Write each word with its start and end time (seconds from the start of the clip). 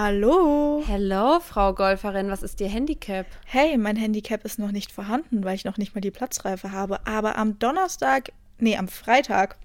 Hallo. 0.00 0.80
Hello, 0.86 1.40
Frau 1.40 1.74
Golferin, 1.74 2.30
was 2.30 2.44
ist 2.44 2.60
Ihr 2.60 2.68
Handicap? 2.68 3.26
Hey, 3.46 3.76
mein 3.76 3.96
Handicap 3.96 4.44
ist 4.44 4.60
noch 4.60 4.70
nicht 4.70 4.92
vorhanden, 4.92 5.42
weil 5.42 5.56
ich 5.56 5.64
noch 5.64 5.76
nicht 5.76 5.92
mal 5.92 6.00
die 6.00 6.12
Platzreife 6.12 6.70
habe. 6.70 7.04
Aber 7.04 7.36
am 7.36 7.58
Donnerstag, 7.58 8.30
nee, 8.60 8.76
am 8.76 8.86
Freitag 8.86 9.58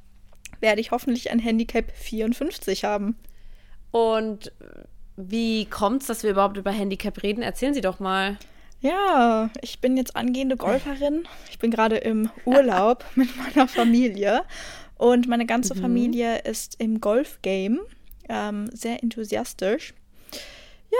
werde 0.60 0.82
ich 0.82 0.90
hoffentlich 0.90 1.30
ein 1.30 1.38
Handicap 1.38 1.92
54 1.96 2.84
haben. 2.84 3.16
Und 3.92 4.52
wie 5.18 5.66
kommt 5.66 6.02
es, 6.02 6.08
dass 6.08 6.24
wir 6.24 6.32
überhaupt 6.32 6.58
über 6.58 6.72
Handicap 6.72 7.22
reden? 7.22 7.44
Erzählen 7.44 7.76
Sie 7.76 7.82
doch 7.82 8.00
mal. 8.00 8.40
Ja, 8.82 9.52
ich 9.62 9.82
bin 9.82 9.98
jetzt 9.98 10.16
angehende 10.16 10.58
Golferin. 10.58 11.28
Ich 11.52 11.60
bin 11.60 11.70
gerade 11.70 11.98
im 11.98 12.32
Urlaub 12.46 13.06
mit 13.16 13.30
meiner 13.38 13.68
Familie. 13.68 14.46
Und 14.98 15.28
meine 15.28 15.46
ganze 15.46 15.76
mhm. 15.76 15.82
Familie 15.82 16.40
ist 16.40 16.82
im 16.82 17.02
Golfgame 17.02 17.82
ähm, 18.28 18.68
sehr 18.74 19.04
enthusiastisch. 19.04 19.94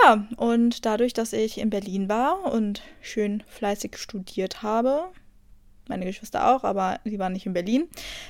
Ja, 0.02 0.26
und 0.38 0.86
dadurch, 0.86 1.14
dass 1.14 1.34
ich 1.34 1.58
in 1.60 1.70
Berlin 1.70 2.10
war 2.10 2.52
und 2.52 2.82
schön 3.02 3.44
fleißig 3.48 3.98
studiert 3.98 4.64
habe, 4.64 5.12
meine 5.88 6.06
Geschwister 6.06 6.50
auch, 6.50 6.64
aber 6.64 7.00
sie 7.04 7.20
waren 7.20 7.34
nicht 7.34 7.46
in 7.46 7.54
Berlin, 7.54 7.90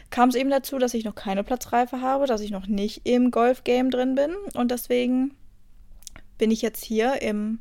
kam 0.09 0.29
es 0.29 0.35
eben 0.35 0.49
dazu, 0.49 0.77
dass 0.79 0.93
ich 0.93 1.05
noch 1.05 1.15
keine 1.15 1.43
Platzreife 1.43 2.01
habe, 2.01 2.25
dass 2.25 2.41
ich 2.41 2.51
noch 2.51 2.67
nicht 2.67 3.01
im 3.05 3.31
Golfgame 3.31 3.89
drin 3.89 4.15
bin 4.15 4.35
und 4.55 4.71
deswegen 4.71 5.35
bin 6.37 6.51
ich 6.51 6.61
jetzt 6.61 6.83
hier 6.83 7.21
im 7.21 7.59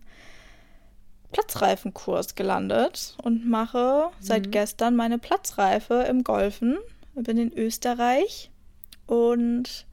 Platzreifenkurs 1.33 2.35
gelandet 2.35 3.17
und 3.23 3.49
mache 3.49 4.09
mhm. 4.09 4.25
seit 4.25 4.53
gestern 4.53 4.97
meine 4.97 5.19
Platzreife 5.19 6.07
im 6.09 6.25
Golfen. 6.25 6.79
Ich 7.15 7.25
bin 7.25 7.39
in 7.39 7.53
Österreich 7.53 8.51
und 9.07 9.87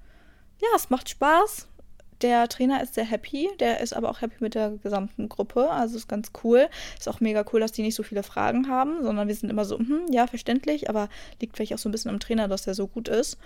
ja, 0.62 0.68
es 0.76 0.90
macht 0.90 1.10
Spaß. 1.10 1.68
Der 2.22 2.50
Trainer 2.50 2.84
ist 2.84 2.96
sehr 2.96 3.06
happy, 3.06 3.50
der 3.60 3.80
ist 3.80 3.94
aber 3.96 4.10
auch 4.10 4.22
happy 4.22 4.36
mit 4.40 4.54
der 4.54 4.72
gesamten 4.72 5.30
Gruppe, 5.30 5.70
also 5.70 5.96
ist 5.96 6.10
ganz 6.10 6.32
cool. 6.44 6.68
Ist 6.98 7.08
auch 7.08 7.22
mega 7.22 7.46
cool, 7.54 7.62
dass 7.62 7.72
die 7.72 7.82
nicht 7.82 7.96
so 7.96 8.04
viele 8.04 8.24
Fragen 8.24 8.68
haben, 8.68 9.04
sondern 9.04 9.28
wir 9.28 9.36
sind 9.36 9.50
immer 9.50 9.64
so, 9.64 9.80
hm, 9.80 10.06
ja, 10.12 10.28
verständlich, 10.28 10.90
aber 10.90 11.08
liegt 11.40 11.56
vielleicht 11.56 11.74
auch 11.74 11.78
so 11.78 11.88
ein 11.88 11.94
bisschen 11.94 12.12
am 12.12 12.20
Trainer, 12.20 12.48
dass 12.48 12.64
der 12.64 12.74
so 12.74 12.88
gut 12.88 13.08
ist. 13.08 13.38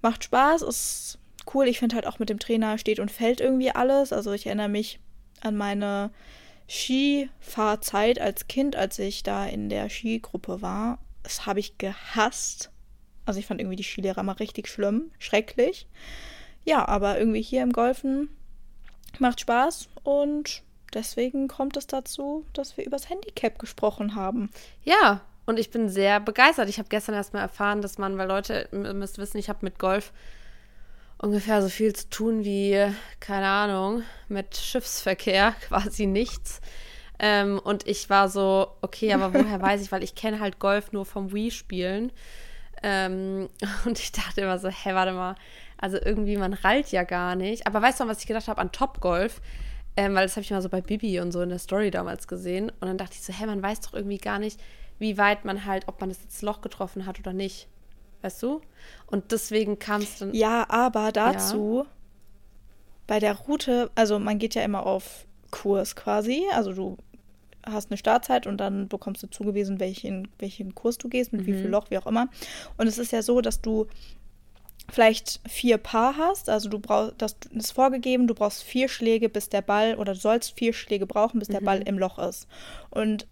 Macht 0.00 0.24
Spaß, 0.24 0.62
ist 0.62 1.18
cool. 1.54 1.66
Ich 1.66 1.78
finde 1.78 1.96
halt 1.96 2.06
auch 2.06 2.18
mit 2.18 2.28
dem 2.28 2.38
Trainer 2.38 2.78
steht 2.78 3.00
und 3.00 3.10
fällt 3.10 3.40
irgendwie 3.40 3.70
alles. 3.70 4.12
Also 4.12 4.32
ich 4.32 4.46
erinnere 4.46 4.68
mich 4.68 5.00
an 5.40 5.56
meine 5.56 6.10
Skifahrzeit 6.68 8.20
als 8.20 8.46
Kind, 8.46 8.76
als 8.76 8.98
ich 8.98 9.22
da 9.22 9.46
in 9.46 9.68
der 9.68 9.88
Skigruppe 9.88 10.62
war. 10.62 10.98
Das 11.22 11.46
habe 11.46 11.60
ich 11.60 11.78
gehasst. 11.78 12.70
Also 13.26 13.40
ich 13.40 13.46
fand 13.46 13.60
irgendwie 13.60 13.76
die 13.76 13.84
Skilehrer 13.84 14.22
mal 14.22 14.32
richtig 14.32 14.68
schlimm, 14.68 15.10
schrecklich. 15.18 15.86
Ja, 16.64 16.86
aber 16.86 17.18
irgendwie 17.18 17.42
hier 17.42 17.62
im 17.62 17.72
Golfen 17.72 18.28
macht 19.18 19.40
Spaß 19.40 19.88
und 20.04 20.62
deswegen 20.94 21.48
kommt 21.48 21.76
es 21.76 21.86
dazu, 21.86 22.44
dass 22.52 22.76
wir 22.76 22.84
übers 22.84 23.08
Handicap 23.08 23.58
gesprochen 23.58 24.14
haben. 24.14 24.50
Ja, 24.84 25.22
und 25.46 25.58
ich 25.58 25.70
bin 25.70 25.88
sehr 25.88 26.20
begeistert. 26.20 26.68
Ich 26.68 26.78
habe 26.78 26.88
gestern 26.88 27.14
erst 27.14 27.32
mal 27.32 27.40
erfahren, 27.40 27.82
dass 27.82 27.98
man, 27.98 28.18
weil 28.18 28.28
Leute, 28.28 28.68
ihr 28.72 28.94
müsst 28.94 29.18
wissen, 29.18 29.38
ich 29.38 29.48
habe 29.48 29.60
mit 29.62 29.78
Golf 29.78 30.12
ungefähr 31.18 31.60
so 31.62 31.68
viel 31.68 31.94
zu 31.94 32.08
tun 32.08 32.44
wie, 32.44 32.86
keine 33.18 33.48
Ahnung, 33.48 34.02
mit 34.28 34.56
Schiffsverkehr, 34.56 35.54
quasi 35.68 36.06
nichts. 36.06 36.60
Ähm, 37.18 37.58
und 37.62 37.86
ich 37.86 38.08
war 38.08 38.28
so, 38.28 38.68
okay, 38.80 39.12
aber 39.12 39.34
woher 39.34 39.60
weiß 39.60 39.82
ich, 39.82 39.92
weil 39.92 40.02
ich 40.02 40.14
kenne 40.14 40.40
halt 40.40 40.58
Golf 40.58 40.92
nur 40.92 41.04
vom 41.04 41.32
Wii-Spielen. 41.32 42.12
Ähm, 42.82 43.48
und 43.84 43.98
ich 43.98 44.12
dachte 44.12 44.40
immer 44.42 44.58
so, 44.58 44.68
hä, 44.68 44.94
warte 44.94 45.12
mal, 45.12 45.34
also 45.80 45.98
irgendwie, 46.02 46.36
man 46.36 46.52
rallt 46.52 46.92
ja 46.92 47.04
gar 47.04 47.36
nicht. 47.36 47.66
Aber 47.66 47.80
weißt 47.80 48.00
du, 48.00 48.08
was 48.08 48.20
ich 48.20 48.26
gedacht 48.26 48.48
habe 48.48 48.60
an 48.60 48.70
Topgolf? 48.70 49.40
Ähm, 49.96 50.14
weil 50.14 50.24
das 50.24 50.36
habe 50.36 50.42
ich 50.42 50.50
mal 50.50 50.62
so 50.62 50.68
bei 50.68 50.80
Bibi 50.80 51.20
und 51.20 51.32
so 51.32 51.40
in 51.40 51.48
der 51.48 51.58
Story 51.58 51.90
damals 51.90 52.28
gesehen. 52.28 52.70
Und 52.70 52.88
dann 52.88 52.98
dachte 52.98 53.14
ich 53.14 53.22
so, 53.22 53.32
hä, 53.32 53.46
man 53.46 53.62
weiß 53.62 53.80
doch 53.80 53.94
irgendwie 53.94 54.18
gar 54.18 54.38
nicht, 54.38 54.60
wie 54.98 55.16
weit 55.18 55.44
man 55.44 55.64
halt, 55.64 55.88
ob 55.88 56.00
man 56.00 56.10
das 56.10 56.20
jetzt 56.22 56.42
Loch 56.42 56.60
getroffen 56.60 57.06
hat 57.06 57.18
oder 57.18 57.32
nicht. 57.32 57.66
Weißt 58.22 58.42
du? 58.42 58.60
Und 59.06 59.32
deswegen 59.32 59.78
kam 59.78 60.02
es 60.02 60.18
dann. 60.18 60.34
Ja, 60.34 60.68
aber 60.68 61.10
dazu, 61.10 61.84
ja. 61.84 61.90
bei 63.06 63.18
der 63.18 63.34
Route, 63.34 63.90
also 63.94 64.18
man 64.18 64.38
geht 64.38 64.54
ja 64.54 64.62
immer 64.62 64.84
auf 64.84 65.26
Kurs 65.50 65.96
quasi. 65.96 66.44
Also 66.52 66.74
du 66.74 66.98
hast 67.64 67.90
eine 67.90 67.96
Startzeit 67.96 68.46
und 68.46 68.58
dann 68.58 68.88
bekommst 68.88 69.22
du 69.22 69.26
zugewiesen, 69.28 69.80
welchen, 69.80 70.28
welchen 70.38 70.74
Kurs 70.74 70.98
du 70.98 71.08
gehst, 71.08 71.32
mit 71.32 71.42
mhm. 71.42 71.46
wie 71.46 71.54
viel 71.54 71.68
Loch, 71.68 71.90
wie 71.90 71.98
auch 71.98 72.06
immer. 72.06 72.28
Und 72.76 72.86
es 72.86 72.98
ist 72.98 73.12
ja 73.12 73.22
so, 73.22 73.40
dass 73.40 73.62
du 73.62 73.86
vielleicht 74.90 75.40
vier 75.48 75.78
Paar 75.78 76.16
hast, 76.16 76.48
also 76.48 76.68
du 76.68 76.78
brauchst, 76.78 77.14
das 77.18 77.36
ist 77.52 77.72
vorgegeben, 77.72 78.26
du 78.26 78.34
brauchst 78.34 78.62
vier 78.62 78.88
Schläge, 78.88 79.28
bis 79.28 79.48
der 79.48 79.62
Ball, 79.62 79.96
oder 79.96 80.14
du 80.14 80.18
sollst 80.18 80.58
vier 80.58 80.72
Schläge 80.72 81.06
brauchen, 81.06 81.38
bis 81.38 81.48
mhm. 81.48 81.52
der 81.54 81.60
Ball 81.60 81.82
im 81.82 81.98
Loch 81.98 82.18
ist. 82.18 82.46
Und 82.90 83.26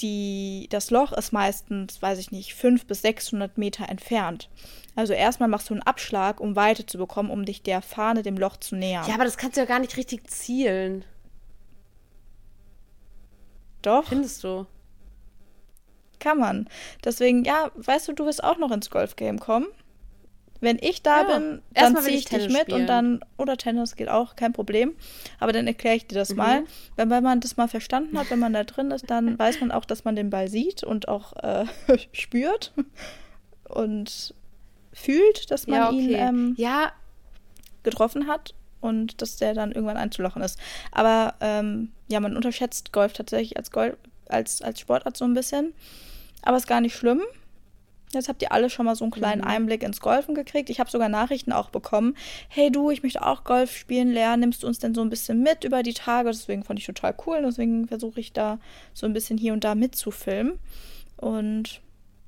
die, 0.00 0.68
das 0.70 0.90
Loch 0.90 1.12
ist 1.12 1.32
meistens, 1.32 2.00
weiß 2.00 2.18
ich 2.18 2.30
nicht, 2.30 2.54
500 2.54 2.86
bis 2.86 3.02
600 3.02 3.58
Meter 3.58 3.88
entfernt. 3.88 4.48
Also 4.94 5.12
erstmal 5.12 5.48
machst 5.48 5.70
du 5.70 5.74
einen 5.74 5.82
Abschlag, 5.82 6.40
um 6.40 6.56
Weite 6.56 6.86
zu 6.86 6.98
bekommen, 6.98 7.30
um 7.30 7.44
dich 7.44 7.62
der 7.62 7.82
Fahne, 7.82 8.22
dem 8.22 8.36
Loch 8.36 8.56
zu 8.56 8.76
nähern. 8.76 9.06
Ja, 9.06 9.14
aber 9.14 9.24
das 9.24 9.36
kannst 9.36 9.56
du 9.56 9.60
ja 9.60 9.66
gar 9.66 9.78
nicht 9.78 9.96
richtig 9.96 10.28
zielen. 10.28 11.04
Doch. 13.82 14.08
Findest 14.08 14.42
du? 14.44 14.66
Kann 16.18 16.38
man. 16.38 16.68
Deswegen, 17.04 17.44
ja, 17.44 17.70
weißt 17.76 18.08
du, 18.08 18.12
du 18.12 18.26
wirst 18.26 18.42
auch 18.42 18.58
noch 18.58 18.72
ins 18.72 18.90
Golfgame 18.90 19.38
kommen. 19.38 19.66
Wenn 20.60 20.78
ich 20.80 21.02
da 21.02 21.22
ja. 21.22 21.38
bin, 21.38 21.62
dann 21.72 21.96
ziehe 21.96 22.16
ich, 22.16 22.24
ich 22.24 22.28
dich 22.30 22.48
mit 22.48 22.62
spielen. 22.62 22.80
und 22.80 22.86
dann, 22.86 23.20
oder 23.36 23.56
Tennis 23.56 23.94
geht 23.94 24.08
auch, 24.08 24.34
kein 24.36 24.52
Problem. 24.52 24.94
Aber 25.38 25.52
dann 25.52 25.66
erkläre 25.66 25.96
ich 25.96 26.06
dir 26.06 26.16
das 26.16 26.30
mhm. 26.30 26.36
mal. 26.36 26.64
Wenn, 26.96 27.10
wenn 27.10 27.22
man 27.22 27.40
das 27.40 27.56
mal 27.56 27.68
verstanden 27.68 28.18
hat, 28.18 28.30
wenn 28.30 28.38
man 28.38 28.52
da 28.52 28.64
drin 28.64 28.90
ist, 28.90 29.08
dann 29.08 29.38
weiß 29.38 29.60
man 29.60 29.70
auch, 29.70 29.84
dass 29.84 30.04
man 30.04 30.16
den 30.16 30.30
Ball 30.30 30.48
sieht 30.48 30.82
und 30.82 31.08
auch 31.08 31.32
äh, 31.42 31.66
spürt 32.12 32.72
und 33.68 34.34
fühlt, 34.92 35.50
dass 35.50 35.66
man 35.66 35.78
ja, 35.78 35.88
okay. 35.88 35.98
ihn 35.98 36.14
ähm, 36.14 36.54
ja. 36.56 36.92
getroffen 37.84 38.26
hat 38.26 38.54
und 38.80 39.22
dass 39.22 39.36
der 39.36 39.54
dann 39.54 39.72
irgendwann 39.72 39.96
einzulochen 39.96 40.42
ist. 40.42 40.58
Aber 40.92 41.34
ähm, 41.40 41.92
ja, 42.08 42.20
man 42.20 42.36
unterschätzt 42.36 42.92
Golf 42.92 43.12
tatsächlich 43.12 43.56
als, 43.56 43.70
Golf, 43.70 43.96
als, 44.28 44.62
als 44.62 44.80
Sportart 44.80 45.16
so 45.16 45.24
ein 45.24 45.34
bisschen. 45.34 45.72
Aber 46.42 46.56
ist 46.56 46.66
gar 46.66 46.80
nicht 46.80 46.96
schlimm. 46.96 47.22
Jetzt 48.12 48.28
habt 48.28 48.42
ihr 48.42 48.52
alle 48.52 48.70
schon 48.70 48.86
mal 48.86 48.94
so 48.94 49.04
einen 49.04 49.10
kleinen 49.10 49.42
mhm. 49.42 49.48
Einblick 49.48 49.82
ins 49.82 50.00
Golfen 50.00 50.34
gekriegt. 50.34 50.70
Ich 50.70 50.80
habe 50.80 50.90
sogar 50.90 51.08
Nachrichten 51.08 51.52
auch 51.52 51.70
bekommen. 51.70 52.16
Hey 52.48 52.70
du, 52.70 52.90
ich 52.90 53.02
möchte 53.02 53.24
auch 53.24 53.44
Golf 53.44 53.76
spielen 53.76 54.10
lernen. 54.10 54.40
Nimmst 54.40 54.62
du 54.62 54.66
uns 54.66 54.78
denn 54.78 54.94
so 54.94 55.02
ein 55.02 55.10
bisschen 55.10 55.42
mit 55.42 55.64
über 55.64 55.82
die 55.82 55.94
Tage? 55.94 56.30
Deswegen 56.30 56.64
fand 56.64 56.78
ich 56.78 56.86
total 56.86 57.14
cool. 57.26 57.42
Deswegen 57.42 57.86
versuche 57.86 58.20
ich 58.20 58.32
da 58.32 58.58
so 58.94 59.06
ein 59.06 59.12
bisschen 59.12 59.38
hier 59.38 59.52
und 59.52 59.64
da 59.64 59.74
mitzufilmen. 59.74 60.58
Und 61.16 61.80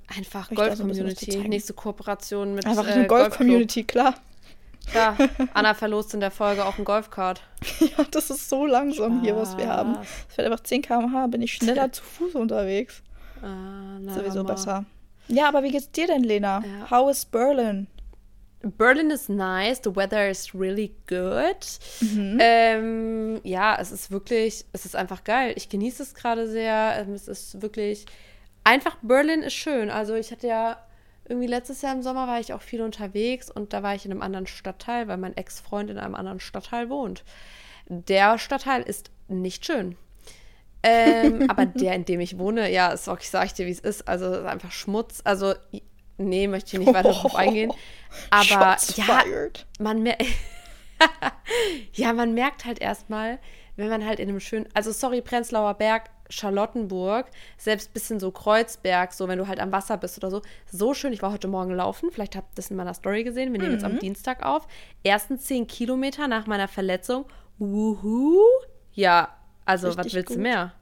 einfach 0.08 0.50
Golf-Community. 0.50 1.32
So 1.32 1.41
Nächste 1.41 1.72
Kooperation 1.72 2.54
mit 2.54 2.66
Einfach 2.66 2.86
eine 2.86 3.04
äh, 3.04 3.08
Golf-Community, 3.08 3.84
klar. 3.84 4.14
Ja, 4.94 5.16
Anna 5.54 5.74
verlost 5.74 6.14
in 6.14 6.20
der 6.20 6.30
Folge 6.30 6.64
auch 6.64 6.78
ein 6.78 6.84
Golfkart. 6.84 7.42
ja, 7.80 8.04
das 8.10 8.30
ist 8.30 8.48
so 8.48 8.66
langsam 8.66 9.12
Spaß. 9.12 9.22
hier, 9.22 9.36
was 9.36 9.56
wir 9.56 9.68
haben. 9.68 9.97
Es 10.28 10.34
fährt 10.34 10.50
einfach 10.50 10.64
10 10.64 10.82
km/h, 10.82 11.26
bin 11.28 11.42
ich 11.42 11.52
schneller 11.52 11.92
zu 11.92 12.02
Fuß 12.02 12.34
unterwegs. 12.34 13.02
Ah, 13.42 13.98
na, 14.00 14.14
Sowieso 14.14 14.44
besser. 14.44 14.84
Ja, 15.30 15.48
aber 15.48 15.62
wie 15.62 15.70
geht's 15.70 15.91
dir 15.91 16.06
denn, 16.06 16.24
Lena? 16.24 16.62
Ja. 16.64 16.91
How 16.91 17.10
is 17.10 17.24
Berlin? 17.24 17.86
Berlin 18.62 19.10
is 19.10 19.28
nice, 19.28 19.80
the 19.82 19.94
weather 19.94 20.28
is 20.28 20.54
really 20.54 20.94
good. 21.06 21.78
Mhm. 22.00 22.38
Ähm, 22.41 23.41
ja, 23.42 23.78
es 23.80 23.91
ist 23.91 24.10
wirklich, 24.10 24.66
es 24.72 24.84
ist 24.84 24.96
einfach 24.96 25.24
geil. 25.24 25.54
Ich 25.56 25.68
genieße 25.70 26.02
es 26.02 26.14
gerade 26.14 26.46
sehr. 26.46 26.96
Ähm, 26.98 27.14
es 27.14 27.26
ist 27.26 27.62
wirklich 27.62 28.04
einfach, 28.64 28.96
Berlin 29.00 29.42
ist 29.42 29.54
schön. 29.54 29.88
Also 29.88 30.14
ich 30.14 30.30
hatte 30.30 30.46
ja 30.46 30.76
irgendwie 31.26 31.47
letztes 31.47 31.80
Jahr 31.80 31.94
im 31.94 32.02
Sommer 32.02 32.26
war 32.26 32.41
ich 32.41 32.52
auch 32.52 32.60
viel 32.60 32.82
unterwegs 32.82 33.50
und 33.50 33.72
da 33.72 33.82
war 33.82 33.94
ich 33.94 34.04
in 34.04 34.10
einem 34.10 34.22
anderen 34.22 34.47
Stadtteil, 34.47 35.08
weil 35.08 35.16
mein 35.16 35.36
Ex-Freund 35.36 35.88
in 35.88 35.98
einem 35.98 36.14
anderen 36.14 36.41
Stadtteil 36.41 36.91
wohnt. 36.91 37.24
Der 37.88 38.36
Stadtteil 38.36 38.83
ist 38.83 39.10
nicht 39.28 39.65
schön. 39.65 39.97
Ähm, 40.82 41.47
aber 41.48 41.66
der, 41.66 41.94
in 41.94 42.04
dem 42.04 42.21
ich 42.21 42.38
wohne, 42.38 42.71
ja, 42.71 42.88
ist 42.88 43.09
auch, 43.09 43.18
ich 43.18 43.30
sag 43.30 43.54
dir, 43.54 43.66
wie 43.66 43.71
es 43.71 43.80
ist. 43.80 44.09
Also 44.09 44.32
ist 44.32 44.47
einfach 44.47 44.72
Schmutz. 44.72 45.21
Also, 45.24 45.54
nee, 46.18 46.48
möchte 46.48 46.77
ich 46.77 46.86
nicht 46.86 46.94
weiter 46.94 47.10
darauf 47.10 47.34
eingehen. 47.34 47.72
Aber 48.30 48.77
ja, 48.97 49.22
man 49.78 50.03
merkt. 50.03 50.24
ja, 51.94 52.12
man 52.12 52.34
merkt 52.34 52.65
halt 52.65 52.80
erstmal, 52.80 53.38
wenn 53.77 53.88
man 53.88 54.04
halt 54.04 54.21
in 54.21 54.28
einem 54.28 54.41
schönen, 54.41 54.68
also 54.74 54.92
sorry, 54.92 55.22
Prenzlauer 55.22 55.74
Berg, 55.74 56.10
Charlottenburg, 56.28 57.26
selbst 57.56 57.92
bisschen 57.92 58.21
so 58.21 58.30
Kreuzberg, 58.30 59.12
so 59.12 59.26
wenn 59.26 59.38
du 59.38 59.48
halt 59.48 59.59
am 59.59 59.72
Wasser 59.72 59.97
bist 59.97 60.18
oder 60.18 60.30
so, 60.30 60.42
so 60.71 60.94
schön. 60.94 61.12
Ich 61.12 61.22
war 61.22 61.33
heute 61.33 61.48
Morgen 61.48 61.74
laufen, 61.74 62.10
vielleicht 62.12 62.36
habt 62.36 62.53
ihr 62.53 62.56
das 62.56 62.71
in 62.71 62.76
meiner 62.76 62.94
Story 62.94 63.24
gesehen. 63.24 63.53
Wir 63.53 63.59
nehmen 63.59 63.72
mhm. 63.72 63.76
jetzt 63.78 63.84
am 63.84 63.94
mhm. 63.94 64.00
Dienstag 64.00 64.44
auf. 64.44 64.66
Ersten 65.03 65.38
zehn 65.38 65.66
Kilometer 65.66 66.28
nach 66.28 66.47
meiner 66.47 66.68
Verletzung. 66.68 67.24
Wuhu. 67.59 68.38
Ja, 68.92 69.40
also, 69.65 69.89
richtig 69.89 70.04
was 70.07 70.15
willst 70.15 70.28
gut. 70.28 70.36
du 70.36 70.41
mehr? 70.41 70.72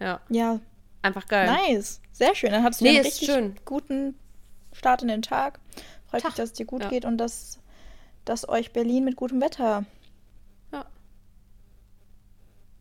Ja. 0.00 0.20
Ja. 0.28 0.60
Einfach 1.02 1.26
geil. 1.26 1.46
Nice. 1.46 2.00
Sehr 2.12 2.34
schön. 2.34 2.50
Dann 2.50 2.62
hattest 2.62 2.80
du 2.80 2.84
nee, 2.84 2.96
einen 2.96 3.04
richtig 3.04 3.26
schön. 3.28 3.56
guten 3.64 4.18
Start 4.72 5.02
in 5.02 5.08
den 5.08 5.22
Tag. 5.22 5.60
Freut 6.08 6.22
Tag. 6.22 6.30
mich, 6.30 6.36
dass 6.36 6.50
es 6.50 6.52
dir 6.54 6.66
gut 6.66 6.82
ja. 6.82 6.88
geht 6.88 7.04
und 7.04 7.18
dass, 7.18 7.58
dass 8.24 8.48
euch 8.48 8.72
Berlin 8.72 9.04
mit 9.04 9.16
gutem 9.16 9.40
Wetter 9.40 9.84
ja. 10.72 10.84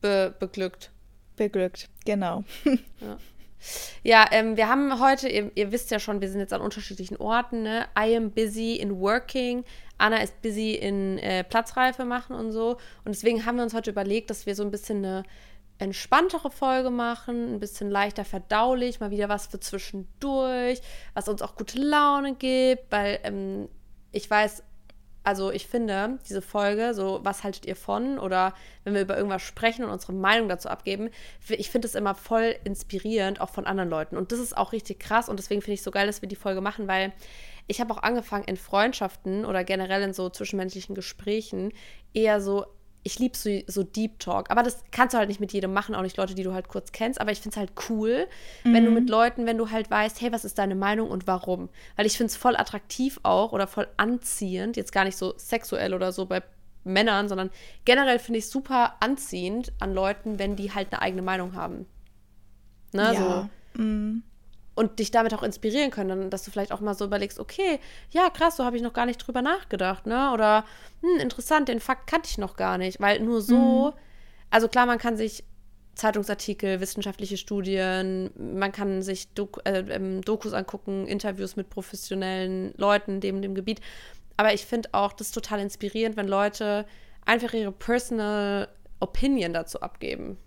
be 0.01 0.33
beglückt. 0.39 0.91
Beglückt, 1.35 1.89
genau. 2.06 2.44
ja. 2.65 3.17
Ja, 4.03 4.25
ähm, 4.31 4.57
wir 4.57 4.69
haben 4.69 4.99
heute, 4.99 5.27
ihr, 5.27 5.51
ihr, 5.55 5.71
wisst 5.71 5.91
ja 5.91 5.99
schon, 5.99 6.21
wir 6.21 6.29
sind 6.29 6.39
jetzt 6.39 6.53
an 6.53 6.61
unterschiedlichen 6.61 7.17
Orten. 7.17 7.63
Ne? 7.63 7.85
I 7.97 8.15
am 8.15 8.31
busy 8.31 8.75
in 8.75 8.99
working. 8.99 9.63
Anna 9.97 10.17
ist 10.17 10.41
busy 10.41 10.73
in 10.73 11.17
äh, 11.19 11.43
Platzreife 11.43 12.05
machen 12.05 12.35
und 12.35 12.51
so. 12.51 12.77
Und 13.03 13.15
deswegen 13.15 13.45
haben 13.45 13.55
wir 13.55 13.63
uns 13.63 13.73
heute 13.73 13.91
überlegt, 13.91 14.29
dass 14.29 14.45
wir 14.45 14.55
so 14.55 14.63
ein 14.63 14.71
bisschen 14.71 15.03
eine 15.03 15.23
entspanntere 15.77 16.51
Folge 16.51 16.89
machen, 16.89 17.55
ein 17.55 17.59
bisschen 17.59 17.89
leichter 17.89 18.23
verdaulich, 18.23 18.99
mal 18.99 19.11
wieder 19.11 19.27
was 19.29 19.47
für 19.47 19.59
zwischendurch, 19.59 20.81
was 21.13 21.27
uns 21.27 21.41
auch 21.41 21.55
gute 21.55 21.79
Laune 21.81 22.35
gibt, 22.35 22.91
weil 22.91 23.19
ähm, 23.23 23.67
ich 24.11 24.29
weiß, 24.29 24.63
also 25.25 25.51
ich 25.51 25.68
finde, 25.68 26.19
diese 26.30 26.42
Folge, 26.42 26.94
so 26.94 27.19
was 27.24 27.44
haltet 27.44 27.66
ihr 27.66 27.75
von 27.75 28.19
oder 28.19 28.54
wenn 28.83 28.94
wir 28.94 29.01
über 29.01 29.18
irgendwas 29.18 29.42
sprechen 29.42 29.83
und 29.83 29.92
unsere 29.92 30.13
Meinung 30.13 30.48
dazu 30.48 30.69
abgeben, 30.69 31.10
ich 31.50 31.69
finde 31.72 31.88
es 31.88 31.95
immer 31.95 32.13
voll 32.13 32.56
inspirierend, 32.63 33.42
auch 33.42 33.50
von 33.50 33.66
anderen 33.66 33.89
Leuten. 33.89 34.18
Und 34.18 34.31
das 34.31 34.39
ist 34.39 34.56
auch 34.56 34.72
richtig 34.72 35.00
krass 35.00 35.27
und 35.27 35.38
deswegen 35.38 35.62
finde 35.62 35.74
ich 35.74 35.80
es 35.80 35.83
so 35.83 35.92
geil, 35.92 36.06
dass 36.06 36.22
wir 36.22 36.30
die 36.30 36.36
Folge 36.36 36.62
machen, 36.62 36.88
weil 36.88 37.12
ich 37.68 37.81
habe 37.81 37.92
auch 37.94 38.04
angefangen 38.04 38.45
in 38.45 38.57
Freundschaften 38.57 39.45
oder 39.45 39.63
generell 39.63 40.04
in 40.04 40.13
so 40.13 40.30
zwischenmenschlichen 40.30 40.94
Gesprächen 40.94 41.74
eher 42.13 42.39
so 42.39 42.66
ich 43.05 43.19
liebe 43.19 43.37
so, 43.37 43.51
so, 43.67 43.83
Deep 43.83 44.19
Talk. 44.19 44.49
Aber 44.49 44.63
das 44.63 44.83
kannst 44.91 45.13
du 45.13 45.19
halt 45.19 45.29
nicht 45.29 45.39
mit 45.39 45.53
jedem 45.53 45.71
machen, 45.73 45.93
auch 45.93 46.01
nicht 46.01 46.17
Leute, 46.17 46.33
die 46.33 46.41
du 46.41 46.53
halt 46.53 46.67
kurz 46.67 46.91
kennst. 46.91 47.21
Aber 47.21 47.31
ich 47.31 47.39
finde 47.39 47.53
es 47.53 47.57
halt 47.57 47.71
cool, 47.87 48.27
mhm. 48.63 48.73
wenn 48.73 48.83
du 48.83 48.89
mhm. 48.89 48.95
mit 48.95 49.09
Leuten, 49.09 49.45
wenn 49.45 49.59
du 49.59 49.69
halt 49.69 49.91
weißt, 49.91 50.19
hey, 50.21 50.31
was 50.31 50.43
ist 50.43 50.57
deine 50.57 50.73
Meinung 50.73 51.11
und 51.11 51.27
warum? 51.27 51.69
Weil 51.95 52.07
ich 52.07 52.17
finde 52.17 52.31
es 52.31 52.35
voll 52.35 52.57
attraktiv 52.57 53.19
auch 53.21 53.51
oder 53.51 53.67
voll 53.67 53.87
anziehend, 53.97 54.75
jetzt 54.75 54.91
gar 54.91 55.05
nicht 55.05 55.17
so 55.17 55.35
sexuell 55.37 55.93
oder 55.93 56.11
so 56.11 56.25
bei 56.25 56.41
Männern, 56.83 57.29
sondern 57.29 57.51
generell 57.85 58.17
finde 58.17 58.39
ich 58.39 58.47
super 58.47 58.95
anziehend 59.01 59.71
an 59.79 59.93
Leuten, 59.93 60.39
wenn 60.39 60.55
die 60.55 60.73
halt 60.73 60.91
eine 60.91 61.01
eigene 61.03 61.21
Meinung 61.21 61.53
haben. 61.53 61.85
Ne, 62.91 63.13
ja. 63.13 63.49
so. 63.75 63.81
Mhm 63.81 64.23
und 64.75 65.00
dich 65.00 65.10
damit 65.10 65.33
auch 65.33 65.44
inspirieren 65.44 65.89
können, 65.89 66.30
dass 66.30 66.44
du 66.44 66.51
vielleicht 66.51 66.72
auch 66.72 66.81
mal 66.81 66.94
so 66.94 67.06
überlegst, 67.06 67.39
okay, 67.39 67.80
ja, 68.12 68.30
krass, 68.30 68.57
so 68.57 68.66
habe 68.66 68.75
ich 68.75 68.83
noch 68.83 68.94
gar 68.94 69.06
nicht 69.06 69.18
drüber 69.18 69.42
nachgedacht, 69.42 70.06
ne? 70.06 70.31
Oder 70.33 70.66
hm, 71.01 71.19
interessant, 71.19 71.69
den 71.69 71.80
Fakt 71.80 72.07
kannte 72.07 72.30
ich 72.30 72.38
noch 72.38 72.57
gar 72.57 72.77
nicht, 72.77 73.00
weil 73.00 73.22
nur 73.22 73.42
so, 73.42 73.94
mhm. 73.94 74.00
also 74.51 74.68
klar, 74.68 74.86
man 74.86 74.98
kann 74.98 75.16
sich 75.16 75.45
Zeitungsartikel, 75.95 76.81
wissenschaftliche 76.81 77.38
Studien, 77.38 78.30
man 78.36 78.74
kann 78.74 79.01
sich 79.01 79.33
Dok 79.33 79.62
äh, 79.63 79.80
ähm, 79.89 80.22
Dokus 80.22 80.51
angucken, 80.51 81.07
Interviews 81.07 81.56
mit 81.56 81.69
professionellen 81.69 82.74
Leuten 82.75 83.22
dem 83.22 83.42
dem 83.42 83.56
Gebiet, 83.56 83.80
aber 84.36 84.54
ich 84.54 84.66
finde 84.66 84.89
auch 84.92 85.13
das 85.13 85.31
total 85.31 85.62
inspirierend, 85.62 86.18
wenn 86.18 86.27
Leute 86.27 86.86
einfach 87.25 87.54
ihre 87.54 87.72
personal 87.72 88.68
Opinion 89.00 89.54
dazu 89.54 89.80
abgeben. 89.80 90.38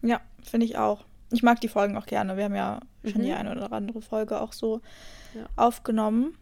Ja, 0.00 0.22
finde 0.42 0.64
ich 0.64 0.78
auch 0.78 1.04
ich 1.30 1.42
mag 1.42 1.60
die 1.60 1.68
Folgen 1.68 1.96
auch 1.96 2.06
gerne. 2.06 2.36
Wir 2.36 2.44
haben 2.44 2.54
ja 2.54 2.80
schon 3.04 3.22
die 3.22 3.30
mhm. 3.30 3.36
eine 3.36 3.52
oder 3.52 3.72
andere 3.72 4.00
Folge 4.00 4.40
auch 4.40 4.52
so 4.52 4.80
ja. 5.34 5.46
aufgenommen. 5.56 6.36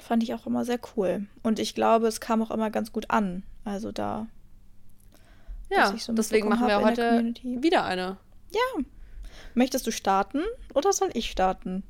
Fand 0.00 0.22
ich 0.22 0.34
auch 0.34 0.46
immer 0.46 0.64
sehr 0.64 0.80
cool. 0.96 1.26
Und 1.42 1.58
ich 1.58 1.74
glaube, 1.74 2.06
es 2.06 2.20
kam 2.20 2.42
auch 2.42 2.50
immer 2.50 2.70
ganz 2.70 2.92
gut 2.92 3.10
an. 3.10 3.44
Also 3.64 3.92
da. 3.92 4.26
Ja, 5.70 5.96
so 5.96 6.12
deswegen 6.12 6.48
machen 6.48 6.66
wir 6.66 6.82
heute 6.82 7.34
wieder 7.42 7.84
eine. 7.84 8.16
Ja. 8.52 8.84
Möchtest 9.54 9.86
du 9.86 9.92
starten 9.92 10.42
oder 10.74 10.92
soll 10.92 11.10
ich 11.14 11.30
starten? 11.30 11.84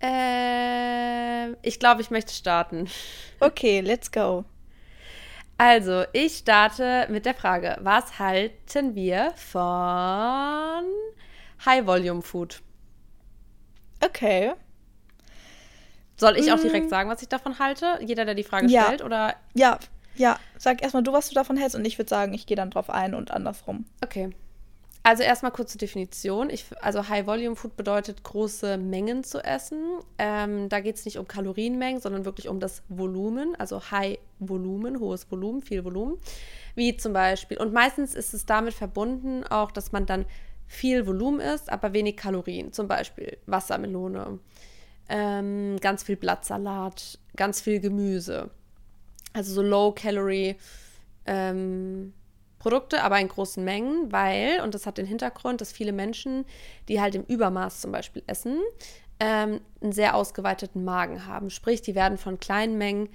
Äh, 0.00 1.52
ich 1.62 1.78
glaube, 1.78 2.02
ich 2.02 2.10
möchte 2.10 2.32
starten. 2.32 2.88
Okay, 3.40 3.80
let's 3.80 4.10
go. 4.10 4.44
Also, 5.56 6.04
ich 6.12 6.38
starte 6.38 7.06
mit 7.10 7.26
der 7.26 7.34
Frage, 7.34 7.76
was 7.80 8.18
halten 8.18 8.94
wir 8.94 9.32
von 9.36 10.84
High 11.64 11.86
Volume 11.86 12.22
Food? 12.22 12.60
Okay. 14.04 14.52
Soll 16.16 16.36
ich 16.36 16.52
auch 16.52 16.60
direkt 16.60 16.86
mm. 16.86 16.90
sagen, 16.90 17.10
was 17.10 17.22
ich 17.22 17.28
davon 17.28 17.58
halte? 17.58 17.98
Jeder, 18.00 18.24
der 18.24 18.34
die 18.34 18.44
Frage 18.44 18.66
ja. 18.66 18.84
stellt, 18.84 19.02
oder? 19.02 19.34
Ja, 19.54 19.78
ja. 20.16 20.38
Sag 20.58 20.82
erstmal 20.82 21.02
du, 21.02 21.12
was 21.12 21.28
du 21.28 21.34
davon 21.34 21.56
hältst, 21.56 21.76
und 21.76 21.84
ich 21.84 21.98
würde 21.98 22.08
sagen, 22.08 22.34
ich 22.34 22.46
gehe 22.46 22.56
dann 22.56 22.70
drauf 22.70 22.90
ein 22.90 23.14
und 23.14 23.30
andersrum. 23.30 23.86
Okay. 24.02 24.30
Also 25.06 25.22
erstmal 25.22 25.52
kurze 25.52 25.76
Definition. 25.76 26.48
Ich, 26.48 26.64
also 26.80 27.06
High 27.10 27.26
Volume 27.26 27.56
Food 27.56 27.76
bedeutet 27.76 28.24
große 28.24 28.78
Mengen 28.78 29.22
zu 29.22 29.38
essen. 29.44 29.98
Ähm, 30.16 30.70
da 30.70 30.80
geht 30.80 30.96
es 30.96 31.04
nicht 31.04 31.18
um 31.18 31.28
Kalorienmengen, 31.28 32.00
sondern 32.00 32.24
wirklich 32.24 32.48
um 32.48 32.58
das 32.58 32.82
Volumen. 32.88 33.54
Also 33.56 33.82
High 33.90 34.18
Volumen, 34.38 34.98
hohes 35.00 35.30
Volumen, 35.30 35.60
viel 35.60 35.84
Volumen. 35.84 36.16
Wie 36.74 36.96
zum 36.96 37.12
Beispiel. 37.12 37.58
Und 37.58 37.74
meistens 37.74 38.14
ist 38.14 38.32
es 38.32 38.46
damit 38.46 38.72
verbunden 38.72 39.44
auch, 39.44 39.72
dass 39.72 39.92
man 39.92 40.06
dann 40.06 40.24
viel 40.66 41.06
Volumen 41.06 41.40
isst, 41.40 41.70
aber 41.70 41.92
wenig 41.92 42.16
Kalorien. 42.16 42.72
Zum 42.72 42.88
Beispiel 42.88 43.36
Wassermelone, 43.44 44.38
ähm, 45.10 45.76
ganz 45.82 46.02
viel 46.02 46.16
Blattsalat, 46.16 47.18
ganz 47.36 47.60
viel 47.60 47.78
Gemüse. 47.78 48.48
Also 49.34 49.52
so 49.52 49.60
Low 49.60 49.92
Calorie. 49.92 50.56
Ähm, 51.26 52.14
Produkte, 52.64 53.02
aber 53.02 53.20
in 53.20 53.28
großen 53.28 53.62
Mengen, 53.62 54.10
weil, 54.10 54.62
und 54.62 54.74
das 54.74 54.86
hat 54.86 54.96
den 54.96 55.04
Hintergrund, 55.04 55.60
dass 55.60 55.70
viele 55.70 55.92
Menschen, 55.92 56.46
die 56.88 56.98
halt 56.98 57.14
im 57.14 57.22
Übermaß 57.24 57.82
zum 57.82 57.92
Beispiel 57.92 58.22
essen, 58.26 58.58
ähm, 59.20 59.60
einen 59.82 59.92
sehr 59.92 60.14
ausgeweiteten 60.14 60.82
Magen 60.82 61.26
haben. 61.26 61.50
Sprich, 61.50 61.82
die 61.82 61.94
werden 61.94 62.16
von 62.16 62.40
kleinen 62.40 62.78
Mengen 62.78 63.10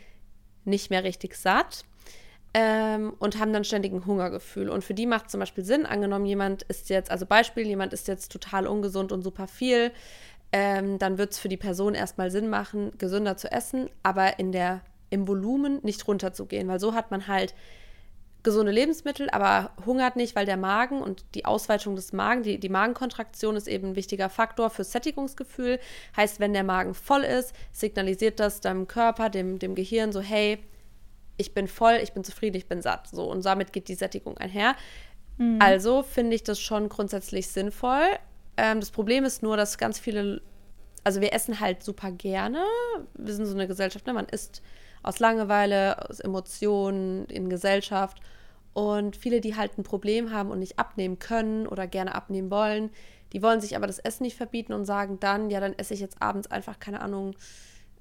nicht 0.65 0.91
mehr 0.91 1.03
richtig 1.03 1.33
satt 1.33 1.83
ähm, 2.53 3.15
und 3.17 3.39
haben 3.39 3.51
dann 3.51 3.63
ständigen 3.63 4.05
Hungergefühl. 4.05 4.69
Und 4.69 4.83
für 4.83 4.93
die 4.93 5.07
macht 5.07 5.31
zum 5.31 5.39
Beispiel 5.39 5.65
Sinn, 5.65 5.87
angenommen, 5.87 6.27
jemand 6.27 6.61
ist 6.63 6.89
jetzt, 6.89 7.09
also 7.09 7.25
Beispiel, 7.25 7.65
jemand 7.65 7.91
ist 7.91 8.07
jetzt 8.07 8.31
total 8.31 8.67
ungesund 8.67 9.11
und 9.11 9.23
super 9.23 9.47
viel, 9.47 9.91
ähm, 10.51 10.99
dann 10.99 11.17
wird 11.17 11.31
es 11.31 11.39
für 11.39 11.49
die 11.49 11.57
Person 11.57 11.95
erstmal 11.95 12.29
Sinn 12.29 12.51
machen, 12.51 12.91
gesünder 12.99 13.35
zu 13.35 13.51
essen, 13.51 13.89
aber 14.03 14.37
in 14.37 14.51
der, 14.51 14.81
im 15.09 15.27
Volumen 15.27 15.79
nicht 15.81 16.07
runterzugehen, 16.07 16.67
weil 16.67 16.79
so 16.79 16.93
hat 16.93 17.09
man 17.09 17.25
halt 17.25 17.55
gesunde 18.43 18.71
Lebensmittel, 18.71 19.29
aber 19.29 19.71
hungert 19.85 20.15
nicht, 20.15 20.35
weil 20.35 20.45
der 20.45 20.57
Magen 20.57 21.01
und 21.01 21.25
die 21.35 21.45
Ausweitung 21.45 21.95
des 21.95 22.13
Magens, 22.13 22.45
die, 22.45 22.59
die 22.59 22.69
Magenkontraktion 22.69 23.55
ist 23.55 23.67
eben 23.67 23.89
ein 23.89 23.95
wichtiger 23.95 24.29
Faktor 24.29 24.69
für 24.69 24.83
Sättigungsgefühl. 24.83 25.79
Heißt, 26.15 26.39
wenn 26.39 26.53
der 26.53 26.63
Magen 26.63 26.93
voll 26.93 27.23
ist, 27.23 27.53
signalisiert 27.71 28.39
das 28.39 28.61
deinem 28.61 28.87
Körper, 28.87 29.29
dem, 29.29 29.59
dem 29.59 29.75
Gehirn 29.75 30.11
so, 30.11 30.21
hey, 30.21 30.59
ich 31.37 31.53
bin 31.53 31.67
voll, 31.67 31.99
ich 32.01 32.13
bin 32.13 32.23
zufrieden, 32.23 32.57
ich 32.57 32.67
bin 32.67 32.81
satt. 32.81 33.07
So, 33.07 33.29
und 33.29 33.45
damit 33.45 33.73
geht 33.73 33.87
die 33.87 33.95
Sättigung 33.95 34.37
einher. 34.37 34.75
Mhm. 35.37 35.59
Also 35.61 36.03
finde 36.03 36.35
ich 36.35 36.43
das 36.43 36.59
schon 36.59 36.89
grundsätzlich 36.89 37.47
sinnvoll. 37.47 38.05
Ähm, 38.57 38.79
das 38.79 38.91
Problem 38.91 39.25
ist 39.25 39.43
nur, 39.43 39.57
dass 39.57 39.77
ganz 39.77 39.99
viele, 39.99 40.41
also 41.03 41.21
wir 41.21 41.33
essen 41.33 41.59
halt 41.59 41.83
super 41.83 42.11
gerne. 42.11 42.63
Wir 43.15 43.33
sind 43.33 43.45
so 43.45 43.53
eine 43.53 43.67
Gesellschaft, 43.67 44.05
ne? 44.05 44.13
man 44.13 44.25
isst 44.25 44.61
aus 45.03 45.19
Langeweile, 45.19 46.09
aus 46.09 46.19
Emotionen, 46.19 47.25
in 47.25 47.49
Gesellschaft. 47.49 48.19
Und 48.73 49.15
viele, 49.15 49.41
die 49.41 49.55
halt 49.55 49.77
ein 49.77 49.83
Problem 49.83 50.31
haben 50.31 50.51
und 50.51 50.59
nicht 50.59 50.79
abnehmen 50.79 51.19
können 51.19 51.67
oder 51.67 51.87
gerne 51.87 52.15
abnehmen 52.15 52.51
wollen, 52.51 52.91
die 53.33 53.41
wollen 53.41 53.61
sich 53.61 53.75
aber 53.75 53.87
das 53.87 53.99
Essen 53.99 54.23
nicht 54.23 54.37
verbieten 54.37 54.73
und 54.73 54.85
sagen 54.85 55.19
dann, 55.19 55.49
ja, 55.49 55.59
dann 55.59 55.73
esse 55.73 55.93
ich 55.93 55.99
jetzt 55.99 56.21
abends 56.21 56.49
einfach, 56.49 56.79
keine 56.79 57.01
Ahnung, 57.01 57.35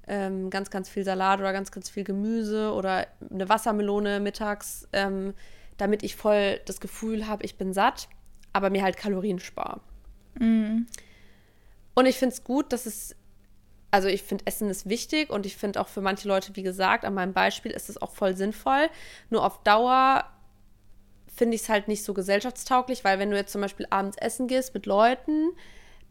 ähm, 0.07 0.49
ganz, 0.49 0.69
ganz 0.71 0.89
viel 0.89 1.03
Salat 1.03 1.39
oder 1.39 1.53
ganz, 1.53 1.71
ganz 1.71 1.89
viel 1.89 2.03
Gemüse 2.03 2.73
oder 2.73 3.07
eine 3.29 3.47
Wassermelone 3.47 4.19
mittags, 4.19 4.87
ähm, 4.91 5.33
damit 5.77 6.03
ich 6.03 6.15
voll 6.15 6.59
das 6.65 6.79
Gefühl 6.79 7.27
habe, 7.27 7.45
ich 7.45 7.57
bin 7.57 7.73
satt, 7.73 8.09
aber 8.53 8.69
mir 8.69 8.83
halt 8.83 8.97
Kalorien 8.97 9.39
spare. 9.39 9.81
Mhm. 10.39 10.87
Und 11.93 12.05
ich 12.05 12.17
finde 12.17 12.33
es 12.33 12.43
gut, 12.43 12.73
dass 12.73 12.85
es 12.85 13.15
also 13.91 14.07
ich 14.07 14.23
finde, 14.23 14.45
Essen 14.45 14.69
ist 14.69 14.87
wichtig 14.87 15.29
und 15.29 15.45
ich 15.45 15.57
finde 15.57 15.81
auch 15.81 15.87
für 15.87 16.01
manche 16.01 16.27
Leute, 16.27 16.55
wie 16.55 16.63
gesagt, 16.63 17.05
an 17.05 17.13
meinem 17.13 17.33
Beispiel 17.33 17.71
ist 17.71 17.89
es 17.89 18.01
auch 18.01 18.11
voll 18.11 18.35
sinnvoll. 18.35 18.89
Nur 19.29 19.43
auf 19.43 19.63
Dauer 19.63 20.25
finde 21.27 21.55
ich 21.55 21.61
es 21.61 21.69
halt 21.69 21.87
nicht 21.87 22.03
so 22.03 22.13
gesellschaftstauglich, 22.13 23.03
weil 23.03 23.17
wenn 23.17 23.31
du 23.31 23.37
jetzt 23.37 23.51
zum 23.51 23.61
Beispiel 23.61 23.87
abends 23.89 24.17
essen 24.17 24.47
gehst 24.47 24.73
mit 24.73 24.85
Leuten, 24.85 25.51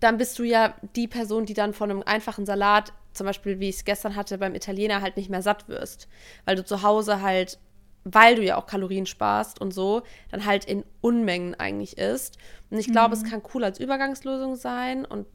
dann 0.01 0.17
bist 0.17 0.39
du 0.39 0.43
ja 0.43 0.75
die 0.97 1.09
Person, 1.09 1.45
die 1.45 1.55
dann 1.55 1.75
von 1.75 1.91
einem 1.91 2.03
einfachen 2.03 2.47
Salat, 2.47 2.93
zum 3.13 3.27
Beispiel 3.27 3.61
wie 3.61 3.69
ich 3.69 3.77
es 3.77 3.85
gestern 3.85 4.17
hatte 4.17 4.39
beim 4.39 4.55
Italiener, 4.55 5.03
halt 5.03 5.17
nicht 5.17 5.29
mehr 5.29 5.43
satt 5.43 5.69
wirst. 5.69 6.09
Weil 6.45 6.57
du 6.57 6.65
zu 6.65 6.83
Hause 6.83 7.21
halt, 7.21 7.59
weil 8.05 8.37
du 8.37 8.43
ja 8.43 8.57
auch 8.57 8.67
Kalorien 8.67 9.07
sparst 9.07 9.61
und 9.61 9.73
so, 9.73 10.03
dann 10.31 10.47
halt 10.47 10.65
in 10.65 10.85
Unmengen 11.01 11.55
eigentlich 11.55 11.99
isst. 11.99 12.39
Und 12.71 12.79
ich 12.79 12.91
glaube, 12.91 13.17
mhm. 13.17 13.23
es 13.23 13.31
kann 13.31 13.43
cool 13.55 13.65
als 13.65 13.81
Übergangslösung 13.81 14.57
sein 14.57 15.05
und 15.05 15.27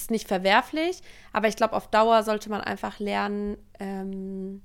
ist 0.00 0.10
nicht 0.10 0.28
verwerflich, 0.28 1.02
aber 1.32 1.48
ich 1.48 1.56
glaube, 1.56 1.74
auf 1.74 1.88
Dauer 1.88 2.22
sollte 2.22 2.50
man 2.50 2.60
einfach 2.60 2.98
lernen, 2.98 3.56
ähm, 3.78 4.62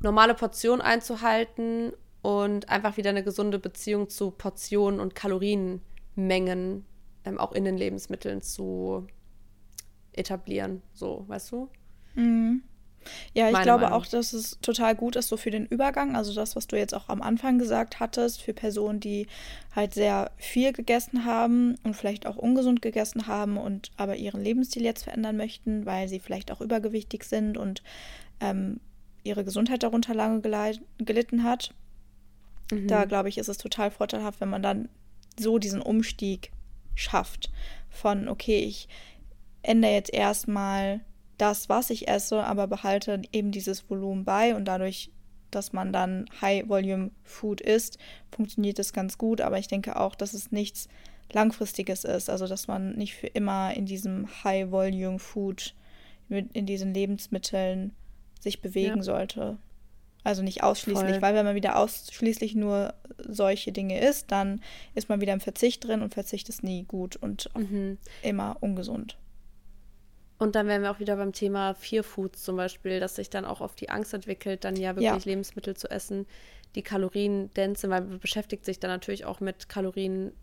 normale 0.00 0.34
Portionen 0.34 0.80
einzuhalten 0.80 1.92
und 2.22 2.68
einfach 2.68 2.96
wieder 2.96 3.10
eine 3.10 3.24
gesunde 3.24 3.58
Beziehung 3.58 4.08
zu 4.08 4.30
Portionen 4.30 5.00
und 5.00 5.14
Kalorienmengen 5.14 6.84
ähm, 7.24 7.38
auch 7.38 7.52
in 7.52 7.64
den 7.64 7.76
Lebensmitteln 7.76 8.42
zu 8.42 9.06
etablieren. 10.12 10.82
So, 10.92 11.24
weißt 11.28 11.52
du? 11.52 11.68
Mhm. 12.14 12.62
Ja, 13.34 13.50
ich 13.50 13.60
glaube 13.62 13.84
Meinung. 13.84 13.98
auch, 13.98 14.06
dass 14.06 14.32
es 14.32 14.58
total 14.62 14.94
gut 14.94 15.16
ist, 15.16 15.28
so 15.28 15.36
für 15.36 15.50
den 15.50 15.66
Übergang. 15.66 16.16
Also 16.16 16.34
das, 16.34 16.56
was 16.56 16.66
du 16.66 16.76
jetzt 16.76 16.94
auch 16.94 17.08
am 17.08 17.22
Anfang 17.22 17.58
gesagt 17.58 18.00
hattest, 18.00 18.42
für 18.42 18.54
Personen, 18.54 19.00
die 19.00 19.26
halt 19.74 19.94
sehr 19.94 20.30
viel 20.36 20.72
gegessen 20.72 21.24
haben 21.24 21.76
und 21.82 21.94
vielleicht 21.94 22.26
auch 22.26 22.36
ungesund 22.36 22.82
gegessen 22.82 23.26
haben 23.26 23.56
und 23.56 23.90
aber 23.96 24.16
ihren 24.16 24.42
Lebensstil 24.42 24.82
jetzt 24.82 25.04
verändern 25.04 25.36
möchten, 25.36 25.86
weil 25.86 26.08
sie 26.08 26.20
vielleicht 26.20 26.50
auch 26.50 26.60
übergewichtig 26.60 27.24
sind 27.24 27.56
und 27.56 27.82
ähm, 28.40 28.80
ihre 29.24 29.44
Gesundheit 29.44 29.82
darunter 29.82 30.14
lange 30.14 30.40
gelitten 30.98 31.44
hat. 31.44 31.72
Mhm. 32.70 32.88
Da 32.88 33.04
glaube 33.04 33.28
ich, 33.28 33.38
ist 33.38 33.48
es 33.48 33.58
total 33.58 33.90
vorteilhaft, 33.90 34.40
wenn 34.40 34.50
man 34.50 34.62
dann 34.62 34.88
so 35.38 35.58
diesen 35.58 35.80
Umstieg 35.80 36.50
schafft 36.94 37.50
von, 37.88 38.28
okay, 38.28 38.58
ich 38.58 38.88
ändere 39.62 39.92
jetzt 39.92 40.12
erstmal 40.12 41.00
das, 41.38 41.68
was 41.68 41.90
ich 41.90 42.08
esse, 42.08 42.44
aber 42.44 42.66
behalte 42.66 43.22
eben 43.32 43.50
dieses 43.50 43.88
Volumen 43.90 44.24
bei 44.24 44.54
und 44.54 44.66
dadurch, 44.66 45.10
dass 45.50 45.72
man 45.72 45.92
dann 45.92 46.26
High-Volume-Food 46.40 47.60
isst, 47.60 47.98
funktioniert 48.30 48.78
das 48.78 48.92
ganz 48.92 49.18
gut. 49.18 49.40
Aber 49.40 49.58
ich 49.58 49.68
denke 49.68 49.98
auch, 49.98 50.14
dass 50.14 50.34
es 50.34 50.50
nichts 50.50 50.88
Langfristiges 51.32 52.04
ist. 52.04 52.30
Also, 52.30 52.46
dass 52.46 52.68
man 52.68 52.94
nicht 52.94 53.14
für 53.14 53.26
immer 53.26 53.74
in 53.74 53.86
diesem 53.86 54.28
High-Volume-Food, 54.44 55.74
in 56.28 56.66
diesen 56.66 56.94
Lebensmitteln 56.94 57.92
sich 58.40 58.62
bewegen 58.62 58.98
ja. 58.98 59.02
sollte. 59.02 59.58
Also 60.24 60.42
nicht 60.42 60.62
ausschließlich, 60.62 61.14
Voll. 61.14 61.22
weil 61.22 61.34
wenn 61.34 61.44
man 61.44 61.56
wieder 61.56 61.76
ausschließlich 61.76 62.54
nur 62.54 62.94
solche 63.18 63.72
Dinge 63.72 64.00
isst, 64.00 64.30
dann 64.30 64.60
ist 64.94 65.08
man 65.08 65.20
wieder 65.20 65.32
im 65.32 65.40
Verzicht 65.40 65.86
drin 65.86 66.00
und 66.00 66.14
Verzicht 66.14 66.48
ist 66.48 66.62
nie 66.62 66.84
gut 66.84 67.16
und 67.16 67.50
mhm. 67.56 67.98
immer 68.22 68.56
ungesund. 68.60 69.18
Und 70.42 70.56
dann 70.56 70.66
wären 70.66 70.82
wir 70.82 70.90
auch 70.90 70.98
wieder 70.98 71.14
beim 71.14 71.32
Thema 71.32 71.72
Fear 71.72 72.02
Foods 72.02 72.42
zum 72.42 72.56
Beispiel, 72.56 72.98
dass 72.98 73.14
sich 73.14 73.30
dann 73.30 73.44
auch 73.44 73.60
oft 73.60 73.80
die 73.80 73.90
Angst 73.90 74.12
entwickelt, 74.12 74.64
dann 74.64 74.74
ja 74.74 74.96
wirklich 74.96 75.24
ja. 75.24 75.30
Lebensmittel 75.30 75.76
zu 75.76 75.88
essen, 75.88 76.26
die 76.74 76.82
kaloriendense 76.82 77.82
sind, 77.82 77.90
weil 77.90 78.00
man 78.00 78.18
beschäftigt 78.18 78.64
sich 78.64 78.80
dann 78.80 78.90
natürlich 78.90 79.24
auch 79.24 79.38
mit 79.38 79.68
kalorienarmen 79.68 80.34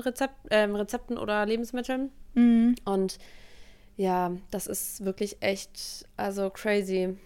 Rezept, 0.00 0.34
äh, 0.50 0.64
Rezepten 0.64 1.16
oder 1.16 1.46
Lebensmitteln. 1.46 2.10
Mhm. 2.34 2.74
Und 2.84 3.16
ja, 3.96 4.32
das 4.50 4.66
ist 4.66 5.06
wirklich 5.06 5.38
echt, 5.40 6.06
also 6.18 6.50
crazy. 6.50 7.16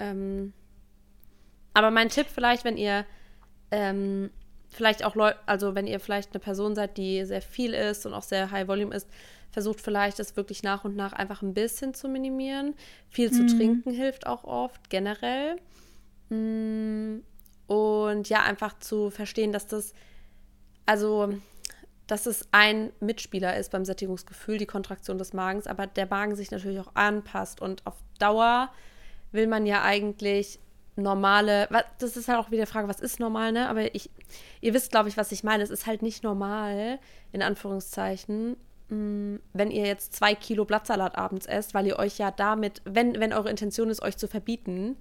Ähm, 0.00 0.52
aber 1.72 1.90
mein 1.90 2.10
Tipp 2.10 2.26
vielleicht, 2.30 2.64
wenn 2.64 2.76
ihr 2.76 3.06
ähm, 3.70 4.28
vielleicht 4.68 5.02
auch 5.06 5.14
Leute, 5.14 5.38
also 5.46 5.74
wenn 5.74 5.86
ihr 5.86 5.98
vielleicht 5.98 6.32
eine 6.34 6.40
Person 6.40 6.74
seid, 6.74 6.98
die 6.98 7.24
sehr 7.24 7.40
viel 7.40 7.72
isst 7.72 8.04
und 8.04 8.12
auch 8.12 8.22
sehr 8.22 8.50
High 8.50 8.68
Volume 8.68 8.94
isst, 8.94 9.08
versucht 9.50 9.80
vielleicht 9.80 10.18
das 10.18 10.36
wirklich 10.36 10.62
nach 10.62 10.84
und 10.84 10.96
nach 10.96 11.12
einfach 11.12 11.42
ein 11.42 11.54
bisschen 11.54 11.94
zu 11.94 12.08
minimieren. 12.08 12.74
Viel 13.08 13.30
zu 13.32 13.42
mhm. 13.42 13.48
trinken 13.48 13.90
hilft 13.92 14.26
auch 14.26 14.44
oft, 14.44 14.90
generell. 14.90 15.56
Mm, 16.28 17.20
und 17.66 18.28
ja, 18.28 18.42
einfach 18.42 18.78
zu 18.78 19.10
verstehen, 19.10 19.52
dass 19.52 19.66
das, 19.66 19.92
also, 20.86 21.34
dass 22.06 22.26
es 22.26 22.48
ein 22.52 22.92
Mitspieler 23.00 23.56
ist 23.56 23.70
beim 23.70 23.84
Sättigungsgefühl, 23.84 24.58
die 24.58 24.66
Kontraktion 24.66 25.18
des 25.18 25.32
Magens, 25.32 25.66
aber 25.66 25.86
der 25.86 26.06
Magen 26.06 26.36
sich 26.36 26.50
natürlich 26.50 26.80
auch 26.80 26.94
anpasst 26.94 27.60
und 27.60 27.86
auf 27.86 27.94
Dauer 28.18 28.70
will 29.32 29.46
man 29.46 29.66
ja 29.66 29.82
eigentlich 29.82 30.58
normale, 30.96 31.68
das 31.98 32.16
ist 32.16 32.28
halt 32.28 32.38
auch 32.38 32.50
wieder 32.50 32.64
die 32.64 32.70
Frage, 32.70 32.88
was 32.88 33.00
ist 33.00 33.20
normal, 33.20 33.52
ne? 33.52 33.68
Aber 33.68 33.94
ich, 33.94 34.10
ihr 34.60 34.74
wisst, 34.74 34.90
glaube 34.90 35.08
ich, 35.08 35.16
was 35.16 35.32
ich 35.32 35.44
meine. 35.44 35.62
Es 35.62 35.70
ist 35.70 35.86
halt 35.86 36.02
nicht 36.02 36.22
normal, 36.22 36.98
in 37.32 37.42
Anführungszeichen, 37.42 38.56
wenn 38.90 39.70
ihr 39.70 39.86
jetzt 39.86 40.14
zwei 40.14 40.34
Kilo 40.34 40.64
Blattsalat 40.64 41.16
abends 41.16 41.46
esst, 41.46 41.74
weil 41.74 41.86
ihr 41.86 41.98
euch 41.98 42.18
ja 42.18 42.30
damit, 42.30 42.82
wenn, 42.84 43.18
wenn 43.20 43.32
eure 43.32 43.50
Intention 43.50 43.88
ist, 43.88 44.02
euch 44.02 44.16
zu 44.16 44.26
verbieten, 44.26 44.96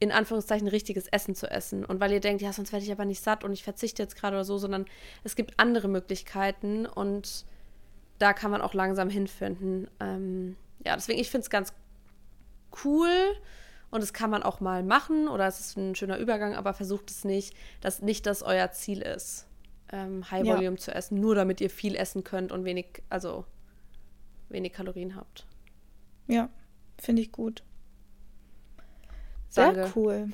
in 0.00 0.10
Anführungszeichen 0.10 0.66
richtiges 0.66 1.06
Essen 1.06 1.36
zu 1.36 1.48
essen. 1.48 1.84
Und 1.84 2.00
weil 2.00 2.10
ihr 2.10 2.18
denkt, 2.18 2.42
ja, 2.42 2.52
sonst 2.52 2.72
werde 2.72 2.84
ich 2.84 2.90
aber 2.90 3.04
nicht 3.04 3.22
satt 3.22 3.44
und 3.44 3.52
ich 3.52 3.62
verzichte 3.62 4.02
jetzt 4.02 4.16
gerade 4.16 4.36
oder 4.36 4.44
so, 4.44 4.58
sondern 4.58 4.86
es 5.22 5.36
gibt 5.36 5.60
andere 5.60 5.86
Möglichkeiten 5.86 6.86
und 6.86 7.44
da 8.18 8.32
kann 8.32 8.50
man 8.50 8.60
auch 8.60 8.74
langsam 8.74 9.08
hinfinden. 9.08 9.88
Ähm, 10.00 10.56
ja, 10.84 10.96
deswegen, 10.96 11.20
ich 11.20 11.30
finde 11.30 11.44
es 11.44 11.50
ganz 11.50 11.72
cool 12.84 13.10
und 13.92 14.02
das 14.02 14.12
kann 14.12 14.30
man 14.30 14.42
auch 14.42 14.58
mal 14.58 14.82
machen 14.82 15.28
oder 15.28 15.46
es 15.46 15.60
ist 15.60 15.76
ein 15.76 15.94
schöner 15.94 16.18
Übergang, 16.18 16.56
aber 16.56 16.74
versucht 16.74 17.08
es 17.10 17.24
nicht, 17.24 17.54
dass 17.80 18.02
nicht 18.02 18.26
das 18.26 18.42
euer 18.42 18.72
Ziel 18.72 19.02
ist 19.02 19.46
ähm, 19.92 20.30
High 20.30 20.44
Volume 20.44 20.76
ja. 20.76 20.76
zu 20.76 20.94
essen, 20.94 21.20
nur 21.20 21.34
damit 21.34 21.60
ihr 21.60 21.70
viel 21.70 21.94
essen 21.94 22.24
könnt 22.24 22.50
und 22.52 22.64
wenig, 22.64 23.02
also 23.08 23.44
wenig 24.48 24.72
Kalorien 24.72 25.14
habt. 25.14 25.46
Ja, 26.26 26.48
finde 26.98 27.22
ich 27.22 27.32
gut. 27.32 27.62
Sehr 29.48 29.72
Danke. 29.72 29.92
cool. 29.94 30.32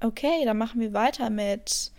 Okay, 0.00 0.44
dann 0.44 0.58
machen 0.58 0.80
wir 0.80 0.92
weiter 0.92 1.28
mit 1.28 1.92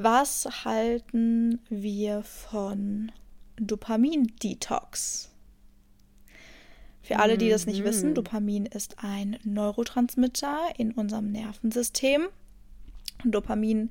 was 0.00 0.64
halten 0.64 1.58
wir 1.68 2.22
von 2.22 3.10
Dopamin-Detox? 3.56 5.32
Für 7.02 7.18
alle, 7.18 7.36
die 7.36 7.48
das 7.48 7.66
nicht 7.66 7.80
mhm. 7.80 7.84
wissen, 7.84 8.14
Dopamin 8.14 8.66
ist 8.66 8.96
ein 8.98 9.38
Neurotransmitter 9.42 10.56
in 10.76 10.92
unserem 10.92 11.32
Nervensystem. 11.32 12.28
Dopamin 13.24 13.90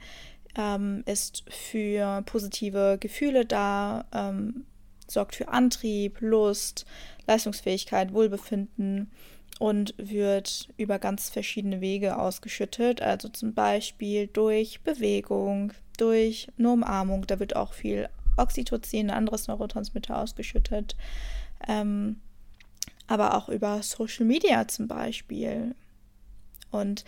ähm, 0.57 1.03
ist 1.05 1.43
für 1.49 2.23
positive 2.25 2.97
Gefühle 2.99 3.45
da, 3.45 4.05
ähm, 4.13 4.65
sorgt 5.07 5.35
für 5.35 5.47
Antrieb, 5.47 6.17
Lust, 6.19 6.85
Leistungsfähigkeit, 7.27 8.13
Wohlbefinden 8.13 9.11
und 9.59 9.93
wird 9.97 10.69
über 10.77 10.99
ganz 10.99 11.29
verschiedene 11.29 11.81
Wege 11.81 12.17
ausgeschüttet. 12.17 13.01
Also 13.01 13.29
zum 13.29 13.53
Beispiel 13.53 14.27
durch 14.27 14.81
Bewegung, 14.81 15.73
durch 15.97 16.47
eine 16.57 16.71
Umarmung. 16.71 17.25
Da 17.27 17.39
wird 17.39 17.55
auch 17.55 17.73
viel 17.73 18.09
Oxytocin, 18.37 19.09
ein 19.09 19.17
anderes 19.17 19.47
Neurotransmitter 19.47 20.17
ausgeschüttet. 20.17 20.95
Ähm, 21.67 22.17
aber 23.07 23.35
auch 23.35 23.49
über 23.49 23.81
Social 23.81 24.25
Media 24.25 24.67
zum 24.67 24.87
Beispiel. 24.87 25.75
Und 26.71 27.05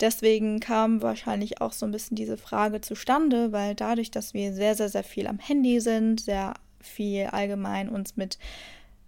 Deswegen 0.00 0.60
kam 0.60 1.00
wahrscheinlich 1.00 1.60
auch 1.60 1.72
so 1.72 1.86
ein 1.86 1.92
bisschen 1.92 2.16
diese 2.16 2.36
Frage 2.36 2.80
zustande, 2.80 3.52
weil 3.52 3.74
dadurch, 3.74 4.10
dass 4.10 4.34
wir 4.34 4.52
sehr, 4.52 4.74
sehr, 4.74 4.88
sehr 4.88 5.04
viel 5.04 5.26
am 5.26 5.38
Handy 5.38 5.80
sind, 5.80 6.20
sehr 6.20 6.54
viel 6.80 7.26
allgemein 7.26 7.88
uns 7.88 8.16
mit 8.16 8.38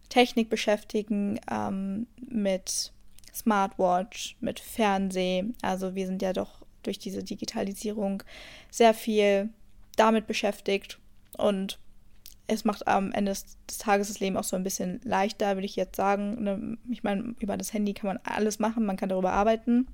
Technik 0.09 0.49
beschäftigen, 0.49 1.39
ähm, 1.51 2.07
mit 2.29 2.93
Smartwatch, 3.35 4.37
mit 4.41 4.61
Fernseh. 4.61 5.45
Also 5.63 5.95
wir 5.95 6.07
sind 6.07 6.23
ja 6.23 6.33
doch 6.33 6.63
durch 6.83 6.99
diese 6.99 7.23
Digitalisierung 7.23 8.23
sehr 8.71 8.95
viel 8.95 9.51
damit 9.97 10.27
beschäftigt 10.27 10.99
und 11.37 11.79
es 12.47 12.65
macht 12.65 12.89
am 12.89 13.13
Ende 13.13 13.33
des, 13.33 13.59
Tages 13.79 14.09
das 14.09 14.21
Leben 14.21 14.39
auch 14.39 14.45
so 14.45 14.57
ein 14.57 14.65
bisschen 14.65 15.01
leichter, 15.05 15.55
würde 15.55 15.67
ich 15.67 15.77
jetzt 15.77 15.97
sagen. 15.97 16.43
Ne? 16.43 16.79
Ich 16.91 17.03
meine, 17.03 17.35
über 17.39 17.59
das 17.59 17.75
Handy 17.75 17.93
kann 17.93 18.09
man 18.09 18.21
alles 18.25 18.59
machen, 18.59 18.87
man 18.87 18.97
kann 18.97 19.11
darüber 19.11 19.33
arbeiten. 19.33 19.87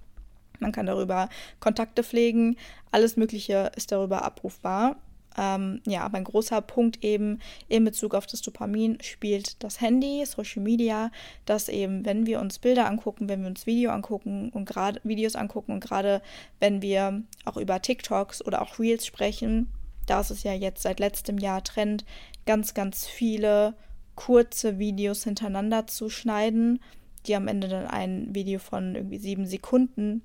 Man 0.61 0.73
kann 0.73 0.87
darüber 0.87 1.29
Kontakte 1.61 2.03
pflegen, 2.03 2.57
alles 2.91 3.17
Mögliche 3.17 3.73
ist 3.77 3.93
darüber 3.93 4.25
abrufbar. 4.25 4.97
Ähm, 5.37 5.81
ja, 5.87 6.03
aber 6.03 6.19
ein 6.19 6.25
großer 6.25 6.61
Punkt 6.61 7.03
eben 7.03 7.41
in 7.69 7.85
Bezug 7.85 8.15
auf 8.15 8.27
das 8.27 8.41
Dopamin 8.41 8.99
spielt 9.03 9.63
das 9.65 9.81
Handy, 9.81 10.25
Social 10.25 10.63
Media, 10.63 11.11
dass 11.45 11.69
eben, 11.69 12.05
wenn 12.05 12.27
wir 12.27 12.41
uns 12.41 12.59
Bilder 12.61 12.87
angucken, 12.87 13.29
wenn 13.29 13.41
wir 13.41 13.49
uns 13.49 13.67
Video 13.67 13.91
angucken 13.91 14.51
und 14.51 14.65
gerade 14.65 15.01
Videos 15.03 15.35
angucken 15.35 15.73
und 15.73 15.81
gerade 15.81 16.23
wenn 16.61 16.83
wir 16.83 17.23
auch 17.45 17.57
über 17.57 17.83
TikToks 17.83 18.47
oder 18.47 18.63
auch 18.63 18.79
Reels 18.79 19.07
sprechen, 19.07 19.69
da 20.07 20.21
ist 20.21 20.31
es 20.31 20.43
ja 20.45 20.53
jetzt 20.53 20.83
seit 20.83 21.01
letztem 21.01 21.39
Jahr 21.39 21.65
Trend, 21.65 22.05
ganz, 22.47 22.75
ganz 22.75 23.07
viele 23.07 23.75
kurze 24.15 24.79
Videos 24.79 25.25
hintereinander 25.25 25.89
zu 25.89 26.11
schneiden, 26.11 26.81
die 27.27 27.35
am 27.35 27.49
Ende 27.49 27.69
dann 27.69 27.87
ein 27.87 28.35
Video 28.35 28.61
von 28.61 28.95
irgendwie 28.95 29.19
sieben 29.19 29.47
Sekunden 29.47 30.23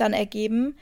dann 0.00 0.12
ergeben. 0.12 0.76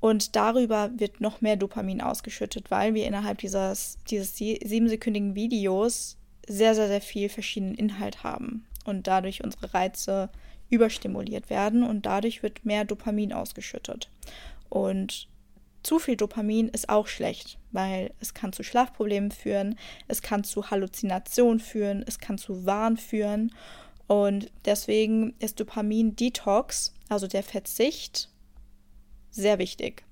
Und 0.00 0.36
darüber 0.36 0.90
wird 0.96 1.20
noch 1.20 1.40
mehr 1.40 1.56
Dopamin 1.56 2.02
ausgeschüttet, 2.02 2.70
weil 2.70 2.94
wir 2.94 3.06
innerhalb 3.06 3.38
dieses, 3.38 3.98
dieses 4.10 4.36
siebensekündigen 4.36 5.34
Videos 5.34 6.18
sehr, 6.46 6.74
sehr, 6.74 6.88
sehr 6.88 7.00
viel 7.00 7.30
verschiedenen 7.30 7.74
Inhalt 7.74 8.22
haben 8.22 8.66
und 8.84 9.06
dadurch 9.06 9.42
unsere 9.42 9.72
Reize 9.72 10.28
überstimuliert 10.68 11.48
werden 11.48 11.82
und 11.82 12.04
dadurch 12.04 12.42
wird 12.42 12.66
mehr 12.66 12.84
Dopamin 12.84 13.32
ausgeschüttet. 13.32 14.10
Und 14.68 15.28
zu 15.82 15.98
viel 15.98 16.16
Dopamin 16.16 16.68
ist 16.68 16.88
auch 16.88 17.06
schlecht, 17.06 17.58
weil 17.70 18.12
es 18.20 18.34
kann 18.34 18.52
zu 18.52 18.62
Schlafproblemen 18.62 19.30
führen, 19.30 19.78
es 20.08 20.22
kann 20.22 20.42
zu 20.42 20.70
Halluzinationen 20.70 21.60
führen, 21.60 22.04
es 22.06 22.18
kann 22.18 22.38
zu 22.38 22.66
Wahn 22.66 22.96
führen. 22.96 23.54
Und 24.06 24.50
deswegen 24.64 25.34
ist 25.38 25.60
Dopamin-Detox, 25.60 26.92
also 27.08 27.26
der 27.26 27.42
Verzicht 27.42 28.30
sehr 29.34 29.58
wichtig. 29.58 30.04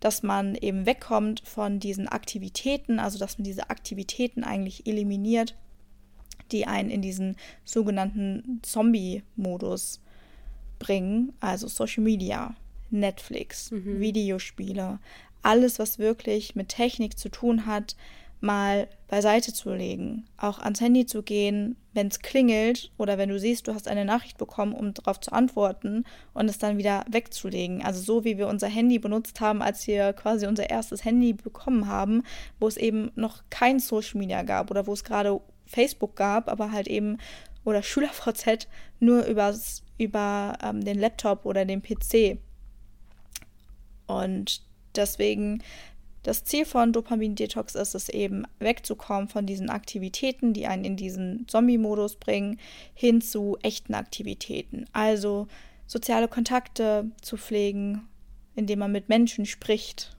Dass 0.00 0.22
man 0.22 0.54
eben 0.54 0.86
wegkommt 0.86 1.42
von 1.44 1.80
diesen 1.80 2.08
Aktivitäten, 2.08 3.00
also 3.00 3.18
dass 3.18 3.38
man 3.38 3.44
diese 3.44 3.70
Aktivitäten 3.70 4.44
eigentlich 4.44 4.86
eliminiert, 4.86 5.56
die 6.52 6.66
einen 6.66 6.90
in 6.90 7.02
diesen 7.02 7.36
sogenannten 7.64 8.60
Zombie-Modus 8.62 10.00
bringen, 10.78 11.32
also 11.40 11.66
Social 11.66 12.04
Media, 12.04 12.54
Netflix, 12.90 13.70
mhm. 13.70 14.00
Videospiele, 14.00 15.00
alles, 15.42 15.78
was 15.78 15.98
wirklich 15.98 16.54
mit 16.54 16.68
Technik 16.68 17.18
zu 17.18 17.28
tun 17.28 17.66
hat, 17.66 17.96
mal 18.40 18.88
beiseite 19.08 19.52
zu 19.52 19.74
legen, 19.74 20.26
auch 20.36 20.58
ans 20.58 20.80
Handy 20.80 21.06
zu 21.06 21.22
gehen, 21.22 21.76
wenn 21.92 22.08
es 22.08 22.20
klingelt 22.20 22.92
oder 22.96 23.18
wenn 23.18 23.30
du 23.30 23.38
siehst, 23.38 23.66
du 23.66 23.74
hast 23.74 23.88
eine 23.88 24.04
Nachricht 24.04 24.38
bekommen, 24.38 24.74
um 24.74 24.94
darauf 24.94 25.18
zu 25.18 25.32
antworten 25.32 26.04
und 26.34 26.48
es 26.48 26.58
dann 26.58 26.78
wieder 26.78 27.04
wegzulegen. 27.10 27.82
Also 27.84 28.00
so 28.00 28.24
wie 28.24 28.38
wir 28.38 28.46
unser 28.46 28.68
Handy 28.68 28.98
benutzt 28.98 29.40
haben, 29.40 29.62
als 29.62 29.86
wir 29.86 30.12
quasi 30.12 30.46
unser 30.46 30.70
erstes 30.70 31.04
Handy 31.04 31.32
bekommen 31.32 31.88
haben, 31.88 32.22
wo 32.60 32.68
es 32.68 32.76
eben 32.76 33.10
noch 33.16 33.42
kein 33.50 33.80
Social 33.80 34.18
Media 34.18 34.42
gab 34.42 34.70
oder 34.70 34.86
wo 34.86 34.92
es 34.92 35.04
gerade 35.04 35.40
Facebook 35.66 36.14
gab, 36.14 36.48
aber 36.48 36.70
halt 36.70 36.86
eben 36.86 37.18
oder 37.64 37.82
SchülerVZ 37.82 38.68
nur 39.00 39.24
übers, 39.24 39.82
über 39.98 40.56
ähm, 40.62 40.84
den 40.84 40.98
Laptop 40.98 41.44
oder 41.44 41.64
den 41.64 41.82
PC. 41.82 42.38
Und 44.06 44.62
deswegen 44.94 45.62
das 46.28 46.44
Ziel 46.44 46.66
von 46.66 46.92
Dopamin-Detox 46.92 47.74
ist 47.74 47.94
es 47.94 48.10
eben, 48.10 48.44
wegzukommen 48.58 49.30
von 49.30 49.46
diesen 49.46 49.70
Aktivitäten, 49.70 50.52
die 50.52 50.66
einen 50.66 50.84
in 50.84 50.94
diesen 50.94 51.48
Zombie-Modus 51.48 52.16
bringen, 52.16 52.60
hin 52.92 53.22
zu 53.22 53.56
echten 53.62 53.94
Aktivitäten. 53.94 54.84
Also 54.92 55.46
soziale 55.86 56.28
Kontakte 56.28 57.10
zu 57.22 57.38
pflegen, 57.38 58.06
indem 58.54 58.80
man 58.80 58.92
mit 58.92 59.08
Menschen 59.08 59.46
spricht, 59.46 60.18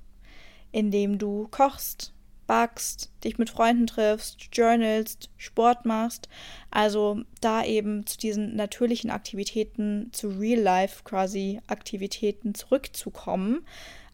indem 0.72 1.20
du 1.20 1.48
kochst, 1.51 2.12
backst, 2.48 3.12
dich 3.24 3.38
mit 3.38 3.51
Freunden 3.51 3.86
triffst, 3.86 4.48
journalst, 4.51 5.30
Sport 5.38 5.86
machst. 5.86 6.28
Also 6.72 7.22
da 7.39 7.63
eben 7.63 8.08
zu 8.08 8.18
diesen 8.18 8.56
natürlichen 8.56 9.12
Aktivitäten, 9.12 10.10
zu 10.12 10.30
Real-Life 10.30 11.04
quasi 11.04 11.62
Aktivitäten 11.68 12.56
zurückzukommen 12.56 13.63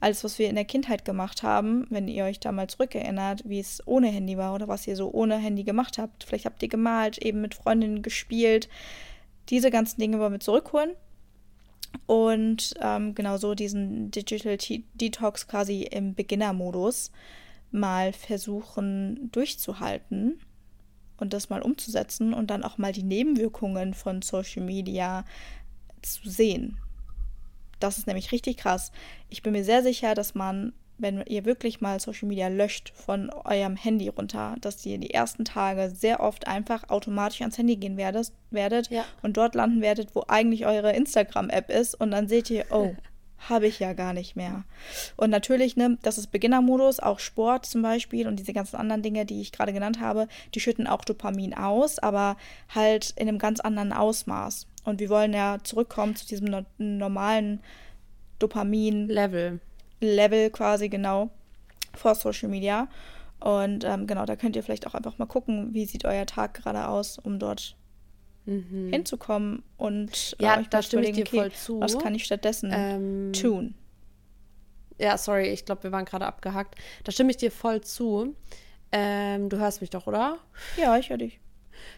alles, 0.06 0.24
was 0.24 0.38
wir 0.38 0.50
in 0.50 0.56
der 0.56 0.66
Kindheit 0.66 1.04
gemacht 1.04 1.42
haben, 1.42 1.88
wenn 1.90 2.08
ihr 2.08 2.26
euch 2.26 2.40
da 2.40 2.52
mal 2.52 2.68
zurückerinnert, 2.68 3.42
wie 3.44 3.60
es 3.60 3.82
ohne 3.88 4.08
Handy 4.08 4.38
war 4.38 4.54
oder 4.54 4.68
was 4.68 4.86
ihr 4.86 4.96
so 4.96 5.12
ohne 5.12 5.36
Handy 5.36 5.64
gemacht 5.64 5.98
habt. 5.98 6.24
Vielleicht 6.24 6.46
habt 6.46 6.62
ihr 6.62 6.70
gemalt, 6.70 7.18
eben 7.18 7.42
mit 7.42 7.56
Freundinnen 7.56 8.04
gespielt. 8.04 8.70
Diese 9.50 9.72
ganzen 9.72 10.00
Dinge 10.00 10.20
wollen 10.20 10.34
wir 10.34 10.40
zurückholen. 10.40 10.92
Und 12.06 12.76
ähm, 12.82 13.16
genau 13.16 13.38
so 13.38 13.56
diesen 13.56 14.12
Digital 14.12 14.60
Detox 14.94 15.48
quasi 15.48 15.82
im 15.82 16.14
Beginner-Modus 16.14 17.12
mal 17.72 18.14
versuchen 18.14 19.32
durchzuhalten 19.32 20.40
und 21.18 21.34
das 21.34 21.50
mal 21.50 21.64
umzusetzen 21.64 22.36
und 22.36 22.52
dann 22.52 22.64
auch 22.64 22.78
mal 22.78 22.92
die 22.92 23.02
Nebenwirkungen 23.02 23.96
von 23.96 24.22
Social 24.22 24.64
Media 24.64 25.26
zu 26.04 26.30
sehen. 26.30 26.78
Das 27.80 27.98
ist 27.98 28.08
nämlich 28.08 28.32
richtig 28.32 28.58
krass. 28.58 28.92
Ich 29.30 29.44
bin 29.44 29.54
mir 29.54 29.64
sehr 29.64 29.84
sicher, 29.84 30.16
dass 30.16 30.36
man, 30.36 30.74
wenn 30.98 31.24
ihr 31.28 31.46
wirklich 31.46 31.82
mal 31.82 32.00
Social 32.00 32.28
Media 32.28 32.48
löscht 32.48 32.94
von 32.96 33.30
eurem 33.30 33.76
Handy 33.76 34.08
runter, 34.08 34.56
dass 34.62 34.86
ihr 34.86 34.98
die 34.98 35.14
ersten 35.14 35.46
Tage 35.46 35.90
sehr 35.90 36.20
oft 36.20 36.48
einfach 36.48 36.90
automatisch 36.90 37.42
ans 37.42 37.58
Handy 37.58 37.76
gehen 37.76 37.98
werdet, 37.98 38.32
werdet 38.52 38.90
ja. 38.90 39.04
und 39.22 39.38
dort 39.38 39.56
landen 39.56 39.82
werdet, 39.82 40.16
wo 40.16 40.24
eigentlich 40.28 40.66
eure 40.66 40.94
Instagram-App 40.94 41.70
ist 41.70 41.96
und 41.96 42.12
dann 42.12 42.28
seht 42.28 42.50
ihr, 42.50 42.66
oh, 42.72 42.96
habe 43.38 43.68
ich 43.68 43.80
ja 43.80 43.94
gar 43.94 44.14
nicht 44.14 44.36
mehr. 44.36 44.64
Und 45.16 45.30
natürlich, 45.30 45.76
ne, 45.76 45.98
das 46.02 46.18
ist 46.18 46.32
Beginnermodus, 46.32 47.00
auch 47.00 47.20
Sport 47.20 47.66
zum 47.66 47.82
Beispiel 47.82 48.28
und 48.28 48.38
diese 48.38 48.54
ganzen 48.54 48.78
anderen 48.78 49.02
Dinge, 49.02 49.26
die 49.26 49.42
ich 49.42 49.52
gerade 49.52 49.74
genannt 49.74 50.00
habe, 50.00 50.28
die 50.54 50.60
schütten 50.60 50.88
auch 50.88 51.06
Dopamin 51.06 51.54
aus, 51.54 52.00
aber 52.00 52.38
halt 52.74 53.12
in 53.18 53.28
einem 53.28 53.40
ganz 53.40 53.60
anderen 53.60 53.94
Ausmaß. 53.94 54.68
Und 54.84 55.00
wir 55.00 55.10
wollen 55.10 55.34
ja 55.34 55.58
zurückkommen 55.64 56.16
zu 56.16 56.26
diesem 56.28 56.48
no 56.48 56.66
normalen 56.78 57.60
Dopamin-Level. 58.40 59.60
Level 60.02 60.50
quasi, 60.50 60.90
genau, 60.90 61.30
vor 61.94 62.16
Social 62.16 62.50
Media. 62.50 62.88
Und 63.40 63.84
ähm, 63.84 64.08
genau, 64.08 64.26
da 64.26 64.36
könnt 64.36 64.56
ihr 64.56 64.64
vielleicht 64.64 64.88
auch 64.88 64.96
einfach 64.96 65.18
mal 65.18 65.26
gucken, 65.26 65.74
wie 65.74 65.86
sieht 65.86 66.06
euer 66.06 66.26
Tag 66.26 66.54
gerade 66.54 66.88
aus, 66.88 67.18
um 67.20 67.40
dort 67.40 67.76
mhm. 68.46 68.90
hinzukommen 68.92 69.64
und 69.78 70.36
ja, 70.40 70.60
äh, 70.60 70.64
da 70.70 70.82
stimme 70.82 71.04
ich 71.04 71.16
dir 71.16 71.26
okay, 71.26 71.38
voll 71.38 71.52
zu. 71.52 71.80
Was 71.80 71.98
kann 72.00 72.16
ich 72.16 72.26
stattdessen 72.26 72.72
ähm, 72.74 73.34
tun? 73.34 73.76
Ja, 74.98 75.18
sorry, 75.18 75.50
ich 75.50 75.66
glaube, 75.66 75.84
wir 75.84 75.92
waren 75.92 76.06
gerade 76.06 76.26
abgehackt. 76.26 76.76
Da 77.04 77.12
stimme 77.12 77.32
ich 77.32 77.38
dir 77.38 77.52
voll 77.52 77.82
zu. 77.82 78.36
Ähm, 78.92 79.50
du 79.50 79.58
hörst 79.58 79.82
mich 79.82 79.90
doch, 79.90 80.08
oder? 80.08 80.38
Ja, 80.78 80.98
ich 80.98 81.10
höre 81.10 81.18
dich 81.18 81.40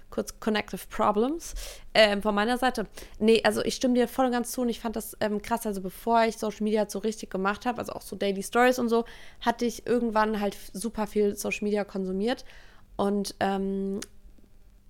kurz 0.10 0.40
Connective 0.40 0.82
Problems 0.90 1.54
ähm, 1.94 2.22
von 2.22 2.34
meiner 2.34 2.58
Seite. 2.58 2.88
Nee, 3.20 3.42
also 3.44 3.64
ich 3.64 3.76
stimme 3.76 3.96
dir 3.96 4.08
voll 4.08 4.26
und 4.26 4.32
ganz 4.32 4.52
zu 4.52 4.62
und 4.62 4.70
ich 4.70 4.80
fand 4.80 4.96
das 4.96 5.18
ähm, 5.20 5.42
krass. 5.42 5.66
Also 5.66 5.82
bevor 5.82 6.24
ich 6.26 6.38
Social 6.38 6.64
Media 6.64 6.86
so 6.88 7.00
richtig 7.00 7.30
gemacht 7.30 7.66
habe, 7.66 7.80
also 7.80 7.94
auch 7.94 8.02
so 8.02 8.16
Daily 8.16 8.44
Stories 8.44 8.80
und 8.80 8.90
so, 8.90 9.06
hatte 9.42 9.66
ich 9.66 9.86
irgendwann 9.86 10.40
halt 10.40 10.58
super 10.74 11.08
viel 11.08 11.36
Social 11.36 11.64
Media 11.66 11.84
konsumiert 11.84 12.46
und 12.96 13.36
ähm, 13.40 14.00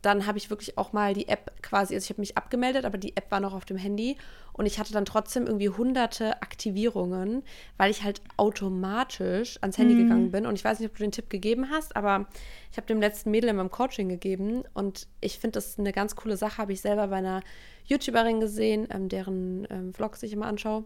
dann 0.01 0.27
habe 0.27 0.37
ich 0.37 0.49
wirklich 0.49 0.77
auch 0.77 0.93
mal 0.93 1.13
die 1.13 1.27
App 1.27 1.51
quasi, 1.61 1.95
also 1.95 2.05
ich 2.05 2.09
habe 2.09 2.21
mich 2.21 2.37
abgemeldet, 2.37 2.85
aber 2.85 2.97
die 2.97 3.17
App 3.17 3.31
war 3.31 3.39
noch 3.39 3.53
auf 3.53 3.65
dem 3.65 3.77
Handy 3.77 4.17
und 4.53 4.65
ich 4.65 4.79
hatte 4.79 4.93
dann 4.93 5.05
trotzdem 5.05 5.45
irgendwie 5.45 5.69
hunderte 5.69 6.41
Aktivierungen, 6.41 7.43
weil 7.77 7.91
ich 7.91 8.03
halt 8.03 8.21
automatisch 8.37 9.57
ans 9.61 9.77
Handy 9.77 9.95
mhm. 9.95 10.03
gegangen 10.03 10.31
bin. 10.31 10.45
Und 10.45 10.55
ich 10.55 10.63
weiß 10.63 10.79
nicht, 10.79 10.89
ob 10.89 10.97
du 10.97 11.03
den 11.03 11.11
Tipp 11.11 11.29
gegeben 11.29 11.69
hast, 11.71 11.95
aber 11.95 12.27
ich 12.71 12.77
habe 12.77 12.87
dem 12.87 12.99
letzten 12.99 13.31
Mädel 13.31 13.49
in 13.49 13.55
meinem 13.55 13.71
Coaching 13.71 14.09
gegeben 14.09 14.63
und 14.73 15.07
ich 15.19 15.39
finde 15.39 15.53
das 15.53 15.79
eine 15.79 15.91
ganz 15.91 16.15
coole 16.15 16.37
Sache, 16.37 16.59
habe 16.59 16.73
ich 16.73 16.81
selber 16.81 17.07
bei 17.07 17.17
einer 17.17 17.41
YouTuberin 17.85 18.39
gesehen, 18.39 18.87
ähm, 18.91 19.09
deren 19.09 19.67
ähm, 19.69 19.93
Vlogs 19.93 20.23
ich 20.23 20.33
immer 20.33 20.47
anschaue. 20.47 20.85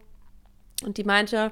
Und 0.83 0.97
die 0.97 1.03
meinte, 1.03 1.51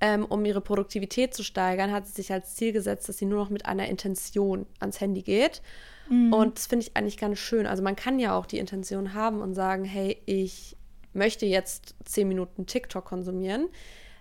ähm, 0.00 0.24
um 0.24 0.44
ihre 0.44 0.60
Produktivität 0.60 1.34
zu 1.34 1.44
steigern, 1.44 1.92
hat 1.92 2.06
sie 2.06 2.12
sich 2.12 2.32
als 2.32 2.56
Ziel 2.56 2.72
gesetzt, 2.72 3.08
dass 3.08 3.18
sie 3.18 3.26
nur 3.26 3.38
noch 3.38 3.50
mit 3.50 3.66
einer 3.66 3.88
Intention 3.88 4.66
ans 4.80 5.00
Handy 5.00 5.22
geht. 5.22 5.62
Mhm. 6.08 6.32
Und 6.32 6.58
das 6.58 6.66
finde 6.66 6.86
ich 6.86 6.96
eigentlich 6.96 7.18
ganz 7.18 7.38
schön. 7.38 7.66
Also 7.66 7.82
man 7.82 7.96
kann 7.96 8.18
ja 8.18 8.36
auch 8.36 8.46
die 8.46 8.58
Intention 8.58 9.14
haben 9.14 9.40
und 9.40 9.54
sagen, 9.54 9.84
hey, 9.84 10.20
ich 10.26 10.76
möchte 11.12 11.46
jetzt 11.46 11.94
zehn 12.04 12.28
Minuten 12.28 12.66
TikTok 12.66 13.04
konsumieren. 13.04 13.68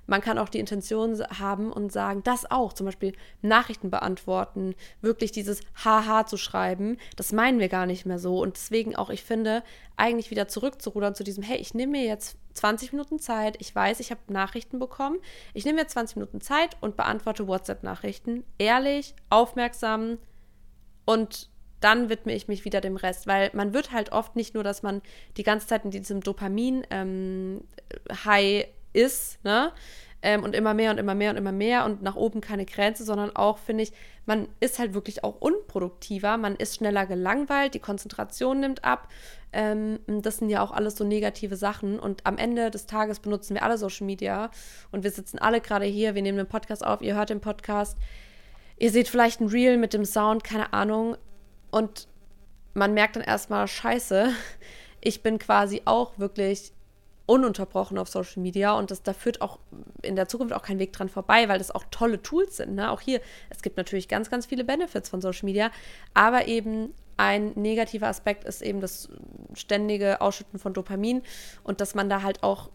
Man 0.08 0.22
kann 0.22 0.38
auch 0.38 0.50
die 0.50 0.60
Intention 0.60 1.22
haben 1.40 1.72
und 1.72 1.92
sagen, 1.92 2.22
das 2.24 2.50
auch, 2.50 2.74
zum 2.74 2.86
Beispiel 2.86 3.14
Nachrichten 3.42 3.92
beantworten, 3.92 4.76
wirklich 5.00 5.32
dieses 5.32 5.62
Haha 5.86 6.26
zu 6.26 6.38
schreiben, 6.38 6.98
das 7.16 7.32
meinen 7.32 7.60
wir 7.60 7.70
gar 7.70 7.86
nicht 7.86 8.06
mehr 8.06 8.20
so. 8.20 8.42
Und 8.42 8.58
deswegen 8.58 8.96
auch, 8.96 9.10
ich 9.10 9.24
finde, 9.24 9.64
eigentlich 9.96 10.32
wieder 10.32 10.48
zurückzurudern 10.48 11.16
zu 11.16 11.24
diesem, 11.24 11.44
hey, 11.44 11.58
ich 11.60 11.74
nehme 11.74 11.94
mir 11.94 12.04
jetzt 12.04 12.38
20 12.56 12.92
Minuten 12.92 13.20
Zeit, 13.20 13.56
ich 13.60 13.74
weiß, 13.74 14.00
ich 14.00 14.12
habe 14.12 14.20
Nachrichten 14.28 14.80
bekommen, 14.80 15.18
ich 15.54 15.64
nehme 15.64 15.80
mir 15.82 15.88
20 15.88 16.18
Minuten 16.18 16.42
Zeit 16.42 16.76
und 16.82 16.98
beantworte 16.98 17.48
WhatsApp-Nachrichten, 17.48 18.44
ehrlich, 18.58 19.16
aufmerksam 19.30 20.18
und 21.06 21.51
dann 21.82 22.10
widme 22.10 22.34
ich 22.34 22.48
mich 22.48 22.64
wieder 22.64 22.80
dem 22.80 22.96
Rest, 22.96 23.28
weil 23.28 23.50
man 23.54 23.74
wird 23.74 23.92
halt 23.92 24.12
oft 24.12 24.36
nicht 24.36 24.54
nur, 24.54 24.64
dass 24.64 24.84
man 24.84 25.02
die 25.38 25.44
ganze 25.44 25.68
Zeit 25.68 25.84
in 25.84 25.92
diesem 25.92 26.22
Dopamin-High 26.22 26.86
ähm, 26.92 28.72
ist, 28.94 29.44
ne? 29.44 29.74
Ähm, 30.24 30.44
und 30.44 30.54
immer 30.54 30.76
mehr 30.76 30.92
und 30.92 31.00
immer 31.00 31.16
mehr 31.16 31.32
und 31.32 31.38
immer 31.38 31.52
mehr 31.52 31.84
und 31.84 32.04
nach 32.04 32.16
oben 32.16 32.42
keine 32.42 32.66
Grenze, 32.68 33.04
sondern 33.04 33.36
auch, 33.36 33.58
finde 33.58 33.82
ich, 33.84 33.92
man 34.28 34.48
ist 34.60 34.78
halt 34.78 34.94
wirklich 34.94 35.24
auch 35.24 35.42
unproduktiver, 35.42 36.38
man 36.38 36.56
ist 36.56 36.76
schneller 36.76 37.08
gelangweilt, 37.08 37.74
die 37.74 37.80
Konzentration 37.80 38.60
nimmt 38.60 38.84
ab. 38.84 39.08
Ähm, 39.52 40.00
das 40.06 40.38
sind 40.38 40.52
ja 40.52 40.62
auch 40.62 40.72
alles 40.72 40.96
so 40.96 41.04
negative 41.04 41.56
Sachen 41.56 42.00
und 42.00 42.28
am 42.28 42.38
Ende 42.38 42.70
des 42.70 42.86
Tages 42.86 43.20
benutzen 43.20 43.56
wir 43.56 43.64
alle 43.64 43.80
Social 43.80 44.06
Media 44.06 44.52
und 44.92 45.04
wir 45.04 45.10
sitzen 45.10 45.40
alle 45.40 45.60
gerade 45.60 45.86
hier, 45.86 46.14
wir 46.14 46.22
nehmen 46.22 46.38
den 46.38 46.48
Podcast 46.48 46.86
auf, 46.86 47.02
ihr 47.02 47.16
hört 47.16 47.32
den 47.32 47.42
Podcast. 47.42 47.98
Ihr 48.78 48.92
seht 48.92 49.10
vielleicht 49.10 49.42
ein 49.42 49.48
Reel 49.48 49.78
mit 49.78 49.94
dem 49.94 50.06
Sound, 50.06 50.44
keine 50.44 50.74
Ahnung. 50.74 51.16
Und 51.72 52.08
man 52.74 52.94
merkt 52.94 53.16
dann 53.16 53.24
erstmal, 53.24 53.68
scheiße, 53.68 54.30
ich 55.02 55.24
bin 55.24 55.40
quasi 55.40 55.82
auch 55.86 56.20
wirklich 56.20 56.74
ununterbrochen 57.26 57.98
auf 57.98 58.10
Social 58.10 58.42
Media 58.42 58.74
und 58.74 58.92
das, 58.92 59.04
da 59.04 59.14
führt 59.14 59.42
auch 59.42 59.60
in 60.02 60.16
der 60.16 60.28
Zukunft 60.28 60.54
auch 60.54 60.64
kein 60.64 60.80
Weg 60.80 60.92
dran 60.92 61.08
vorbei, 61.08 61.48
weil 61.48 61.60
das 61.60 61.72
auch 61.72 61.86
tolle 61.90 62.22
Tools 62.22 62.58
sind. 62.58 62.76
Ne? 62.76 62.92
Auch 62.92 63.00
hier, 63.00 63.22
es 63.50 63.62
gibt 63.62 63.78
natürlich 63.78 64.08
ganz, 64.08 64.30
ganz 64.30 64.46
viele 64.46 64.64
Benefits 64.64 65.10
von 65.10 65.22
Social 65.22 65.46
Media, 65.46 65.72
aber 66.14 66.48
eben 66.48 66.94
ein 67.18 67.52
negativer 67.56 68.08
Aspekt 68.08 68.44
ist 68.44 68.62
eben 68.62 68.82
das 68.82 69.08
ständige 69.54 70.22
Ausschütten 70.22 70.60
von 70.60 70.74
Dopamin 70.74 71.22
und 71.64 71.80
dass 71.80 71.96
man 71.96 72.10
da 72.10 72.22
halt 72.22 72.44
auch 72.44 72.70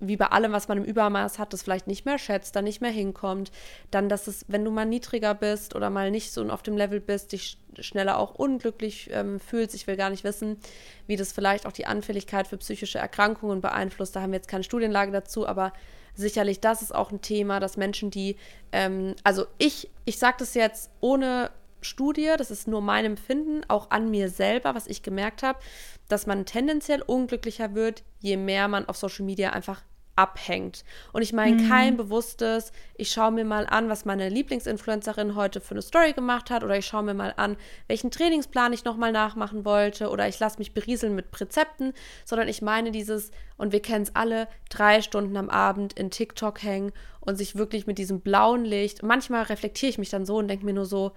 wie 0.00 0.16
bei 0.16 0.26
allem, 0.26 0.52
was 0.52 0.68
man 0.68 0.78
im 0.78 0.84
Übermaß 0.84 1.38
hat, 1.38 1.52
das 1.52 1.62
vielleicht 1.62 1.86
nicht 1.86 2.04
mehr 2.04 2.18
schätzt, 2.18 2.56
dann 2.56 2.64
nicht 2.64 2.80
mehr 2.80 2.90
hinkommt. 2.90 3.52
Dann, 3.90 4.08
dass 4.08 4.26
es, 4.26 4.44
wenn 4.48 4.64
du 4.64 4.70
mal 4.70 4.86
niedriger 4.86 5.34
bist 5.34 5.74
oder 5.74 5.90
mal 5.90 6.10
nicht 6.10 6.32
so 6.32 6.44
auf 6.48 6.62
dem 6.62 6.76
Level 6.76 7.00
bist, 7.00 7.32
dich 7.32 7.58
schneller 7.78 8.18
auch 8.18 8.34
unglücklich 8.34 9.10
ähm, 9.12 9.40
fühlst. 9.40 9.74
Ich 9.74 9.86
will 9.86 9.96
gar 9.96 10.10
nicht 10.10 10.24
wissen, 10.24 10.58
wie 11.06 11.16
das 11.16 11.32
vielleicht 11.32 11.66
auch 11.66 11.72
die 11.72 11.86
Anfälligkeit 11.86 12.46
für 12.46 12.56
psychische 12.56 12.98
Erkrankungen 12.98 13.60
beeinflusst. 13.60 14.14
Da 14.14 14.20
haben 14.20 14.32
wir 14.32 14.38
jetzt 14.38 14.48
keine 14.48 14.64
Studienlage 14.64 15.12
dazu, 15.12 15.46
aber 15.46 15.72
sicherlich 16.14 16.60
das 16.60 16.82
ist 16.82 16.94
auch 16.94 17.10
ein 17.10 17.20
Thema, 17.20 17.60
dass 17.60 17.76
Menschen, 17.76 18.10
die, 18.10 18.36
ähm, 18.72 19.14
also 19.24 19.46
ich, 19.58 19.90
ich 20.04 20.18
sage 20.18 20.36
das 20.38 20.54
jetzt 20.54 20.90
ohne 21.00 21.50
Studie, 21.84 22.32
das 22.38 22.50
ist 22.50 22.66
nur 22.66 22.80
mein 22.80 23.04
Empfinden, 23.04 23.62
auch 23.68 23.90
an 23.90 24.10
mir 24.10 24.28
selber, 24.28 24.74
was 24.74 24.86
ich 24.86 25.02
gemerkt 25.02 25.42
habe, 25.42 25.58
dass 26.08 26.26
man 26.26 26.46
tendenziell 26.46 27.02
unglücklicher 27.02 27.74
wird, 27.74 28.02
je 28.20 28.36
mehr 28.36 28.68
man 28.68 28.86
auf 28.86 28.96
Social 28.96 29.24
Media 29.24 29.50
einfach 29.50 29.82
abhängt. 30.16 30.84
Und 31.12 31.22
ich 31.22 31.32
meine 31.32 31.60
mhm. 31.60 31.68
kein 31.68 31.96
bewusstes, 31.96 32.72
ich 32.96 33.10
schaue 33.10 33.32
mir 33.32 33.44
mal 33.44 33.66
an, 33.66 33.88
was 33.88 34.04
meine 34.04 34.28
Lieblingsinfluencerin 34.28 35.34
heute 35.34 35.60
für 35.60 35.72
eine 35.72 35.82
Story 35.82 36.12
gemacht 36.12 36.50
hat 36.50 36.62
oder 36.62 36.76
ich 36.76 36.86
schaue 36.86 37.02
mir 37.02 37.14
mal 37.14 37.34
an, 37.36 37.56
welchen 37.88 38.10
Trainingsplan 38.10 38.72
ich 38.72 38.84
nochmal 38.84 39.12
nachmachen 39.12 39.64
wollte 39.64 40.10
oder 40.10 40.28
ich 40.28 40.38
lasse 40.38 40.58
mich 40.58 40.72
berieseln 40.72 41.14
mit 41.14 41.40
Rezepten, 41.40 41.92
sondern 42.24 42.48
ich 42.48 42.62
meine 42.62 42.92
dieses, 42.92 43.32
und 43.56 43.72
wir 43.72 43.82
kennen 43.82 44.04
es 44.04 44.14
alle, 44.14 44.48
drei 44.70 45.02
Stunden 45.02 45.36
am 45.36 45.50
Abend 45.50 45.94
in 45.94 46.10
TikTok 46.10 46.62
hängen 46.62 46.92
und 47.20 47.36
sich 47.36 47.56
wirklich 47.56 47.86
mit 47.86 47.98
diesem 47.98 48.20
blauen 48.20 48.64
Licht, 48.64 49.02
manchmal 49.02 49.42
reflektiere 49.44 49.90
ich 49.90 49.98
mich 49.98 50.10
dann 50.10 50.26
so 50.26 50.36
und 50.36 50.48
denke 50.48 50.64
mir 50.64 50.74
nur 50.74 50.86
so, 50.86 51.12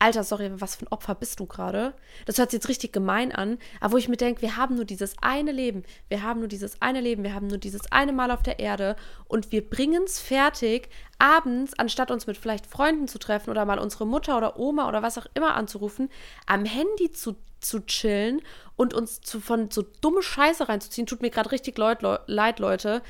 Alter, 0.00 0.22
sorry, 0.22 0.50
was 0.60 0.76
für 0.76 0.84
ein 0.84 0.92
Opfer 0.92 1.16
bist 1.16 1.40
du 1.40 1.46
gerade? 1.46 1.92
Das 2.24 2.38
hört 2.38 2.50
sich 2.50 2.58
jetzt 2.58 2.68
richtig 2.68 2.92
gemein 2.92 3.32
an, 3.32 3.58
aber 3.80 3.94
wo 3.94 3.96
ich 3.96 4.08
mir 4.08 4.16
denke, 4.16 4.42
wir 4.42 4.56
haben 4.56 4.76
nur 4.76 4.84
dieses 4.84 5.14
eine 5.20 5.50
Leben, 5.50 5.82
wir 6.08 6.22
haben 6.22 6.38
nur 6.38 6.48
dieses 6.48 6.80
eine 6.80 7.00
Leben, 7.00 7.24
wir 7.24 7.34
haben 7.34 7.48
nur 7.48 7.58
dieses 7.58 7.90
eine 7.90 8.12
Mal 8.12 8.30
auf 8.30 8.42
der 8.42 8.60
Erde 8.60 8.94
und 9.26 9.50
wir 9.50 9.68
bringen 9.68 10.04
es 10.04 10.20
fertig, 10.20 10.88
abends, 11.18 11.74
anstatt 11.78 12.12
uns 12.12 12.28
mit 12.28 12.36
vielleicht 12.36 12.66
Freunden 12.66 13.08
zu 13.08 13.18
treffen 13.18 13.50
oder 13.50 13.64
mal 13.64 13.80
unsere 13.80 14.06
Mutter 14.06 14.36
oder 14.36 14.58
Oma 14.58 14.88
oder 14.88 15.02
was 15.02 15.18
auch 15.18 15.26
immer 15.34 15.56
anzurufen, 15.56 16.10
am 16.46 16.64
Handy 16.64 17.10
zu, 17.10 17.34
zu 17.60 17.80
chillen 17.84 18.40
und 18.76 18.94
uns 18.94 19.20
zu, 19.20 19.40
von 19.40 19.70
so 19.72 19.82
dumme 20.00 20.22
Scheiße 20.22 20.68
reinzuziehen. 20.68 21.08
Tut 21.08 21.22
mir 21.22 21.30
gerade 21.30 21.50
richtig 21.50 21.76
leid, 21.76 22.60
Leute. 22.60 23.02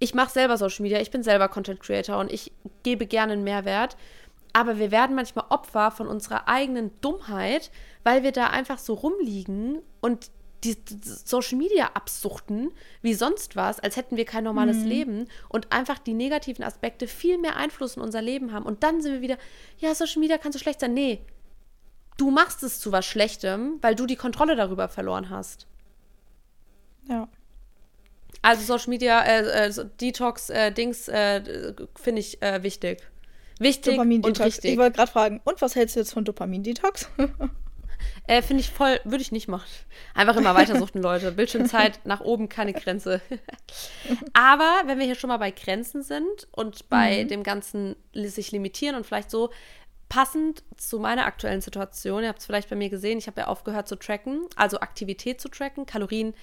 Ich 0.00 0.12
mache 0.14 0.32
selber 0.32 0.58
Social 0.58 0.82
Media, 0.82 1.00
ich 1.00 1.12
bin 1.12 1.22
selber 1.22 1.48
Content 1.48 1.80
Creator 1.80 2.18
und 2.18 2.32
ich 2.32 2.52
gebe 2.82 3.06
gerne 3.06 3.34
einen 3.34 3.44
Mehrwert. 3.44 3.96
Aber 4.54 4.78
wir 4.78 4.90
werden 4.90 5.16
manchmal 5.16 5.46
Opfer 5.50 5.90
von 5.90 6.06
unserer 6.06 6.48
eigenen 6.48 6.92
Dummheit, 7.00 7.70
weil 8.04 8.22
wir 8.22 8.32
da 8.32 8.46
einfach 8.46 8.78
so 8.78 8.94
rumliegen 8.94 9.82
und 10.00 10.30
die 10.62 10.76
Social 11.02 11.58
Media 11.58 11.90
absuchten 11.94 12.72
wie 13.02 13.14
sonst 13.14 13.56
was, 13.56 13.80
als 13.80 13.96
hätten 13.96 14.16
wir 14.16 14.24
kein 14.24 14.44
normales 14.44 14.78
mhm. 14.78 14.86
Leben 14.86 15.28
und 15.48 15.72
einfach 15.72 15.98
die 15.98 16.14
negativen 16.14 16.64
Aspekte 16.64 17.06
viel 17.06 17.36
mehr 17.36 17.56
Einfluss 17.56 17.96
in 17.96 18.02
unser 18.02 18.22
Leben 18.22 18.52
haben. 18.52 18.64
Und 18.64 18.82
dann 18.82 19.02
sind 19.02 19.12
wir 19.12 19.20
wieder, 19.20 19.38
ja, 19.78 19.94
Social 19.94 20.20
Media 20.20 20.38
kann 20.38 20.52
so 20.52 20.58
schlecht 20.58 20.80
sein. 20.80 20.94
Nee, 20.94 21.20
du 22.16 22.30
machst 22.30 22.62
es 22.62 22.80
zu 22.80 22.92
was 22.92 23.04
Schlechtem, 23.04 23.78
weil 23.82 23.96
du 23.96 24.06
die 24.06 24.16
Kontrolle 24.16 24.56
darüber 24.56 24.88
verloren 24.88 25.30
hast. 25.30 25.66
Ja. 27.08 27.28
Also 28.40 28.62
Social 28.62 28.90
Media, 28.90 29.22
äh, 29.22 29.68
äh, 29.68 29.86
Detox-Dings 30.00 31.08
äh, 31.08 31.74
finde 31.96 32.20
ich 32.20 32.40
äh, 32.42 32.62
wichtig. 32.62 33.02
Wichtig 33.58 33.98
und 33.98 34.40
richtig. 34.40 34.72
Ich 34.72 34.78
wollte 34.78 34.96
gerade 34.96 35.10
fragen, 35.10 35.40
und 35.44 35.60
was 35.62 35.76
hältst 35.76 35.96
du 35.96 36.00
jetzt 36.00 36.12
von 36.12 36.24
Dopamin-Detox? 36.24 37.08
äh, 38.26 38.42
Finde 38.42 38.62
ich 38.62 38.70
voll, 38.70 39.00
würde 39.04 39.22
ich 39.22 39.32
nicht 39.32 39.48
machen. 39.48 39.68
Einfach 40.14 40.36
immer 40.36 40.54
weitersuchten, 40.54 41.00
Leute. 41.00 41.32
Bildschirmzeit 41.32 42.00
nach 42.04 42.20
oben, 42.20 42.48
keine 42.48 42.72
Grenze. 42.72 43.20
Aber 44.32 44.82
wenn 44.86 44.98
wir 44.98 45.06
hier 45.06 45.14
schon 45.14 45.28
mal 45.28 45.36
bei 45.36 45.50
Grenzen 45.50 46.02
sind 46.02 46.48
und 46.50 46.88
bei 46.88 47.24
mhm. 47.24 47.28
dem 47.28 47.42
Ganzen 47.42 47.96
sich 48.12 48.50
limitieren 48.50 48.96
und 48.96 49.06
vielleicht 49.06 49.30
so 49.30 49.50
passend 50.08 50.62
zu 50.76 50.98
meiner 50.98 51.26
aktuellen 51.26 51.60
Situation, 51.60 52.22
ihr 52.22 52.28
habt 52.28 52.40
es 52.40 52.46
vielleicht 52.46 52.70
bei 52.70 52.76
mir 52.76 52.90
gesehen, 52.90 53.18
ich 53.18 53.26
habe 53.26 53.42
ja 53.42 53.46
aufgehört 53.46 53.88
zu 53.88 53.96
tracken, 53.96 54.46
also 54.56 54.80
Aktivität 54.80 55.40
zu 55.40 55.48
tracken. 55.48 55.86
Kalorien 55.86 56.34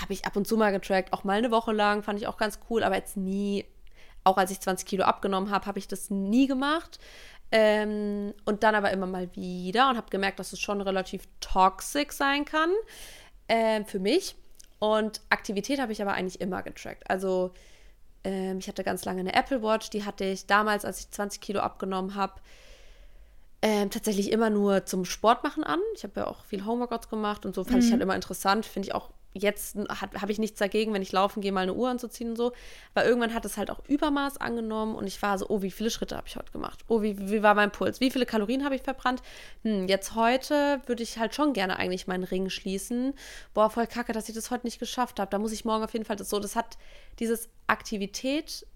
habe 0.00 0.12
ich 0.12 0.24
ab 0.24 0.36
und 0.36 0.46
zu 0.46 0.56
mal 0.56 0.72
getrackt, 0.72 1.12
auch 1.12 1.24
mal 1.24 1.38
eine 1.38 1.50
Woche 1.50 1.72
lang, 1.72 2.02
fand 2.02 2.18
ich 2.18 2.26
auch 2.26 2.36
ganz 2.36 2.58
cool, 2.68 2.82
aber 2.82 2.96
jetzt 2.96 3.16
nie 3.16 3.64
auch 4.24 4.36
als 4.36 4.50
ich 4.50 4.60
20 4.60 4.86
Kilo 4.86 5.04
abgenommen 5.04 5.50
habe, 5.50 5.66
habe 5.66 5.78
ich 5.78 5.88
das 5.88 6.10
nie 6.10 6.46
gemacht. 6.46 6.98
Ähm, 7.52 8.34
und 8.44 8.62
dann 8.62 8.74
aber 8.74 8.90
immer 8.90 9.06
mal 9.06 9.28
wieder 9.36 9.90
und 9.90 9.96
habe 9.96 10.10
gemerkt, 10.10 10.40
dass 10.40 10.52
es 10.52 10.60
schon 10.60 10.80
relativ 10.80 11.28
toxisch 11.40 12.10
sein 12.10 12.44
kann 12.44 12.70
äh, 13.46 13.84
für 13.84 14.00
mich. 14.00 14.34
Und 14.80 15.20
Aktivität 15.30 15.80
habe 15.80 15.92
ich 15.92 16.02
aber 16.02 16.14
eigentlich 16.14 16.40
immer 16.40 16.62
getrackt. 16.62 17.08
Also 17.08 17.52
ähm, 18.24 18.58
ich 18.58 18.66
hatte 18.66 18.82
ganz 18.82 19.04
lange 19.04 19.20
eine 19.20 19.34
Apple 19.34 19.62
Watch, 19.62 19.90
die 19.90 20.04
hatte 20.04 20.24
ich 20.24 20.46
damals, 20.46 20.84
als 20.84 21.00
ich 21.00 21.10
20 21.10 21.40
Kilo 21.40 21.60
abgenommen 21.60 22.14
habe, 22.14 22.34
ähm, 23.62 23.90
tatsächlich 23.90 24.32
immer 24.32 24.50
nur 24.50 24.84
zum 24.84 25.04
Sport 25.04 25.44
machen 25.44 25.64
an. 25.64 25.80
Ich 25.94 26.02
habe 26.02 26.20
ja 26.20 26.26
auch 26.26 26.44
viel 26.44 26.64
Homeworkouts 26.66 27.08
gemacht 27.08 27.46
und 27.46 27.54
so 27.54 27.64
fand 27.64 27.76
mhm. 27.76 27.86
ich 27.86 27.92
halt 27.92 28.02
immer 28.02 28.14
interessant. 28.14 28.66
Finde 28.66 28.88
ich 28.88 28.94
auch 28.94 29.10
jetzt 29.34 29.76
habe 29.76 30.32
ich 30.32 30.38
nichts 30.38 30.58
dagegen, 30.58 30.94
wenn 30.94 31.02
ich 31.02 31.12
laufen 31.12 31.40
gehe, 31.40 31.52
mal 31.52 31.62
eine 31.62 31.74
Uhr 31.74 31.90
anzuziehen 31.90 32.30
und 32.30 32.36
so. 32.36 32.52
Weil 32.94 33.06
irgendwann 33.06 33.34
hat 33.34 33.44
es 33.44 33.56
halt 33.56 33.70
auch 33.70 33.80
Übermaß 33.86 34.38
angenommen 34.38 34.94
und 34.94 35.06
ich 35.06 35.20
war 35.20 35.36
so, 35.38 35.48
oh, 35.48 35.60
wie 35.60 35.72
viele 35.72 35.90
Schritte 35.90 36.16
habe 36.16 36.28
ich 36.28 36.36
heute 36.36 36.52
gemacht? 36.52 36.84
Oh, 36.86 37.02
wie, 37.02 37.28
wie 37.28 37.42
war 37.42 37.54
mein 37.54 37.72
Puls? 37.72 38.00
Wie 38.00 38.10
viele 38.10 38.26
Kalorien 38.26 38.64
habe 38.64 38.76
ich 38.76 38.82
verbrannt? 38.82 39.22
Hm, 39.62 39.88
jetzt 39.88 40.14
heute 40.14 40.80
würde 40.86 41.02
ich 41.02 41.18
halt 41.18 41.34
schon 41.34 41.52
gerne 41.52 41.76
eigentlich 41.76 42.06
meinen 42.06 42.24
Ring 42.24 42.48
schließen. 42.48 43.14
Boah, 43.52 43.70
voll 43.70 43.88
kacke, 43.88 44.12
dass 44.12 44.28
ich 44.28 44.34
das 44.34 44.50
heute 44.50 44.66
nicht 44.66 44.78
geschafft 44.78 45.18
habe. 45.18 45.30
Da 45.30 45.38
muss 45.38 45.52
ich 45.52 45.64
morgen 45.64 45.82
auf 45.82 45.92
jeden 45.92 46.04
Fall 46.04 46.16
das 46.16 46.30
so. 46.30 46.38
Das 46.38 46.54
hat 46.54 46.78
dieses 47.18 47.48
Aktivität 47.66 48.66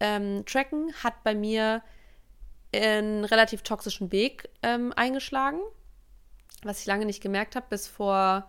ähm, 0.00 0.44
tracken 0.46 0.92
hat 1.02 1.24
bei 1.24 1.34
mir 1.34 1.82
einen 2.72 3.24
relativ 3.24 3.62
toxischen 3.62 4.12
Weg 4.12 4.48
ähm, 4.62 4.92
eingeschlagen, 4.94 5.60
was 6.62 6.80
ich 6.80 6.86
lange 6.86 7.06
nicht 7.06 7.22
gemerkt 7.22 7.56
habe, 7.56 7.66
bis 7.68 7.88
vor 7.88 8.48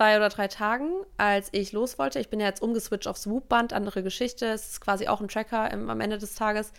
zwei 0.00 0.16
oder 0.16 0.30
drei 0.30 0.48
Tagen, 0.48 1.04
als 1.18 1.50
ich 1.52 1.72
los 1.72 1.98
wollte. 1.98 2.20
Ich 2.20 2.30
bin 2.30 2.40
ja 2.40 2.46
jetzt 2.46 2.62
umgeswitcht 2.62 3.06
aufs 3.06 3.28
Whoop-Band, 3.28 3.74
andere 3.74 4.02
Geschichte. 4.02 4.46
Es 4.46 4.70
ist 4.70 4.80
quasi 4.80 5.08
auch 5.08 5.20
ein 5.20 5.28
Tracker 5.28 5.70
im, 5.70 5.90
am 5.90 6.00
Ende 6.00 6.16
des 6.16 6.34
Tages. 6.34 6.72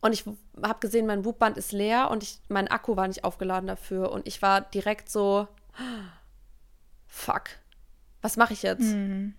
Und 0.00 0.14
ich 0.14 0.24
habe 0.62 0.80
gesehen, 0.80 1.06
mein 1.06 1.26
Whoop-Band 1.26 1.58
ist 1.58 1.72
leer 1.72 2.10
und 2.10 2.22
ich, 2.22 2.40
mein 2.48 2.68
Akku 2.68 2.96
war 2.96 3.06
nicht 3.06 3.24
aufgeladen 3.24 3.66
dafür. 3.66 4.10
Und 4.10 4.26
ich 4.26 4.40
war 4.40 4.62
direkt 4.62 5.10
so, 5.10 5.48
fuck, 7.06 7.50
was 8.22 8.38
mache 8.38 8.54
ich 8.54 8.62
jetzt? 8.62 8.94
Mhm. 8.94 9.34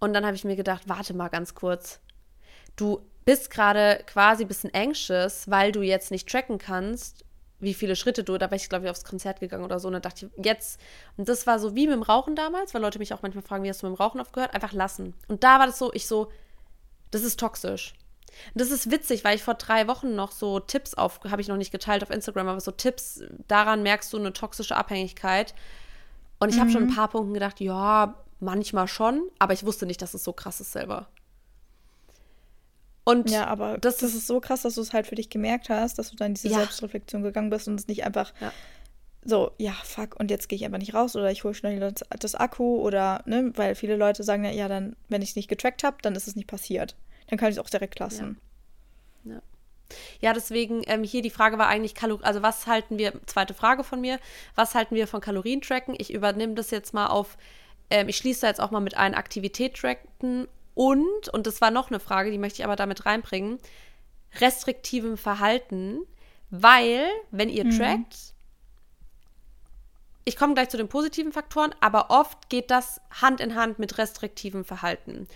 Und 0.00 0.14
dann 0.14 0.26
habe 0.26 0.34
ich 0.34 0.42
mir 0.42 0.56
gedacht, 0.56 0.88
warte 0.88 1.14
mal 1.14 1.28
ganz 1.28 1.54
kurz. 1.54 2.00
Du 2.74 3.02
bist 3.24 3.50
gerade 3.50 4.02
quasi 4.08 4.42
ein 4.42 4.48
bisschen 4.48 4.74
anxious, 4.74 5.48
weil 5.48 5.70
du 5.70 5.82
jetzt 5.82 6.10
nicht 6.10 6.28
tracken 6.28 6.58
kannst 6.58 7.24
wie 7.62 7.74
viele 7.74 7.96
Schritte 7.96 8.24
du, 8.24 8.36
da 8.36 8.50
war 8.50 8.56
ich, 8.56 8.68
glaube 8.68 8.84
ich, 8.84 8.90
aufs 8.90 9.04
Konzert 9.04 9.40
gegangen 9.40 9.64
oder 9.64 9.78
so. 9.78 9.86
Und 9.86 9.94
dann 9.94 10.02
dachte 10.02 10.26
ich, 10.26 10.44
jetzt, 10.44 10.80
und 11.16 11.28
das 11.28 11.46
war 11.46 11.58
so 11.58 11.74
wie 11.74 11.86
mit 11.86 11.94
dem 11.94 12.02
Rauchen 12.02 12.36
damals, 12.36 12.74
weil 12.74 12.82
Leute 12.82 12.98
mich 12.98 13.14
auch 13.14 13.22
manchmal 13.22 13.42
fragen, 13.42 13.64
wie 13.64 13.68
hast 13.68 13.82
du 13.82 13.86
mit 13.86 13.96
dem 13.96 14.02
Rauchen 14.02 14.20
aufgehört? 14.20 14.54
Einfach 14.54 14.72
lassen. 14.72 15.14
Und 15.28 15.44
da 15.44 15.58
war 15.58 15.66
das 15.66 15.78
so, 15.78 15.92
ich 15.94 16.06
so, 16.06 16.30
das 17.12 17.22
ist 17.22 17.38
toxisch. 17.38 17.94
Und 18.54 18.60
das 18.60 18.70
ist 18.70 18.90
witzig, 18.90 19.24
weil 19.24 19.36
ich 19.36 19.42
vor 19.42 19.54
drei 19.54 19.86
Wochen 19.88 20.14
noch 20.14 20.32
so 20.32 20.58
Tipps 20.58 20.94
auf, 20.94 21.20
habe 21.28 21.40
ich 21.40 21.48
noch 21.48 21.56
nicht 21.56 21.70
geteilt 21.70 22.02
auf 22.02 22.10
Instagram, 22.10 22.48
aber 22.48 22.60
so 22.60 22.72
Tipps, 22.72 23.22
daran 23.46 23.82
merkst 23.82 24.12
du 24.12 24.18
eine 24.18 24.32
toxische 24.32 24.76
Abhängigkeit. 24.76 25.54
Und 26.40 26.48
ich 26.48 26.56
mhm. 26.56 26.60
habe 26.60 26.70
schon 26.70 26.82
ein 26.84 26.94
paar 26.94 27.08
Punkten 27.08 27.34
gedacht, 27.34 27.60
ja, 27.60 28.16
manchmal 28.40 28.88
schon, 28.88 29.22
aber 29.38 29.52
ich 29.52 29.64
wusste 29.64 29.86
nicht, 29.86 30.02
dass 30.02 30.14
es 30.14 30.24
so 30.24 30.32
krass 30.32 30.60
ist 30.60 30.72
selber. 30.72 31.06
Und 33.04 33.30
ja, 33.30 33.46
aber 33.46 33.78
das, 33.78 33.96
das 33.96 34.14
ist 34.14 34.26
so 34.26 34.40
krass, 34.40 34.62
dass 34.62 34.76
du 34.76 34.80
es 34.80 34.92
halt 34.92 35.06
für 35.06 35.16
dich 35.16 35.28
gemerkt 35.28 35.68
hast, 35.70 35.98
dass 35.98 36.10
du 36.10 36.16
dann 36.16 36.28
in 36.28 36.34
diese 36.34 36.48
ja. 36.48 36.58
Selbstreflexion 36.58 37.22
gegangen 37.22 37.50
bist 37.50 37.66
und 37.66 37.78
es 37.78 37.88
nicht 37.88 38.04
einfach 38.04 38.32
ja. 38.40 38.52
so, 39.24 39.50
ja, 39.58 39.72
fuck, 39.72 40.18
und 40.20 40.30
jetzt 40.30 40.48
gehe 40.48 40.56
ich 40.56 40.64
einfach 40.64 40.78
nicht 40.78 40.94
raus 40.94 41.16
oder 41.16 41.30
ich 41.30 41.42
hole 41.42 41.54
schnell 41.54 41.80
das, 41.80 42.04
das, 42.20 42.34
Akku 42.36 42.80
oder, 42.80 43.22
ne, 43.26 43.52
weil 43.56 43.74
viele 43.74 43.96
Leute 43.96 44.22
sagen 44.22 44.44
ja, 44.44 44.52
ja, 44.52 44.68
dann, 44.68 44.94
wenn 45.08 45.20
ich 45.20 45.30
es 45.30 45.36
nicht 45.36 45.48
getrackt 45.48 45.82
habe, 45.82 45.96
dann 46.02 46.14
ist 46.14 46.28
es 46.28 46.36
nicht 46.36 46.46
passiert. 46.46 46.94
Dann 47.26 47.38
kann 47.38 47.48
ich 47.48 47.56
es 47.56 47.58
auch 47.58 47.70
direkt 47.70 47.98
lassen. 47.98 48.40
Ja. 49.24 49.34
ja. 49.34 49.42
Ja, 50.20 50.32
deswegen 50.32 50.82
ähm, 50.86 51.02
hier 51.02 51.22
die 51.22 51.28
Frage 51.28 51.58
war 51.58 51.66
eigentlich, 51.66 51.94
Kalor 51.94 52.20
also 52.22 52.40
was 52.40 52.66
halten 52.66 52.98
wir, 52.98 53.12
zweite 53.26 53.52
Frage 53.52 53.84
von 53.84 54.00
mir, 54.00 54.18
was 54.54 54.74
halten 54.74 54.94
wir 54.94 55.06
von 55.06 55.20
Kalorientracken? 55.20 55.94
Ich 55.98 56.14
übernehme 56.14 56.54
das 56.54 56.70
jetzt 56.70 56.94
mal 56.94 57.08
auf, 57.08 57.36
ähm, 57.90 58.08
ich 58.08 58.16
schließe 58.16 58.42
da 58.42 58.46
jetzt 58.46 58.60
auch 58.60 58.70
mal 58.70 58.80
mit 58.80 58.96
ein 58.96 59.14
Aktivität 59.14 59.74
tracken 59.74 60.46
und, 60.74 61.28
und 61.32 61.46
das 61.46 61.60
war 61.60 61.70
noch 61.70 61.90
eine 61.90 62.00
Frage, 62.00 62.30
die 62.30 62.38
möchte 62.38 62.60
ich 62.60 62.64
aber 62.64 62.76
damit 62.76 63.06
reinbringen, 63.06 63.58
restriktivem 64.40 65.16
Verhalten, 65.16 66.00
weil, 66.50 67.06
wenn 67.30 67.48
ihr 67.48 67.64
mhm. 67.64 67.76
trackt, 67.76 68.16
ich 70.24 70.36
komme 70.36 70.54
gleich 70.54 70.68
zu 70.68 70.76
den 70.76 70.88
positiven 70.88 71.32
Faktoren, 71.32 71.74
aber 71.80 72.10
oft 72.10 72.48
geht 72.48 72.70
das 72.70 73.00
Hand 73.10 73.40
in 73.40 73.54
Hand 73.54 73.78
mit 73.78 73.98
restriktivem 73.98 74.64
Verhalten. 74.64 75.26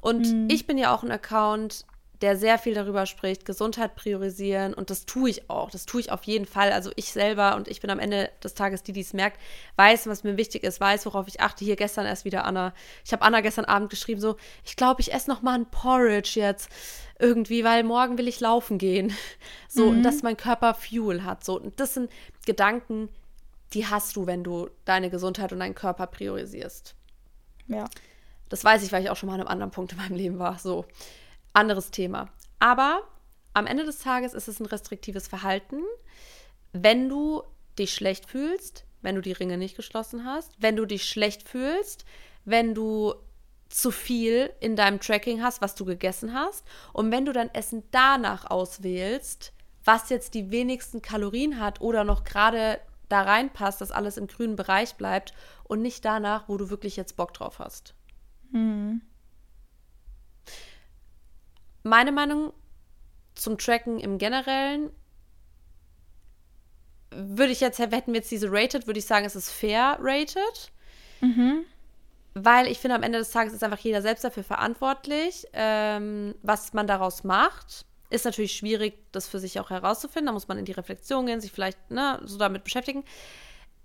Und 0.00 0.32
mhm. 0.32 0.48
ich 0.48 0.66
bin 0.66 0.78
ja 0.78 0.94
auch 0.94 1.02
ein 1.02 1.10
Account, 1.10 1.84
der 2.22 2.36
sehr 2.36 2.58
viel 2.58 2.74
darüber 2.74 3.04
spricht, 3.04 3.44
Gesundheit 3.44 3.94
priorisieren 3.94 4.72
und 4.74 4.90
das 4.90 5.04
tue 5.04 5.30
ich 5.30 5.50
auch. 5.50 5.70
Das 5.70 5.84
tue 5.84 6.00
ich 6.00 6.10
auf 6.10 6.24
jeden 6.24 6.46
Fall. 6.46 6.72
Also 6.72 6.90
ich 6.96 7.12
selber 7.12 7.56
und 7.56 7.68
ich 7.68 7.80
bin 7.80 7.90
am 7.90 7.98
Ende 7.98 8.30
des 8.42 8.54
Tages 8.54 8.82
die, 8.82 8.92
die 8.92 9.00
es 9.00 9.12
merkt, 9.12 9.40
weiß, 9.76 10.06
was 10.06 10.24
mir 10.24 10.36
wichtig 10.36 10.64
ist, 10.64 10.80
weiß, 10.80 11.04
worauf 11.06 11.28
ich 11.28 11.40
achte. 11.40 11.64
Hier 11.64 11.76
gestern 11.76 12.06
erst 12.06 12.24
wieder 12.24 12.44
Anna. 12.44 12.72
Ich 13.04 13.12
habe 13.12 13.22
Anna 13.22 13.40
gestern 13.40 13.66
Abend 13.66 13.90
geschrieben 13.90 14.20
so, 14.20 14.36
ich 14.64 14.76
glaube, 14.76 15.00
ich 15.00 15.12
esse 15.12 15.30
noch 15.30 15.42
mal 15.42 15.54
ein 15.54 15.66
Porridge 15.66 16.32
jetzt 16.40 16.70
irgendwie, 17.18 17.64
weil 17.64 17.82
morgen 17.82 18.18
will 18.18 18.28
ich 18.28 18.40
laufen 18.40 18.78
gehen. 18.78 19.12
So 19.68 19.90
mhm. 19.90 19.98
und 19.98 20.02
dass 20.04 20.22
mein 20.22 20.38
Körper 20.38 20.72
Fuel 20.72 21.24
hat. 21.24 21.44
So 21.44 21.60
und 21.60 21.78
das 21.80 21.92
sind 21.92 22.10
Gedanken, 22.46 23.10
die 23.74 23.86
hast 23.86 24.16
du, 24.16 24.26
wenn 24.26 24.42
du 24.42 24.70
deine 24.86 25.10
Gesundheit 25.10 25.52
und 25.52 25.58
deinen 25.58 25.74
Körper 25.74 26.06
priorisierst. 26.06 26.94
Ja. 27.68 27.84
Das 28.48 28.64
weiß 28.64 28.82
ich, 28.84 28.92
weil 28.92 29.02
ich 29.02 29.10
auch 29.10 29.16
schon 29.16 29.26
mal 29.26 29.34
an 29.34 29.40
einem 29.40 29.48
anderen 29.48 29.70
Punkt 29.70 29.92
in 29.92 29.98
meinem 29.98 30.14
Leben 30.14 30.38
war. 30.38 30.58
So. 30.58 30.86
Anderes 31.56 31.90
Thema. 31.90 32.28
Aber 32.58 33.02
am 33.54 33.66
Ende 33.66 33.84
des 33.84 33.98
Tages 33.98 34.34
ist 34.34 34.48
es 34.48 34.60
ein 34.60 34.66
restriktives 34.66 35.26
Verhalten, 35.26 35.82
wenn 36.72 37.08
du 37.08 37.42
dich 37.78 37.94
schlecht 37.94 38.28
fühlst, 38.28 38.84
wenn 39.00 39.14
du 39.14 39.22
die 39.22 39.32
Ringe 39.32 39.56
nicht 39.56 39.76
geschlossen 39.76 40.24
hast, 40.24 40.52
wenn 40.58 40.76
du 40.76 40.84
dich 40.84 41.08
schlecht 41.08 41.48
fühlst, 41.48 42.04
wenn 42.44 42.74
du 42.74 43.14
zu 43.68 43.90
viel 43.90 44.52
in 44.60 44.76
deinem 44.76 45.00
Tracking 45.00 45.42
hast, 45.42 45.62
was 45.62 45.74
du 45.74 45.84
gegessen 45.84 46.34
hast. 46.34 46.64
Und 46.92 47.10
wenn 47.10 47.24
du 47.24 47.32
dein 47.32 47.52
Essen 47.54 47.82
danach 47.90 48.50
auswählst, 48.50 49.52
was 49.84 50.10
jetzt 50.10 50.34
die 50.34 50.50
wenigsten 50.50 51.00
Kalorien 51.00 51.58
hat 51.58 51.80
oder 51.80 52.04
noch 52.04 52.24
gerade 52.24 52.80
da 53.08 53.22
reinpasst, 53.22 53.80
dass 53.80 53.92
alles 53.92 54.16
im 54.16 54.26
grünen 54.26 54.56
Bereich 54.56 54.96
bleibt 54.96 55.32
und 55.64 55.80
nicht 55.80 56.04
danach, 56.04 56.48
wo 56.48 56.56
du 56.56 56.70
wirklich 56.70 56.96
jetzt 56.96 57.16
Bock 57.16 57.32
drauf 57.32 57.58
hast. 57.58 57.94
Mhm. 58.50 59.00
Meine 61.86 62.10
Meinung 62.10 62.52
zum 63.36 63.58
Tracken 63.58 64.00
im 64.00 64.18
Generellen 64.18 64.90
würde 67.12 67.52
ich 67.52 67.60
jetzt, 67.60 67.78
hätten 67.78 68.08
wir 68.08 68.16
jetzt 68.16 68.30
diese 68.32 68.50
rated, 68.50 68.88
würde 68.88 68.98
ich 68.98 69.06
sagen, 69.06 69.24
es 69.24 69.36
ist 69.36 69.50
fair 69.50 69.96
rated. 70.00 70.72
Mhm. 71.20 71.64
Weil 72.34 72.66
ich 72.66 72.78
finde, 72.78 72.96
am 72.96 73.04
Ende 73.04 73.18
des 73.18 73.30
Tages 73.30 73.52
ist 73.52 73.62
einfach 73.62 73.78
jeder 73.78 74.02
selbst 74.02 74.24
dafür 74.24 74.42
verantwortlich, 74.42 75.46
ähm, 75.52 76.34
was 76.42 76.72
man 76.72 76.88
daraus 76.88 77.22
macht. 77.22 77.86
Ist 78.10 78.24
natürlich 78.24 78.54
schwierig, 78.54 78.98
das 79.12 79.28
für 79.28 79.38
sich 79.38 79.60
auch 79.60 79.70
herauszufinden. 79.70 80.26
Da 80.26 80.32
muss 80.32 80.48
man 80.48 80.58
in 80.58 80.64
die 80.64 80.72
Reflexion 80.72 81.26
gehen, 81.26 81.40
sich 81.40 81.52
vielleicht 81.52 81.92
ne, 81.92 82.20
so 82.24 82.36
damit 82.36 82.64
beschäftigen. 82.64 83.04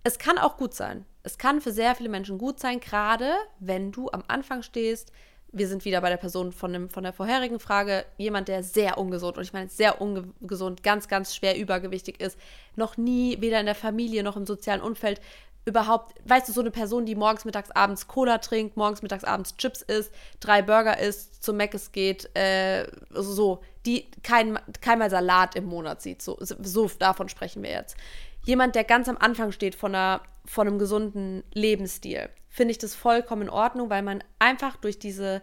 Es 0.03 0.17
kann 0.17 0.39
auch 0.39 0.57
gut 0.57 0.73
sein. 0.73 1.05
Es 1.21 1.37
kann 1.37 1.61
für 1.61 1.71
sehr 1.71 1.93
viele 1.93 2.09
Menschen 2.09 2.39
gut 2.39 2.59
sein, 2.59 2.79
gerade 2.79 3.31
wenn 3.59 3.91
du 3.91 4.09
am 4.09 4.23
Anfang 4.27 4.63
stehst. 4.63 5.11
Wir 5.53 5.67
sind 5.67 5.83
wieder 5.83 5.99
bei 6.01 6.09
der 6.09 6.17
Person 6.17 6.53
von, 6.53 6.71
dem, 6.71 6.89
von 6.89 7.03
der 7.03 7.13
vorherigen 7.13 7.59
Frage. 7.59 8.05
Jemand, 8.17 8.47
der 8.47 8.63
sehr 8.63 8.97
ungesund, 8.97 9.37
und 9.37 9.43
ich 9.43 9.53
meine 9.53 9.69
sehr 9.69 10.01
ungesund, 10.01 10.81
ganz, 10.81 11.07
ganz 11.07 11.35
schwer 11.35 11.57
übergewichtig 11.57 12.21
ist, 12.21 12.37
noch 12.75 12.97
nie, 12.97 13.41
weder 13.41 13.59
in 13.59 13.65
der 13.65 13.75
Familie 13.75 14.23
noch 14.23 14.37
im 14.37 14.45
sozialen 14.45 14.81
Umfeld, 14.81 15.19
überhaupt, 15.65 16.15
weißt 16.25 16.49
du, 16.49 16.53
so 16.53 16.61
eine 16.61 16.71
Person, 16.71 17.05
die 17.05 17.15
morgens, 17.15 17.45
mittags, 17.45 17.69
abends 17.71 18.07
Cola 18.07 18.39
trinkt, 18.39 18.77
morgens, 18.77 19.01
mittags, 19.01 19.23
abends 19.23 19.55
Chips 19.57 19.81
isst, 19.81 20.11
drei 20.39 20.61
Burger 20.61 20.97
isst, 20.97 21.43
zum 21.43 21.57
Mc's 21.57 21.91
geht, 21.91 22.35
äh, 22.35 22.87
so, 23.11 23.61
die 23.85 24.09
kein, 24.23 24.57
keinmal 24.81 25.09
Salat 25.09 25.55
im 25.55 25.65
Monat 25.65 26.01
sieht. 26.01 26.21
So, 26.21 26.37
so 26.39 26.89
davon 26.97 27.29
sprechen 27.29 27.61
wir 27.61 27.71
jetzt. 27.71 27.95
Jemand, 28.43 28.75
der 28.75 28.84
ganz 28.84 29.08
am 29.08 29.17
Anfang 29.17 29.51
steht 29.51 29.75
von, 29.75 29.93
einer, 29.93 30.21
von 30.45 30.67
einem 30.67 30.80
gesunden 30.80 31.43
Lebensstil, 31.54 32.30
finde 32.49 32.71
ich 32.71 32.77
das 32.77 32.95
vollkommen 32.95 33.43
in 33.43 33.49
Ordnung, 33.49 33.89
weil 33.89 34.01
man 34.01 34.23
einfach 34.39 34.77
durch 34.77 34.99
diese 34.99 35.41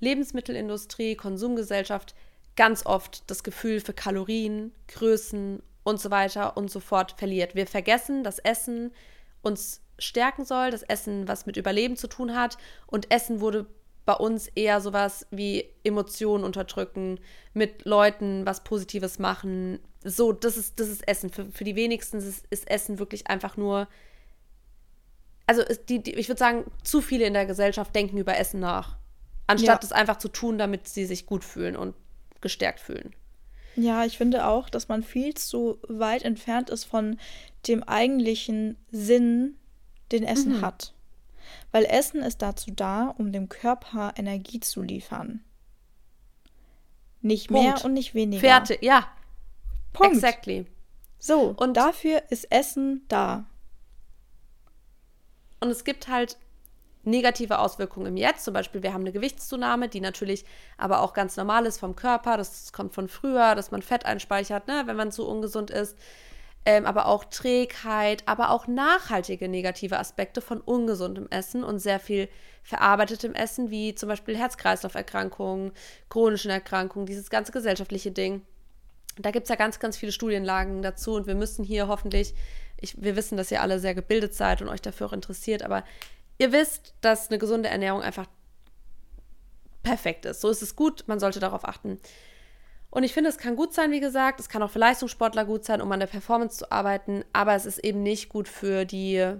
Lebensmittelindustrie, 0.00 1.16
Konsumgesellschaft 1.16 2.14
ganz 2.56 2.86
oft 2.86 3.30
das 3.30 3.42
Gefühl 3.42 3.80
für 3.80 3.92
Kalorien, 3.92 4.72
Größen 4.88 5.62
und 5.84 6.00
so 6.00 6.10
weiter 6.10 6.56
und 6.56 6.70
so 6.70 6.80
fort 6.80 7.14
verliert. 7.16 7.54
Wir 7.54 7.66
vergessen, 7.66 8.24
dass 8.24 8.38
Essen 8.38 8.92
uns 9.42 9.82
stärken 9.98 10.44
soll, 10.44 10.70
das 10.70 10.82
Essen 10.82 11.28
was 11.28 11.46
mit 11.46 11.56
Überleben 11.56 11.96
zu 11.96 12.08
tun 12.08 12.34
hat 12.34 12.58
und 12.86 13.10
Essen 13.12 13.40
wurde 13.40 13.66
bei 14.04 14.14
uns 14.14 14.48
eher 14.48 14.80
sowas 14.80 15.26
wie 15.30 15.68
Emotionen 15.82 16.44
unterdrücken, 16.44 17.18
mit 17.54 17.84
Leuten 17.84 18.46
was 18.46 18.62
Positives 18.62 19.18
machen. 19.18 19.80
So, 20.08 20.32
das 20.32 20.56
ist, 20.56 20.78
das 20.78 20.88
ist 20.88 21.06
Essen. 21.08 21.30
Für, 21.30 21.46
für 21.46 21.64
die 21.64 21.74
wenigsten 21.74 22.18
ist, 22.18 22.46
ist 22.50 22.70
Essen 22.70 22.98
wirklich 22.98 23.26
einfach 23.26 23.56
nur. 23.56 23.88
Also, 25.46 25.62
die, 25.88 26.02
die, 26.02 26.14
ich 26.14 26.28
würde 26.28 26.38
sagen, 26.38 26.70
zu 26.84 27.00
viele 27.00 27.26
in 27.26 27.34
der 27.34 27.46
Gesellschaft 27.46 27.94
denken 27.94 28.16
über 28.16 28.36
Essen 28.38 28.60
nach. 28.60 28.96
Anstatt 29.48 29.84
es 29.84 29.92
einfach 29.92 30.18
zu 30.18 30.28
tun, 30.28 30.58
damit 30.58 30.88
sie 30.88 31.06
sich 31.06 31.26
gut 31.26 31.44
fühlen 31.44 31.76
und 31.76 31.94
gestärkt 32.40 32.80
fühlen. 32.80 33.14
Ja, 33.76 34.04
ich 34.04 34.16
finde 34.16 34.46
auch, 34.46 34.70
dass 34.70 34.88
man 34.88 35.02
viel 35.02 35.34
zu 35.34 35.78
weit 35.88 36.22
entfernt 36.22 36.70
ist 36.70 36.84
von 36.84 37.18
dem 37.68 37.82
eigentlichen 37.82 38.76
Sinn, 38.90 39.56
den 40.12 40.24
Essen 40.24 40.58
mhm. 40.58 40.60
hat. 40.62 40.94
Weil 41.72 41.84
Essen 41.84 42.22
ist 42.22 42.42
dazu 42.42 42.70
da, 42.70 43.14
um 43.18 43.32
dem 43.32 43.48
Körper 43.48 44.14
Energie 44.16 44.60
zu 44.60 44.82
liefern. 44.82 45.44
Nicht 47.22 47.48
Punkt. 47.48 47.62
mehr 47.62 47.84
und 47.84 47.92
nicht 47.92 48.14
weniger. 48.14 48.40
Fertig, 48.40 48.82
ja. 48.82 49.06
Punkt. 49.96 50.14
Exactly. 50.14 50.66
So, 51.18 51.54
und 51.56 51.76
dafür 51.76 52.22
ist 52.30 52.50
Essen 52.50 53.04
da. 53.08 53.46
Und 55.60 55.70
es 55.70 55.84
gibt 55.84 56.08
halt 56.08 56.36
negative 57.02 57.58
Auswirkungen 57.58 58.06
im 58.06 58.16
Jetzt. 58.16 58.44
Zum 58.44 58.52
Beispiel, 58.52 58.82
wir 58.82 58.92
haben 58.92 59.02
eine 59.02 59.12
Gewichtszunahme, 59.12 59.88
die 59.88 60.00
natürlich 60.00 60.44
aber 60.76 61.00
auch 61.00 61.12
ganz 61.12 61.36
normal 61.36 61.66
ist 61.66 61.78
vom 61.78 61.96
Körper. 61.96 62.36
Das 62.36 62.72
kommt 62.72 62.94
von 62.94 63.08
früher, 63.08 63.54
dass 63.54 63.70
man 63.70 63.82
Fett 63.82 64.04
einspeichert, 64.04 64.66
ne, 64.68 64.82
wenn 64.86 64.96
man 64.96 65.12
zu 65.12 65.26
ungesund 65.26 65.70
ist 65.70 65.96
ähm, 66.66 66.84
aber 66.84 67.06
auch 67.06 67.24
Trägheit, 67.24 68.24
aber 68.26 68.50
auch 68.50 68.66
nachhaltige 68.66 69.48
negative 69.48 69.98
Aspekte 69.98 70.40
von 70.40 70.60
ungesundem 70.60 71.28
Essen 71.30 71.62
und 71.62 71.78
sehr 71.78 72.00
viel 72.00 72.28
verarbeitetem 72.64 73.34
Essen, 73.34 73.70
wie 73.70 73.94
zum 73.94 74.08
Beispiel 74.08 74.36
Herz-Kreislauf-Erkrankungen, 74.36 75.70
chronischen 76.10 76.50
Erkrankungen, 76.50 77.06
dieses 77.06 77.30
ganze 77.30 77.52
gesellschaftliche 77.52 78.10
Ding. 78.10 78.42
Da 79.18 79.30
gibt 79.30 79.44
es 79.44 79.48
ja 79.48 79.56
ganz, 79.56 79.78
ganz 79.78 79.96
viele 79.96 80.12
Studienlagen 80.12 80.82
dazu 80.82 81.14
und 81.14 81.26
wir 81.26 81.34
müssen 81.34 81.64
hier 81.64 81.88
hoffentlich, 81.88 82.34
ich, 82.80 83.00
wir 83.02 83.16
wissen, 83.16 83.36
dass 83.36 83.50
ihr 83.50 83.62
alle 83.62 83.78
sehr 83.78 83.94
gebildet 83.94 84.34
seid 84.34 84.60
und 84.62 84.68
euch 84.68 84.82
dafür 84.82 85.06
auch 85.06 85.12
interessiert, 85.12 85.62
aber 85.62 85.84
ihr 86.38 86.52
wisst, 86.52 86.94
dass 87.00 87.30
eine 87.30 87.38
gesunde 87.38 87.68
Ernährung 87.68 88.02
einfach 88.02 88.26
perfekt 89.82 90.26
ist. 90.26 90.40
So 90.40 90.50
ist 90.50 90.62
es 90.62 90.76
gut, 90.76 91.04
man 91.06 91.20
sollte 91.20 91.40
darauf 91.40 91.66
achten. 91.66 91.98
Und 92.90 93.02
ich 93.02 93.12
finde, 93.12 93.30
es 93.30 93.38
kann 93.38 93.56
gut 93.56 93.74
sein, 93.74 93.90
wie 93.90 94.00
gesagt, 94.00 94.40
es 94.40 94.48
kann 94.48 94.62
auch 94.62 94.70
für 94.70 94.78
Leistungssportler 94.78 95.44
gut 95.44 95.64
sein, 95.64 95.80
um 95.80 95.90
an 95.92 96.00
der 96.00 96.06
Performance 96.06 96.58
zu 96.58 96.70
arbeiten, 96.70 97.24
aber 97.32 97.54
es 97.54 97.66
ist 97.66 97.78
eben 97.78 98.02
nicht 98.02 98.28
gut 98.28 98.48
für 98.48 98.84
die 98.84 99.36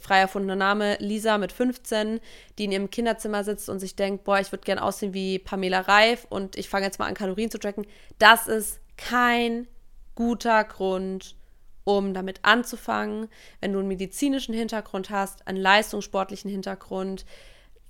frei 0.00 0.18
erfundene 0.18 0.56
Name 0.56 0.96
Lisa 0.98 1.38
mit 1.38 1.52
15, 1.52 2.20
die 2.58 2.64
in 2.64 2.72
ihrem 2.72 2.90
Kinderzimmer 2.90 3.44
sitzt 3.44 3.68
und 3.68 3.78
sich 3.78 3.94
denkt, 3.96 4.24
boah, 4.24 4.40
ich 4.40 4.50
würde 4.50 4.64
gern 4.64 4.78
aussehen 4.78 5.14
wie 5.14 5.38
Pamela 5.38 5.80
Reif 5.80 6.26
und 6.28 6.56
ich 6.56 6.68
fange 6.68 6.86
jetzt 6.86 6.98
mal 6.98 7.06
an 7.06 7.14
Kalorien 7.14 7.50
zu 7.50 7.58
tracken. 7.58 7.86
Das 8.18 8.46
ist 8.46 8.80
kein 8.96 9.68
guter 10.14 10.64
Grund, 10.64 11.36
um 11.84 12.14
damit 12.14 12.40
anzufangen. 12.42 13.28
Wenn 13.60 13.72
du 13.72 13.78
einen 13.78 13.88
medizinischen 13.88 14.54
Hintergrund 14.54 15.10
hast, 15.10 15.46
einen 15.46 15.58
leistungssportlichen 15.58 16.50
Hintergrund, 16.50 17.24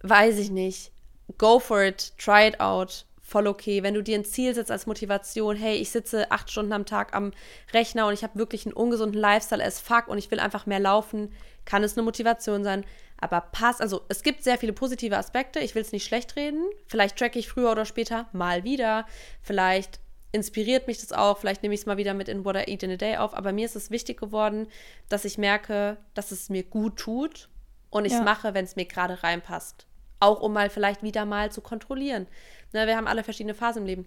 weiß 0.03 0.39
ich 0.39 0.51
nicht. 0.51 0.93
Go 1.39 1.59
for 1.59 1.83
it, 1.83 2.13
try 2.19 2.49
it 2.49 2.61
out 2.61 3.07
voll 3.25 3.47
okay. 3.47 3.83
Wenn 3.83 3.95
du 3.95 4.03
dir 4.03 4.17
ein 4.17 4.25
Ziel 4.25 4.55
setzt 4.55 4.71
als 4.71 4.87
Motivation, 4.87 5.57
hey, 5.57 5.77
ich 5.77 5.91
sitze 5.91 6.31
acht 6.31 6.51
Stunden 6.51 6.73
am 6.73 6.85
Tag 6.85 7.15
am 7.17 7.33
Rechner 7.73 8.07
und 8.07 8.13
ich 8.13 8.23
habe 8.23 8.39
wirklich 8.39 8.67
einen 8.67 8.75
ungesunden 8.75 9.19
Lifestyle 9.19 9.65
as 9.65 9.81
fuck 9.81 10.09
und 10.09 10.19
ich 10.19 10.31
will 10.31 10.39
einfach 10.39 10.67
mehr 10.67 10.79
laufen, 10.79 11.33
kann 11.65 11.83
es 11.83 11.97
eine 11.97 12.05
Motivation 12.05 12.63
sein. 12.63 12.85
Aber 13.19 13.41
passt, 13.41 13.81
also 13.81 14.03
es 14.09 14.23
gibt 14.23 14.45
sehr 14.45 14.59
viele 14.59 14.75
positive 14.75 15.17
Aspekte. 15.17 15.61
Ich 15.61 15.75
will 15.75 15.81
es 15.81 15.93
nicht 15.93 16.05
schlecht 16.05 16.37
reden. 16.37 16.63
Vielleicht 16.87 17.17
tracke 17.17 17.39
ich 17.39 17.49
früher 17.49 17.73
oder 17.73 17.87
später 17.87 18.29
mal 18.33 18.65
wieder. 18.65 19.07
Vielleicht 19.41 20.01
inspiriert 20.35 20.89
mich 20.89 20.99
das 20.99 21.13
auch. 21.13 21.39
Vielleicht 21.39 21.63
nehme 21.63 21.75
ich 21.75 21.83
es 21.83 21.87
mal 21.87 21.97
wieder 21.97 22.13
mit 22.13 22.29
in 22.29 22.45
What 22.45 22.57
I 22.57 22.71
Eat 22.71 22.83
in 22.83 22.91
a 22.91 22.97
Day 22.97 23.17
auf. 23.17 23.35
Aber 23.35 23.53
mir 23.53 23.65
ist 23.65 23.77
es 23.77 23.91
wichtig 23.91 24.19
geworden, 24.19 24.67
dass 25.09 25.25
ich 25.25 25.39
merke, 25.39 25.97
dass 26.15 26.33
es 26.33 26.51
mir 26.51 26.65
gut 26.65 26.97
tut 26.97 27.49
und 27.91 28.05
ich 28.05 28.13
es 28.13 28.19
ja. 28.19 28.25
mache, 28.25 28.53
wenn 28.53 28.65
es 28.65 28.75
mir 28.75 28.85
gerade 28.85 29.23
reinpasst. 29.23 29.87
Auch 30.19 30.41
um 30.41 30.53
mal 30.53 30.71
vielleicht 30.71 31.05
wieder 31.05 31.25
mal 31.25 31.53
zu 31.53 31.61
kontrollieren. 31.61 32.27
Ne, 32.73 32.89
wir 32.89 32.97
haben 32.97 33.07
alle 33.07 33.23
verschiedene 33.23 33.55
Phasen 33.55 33.83
im 33.83 33.87
Leben. 33.87 34.07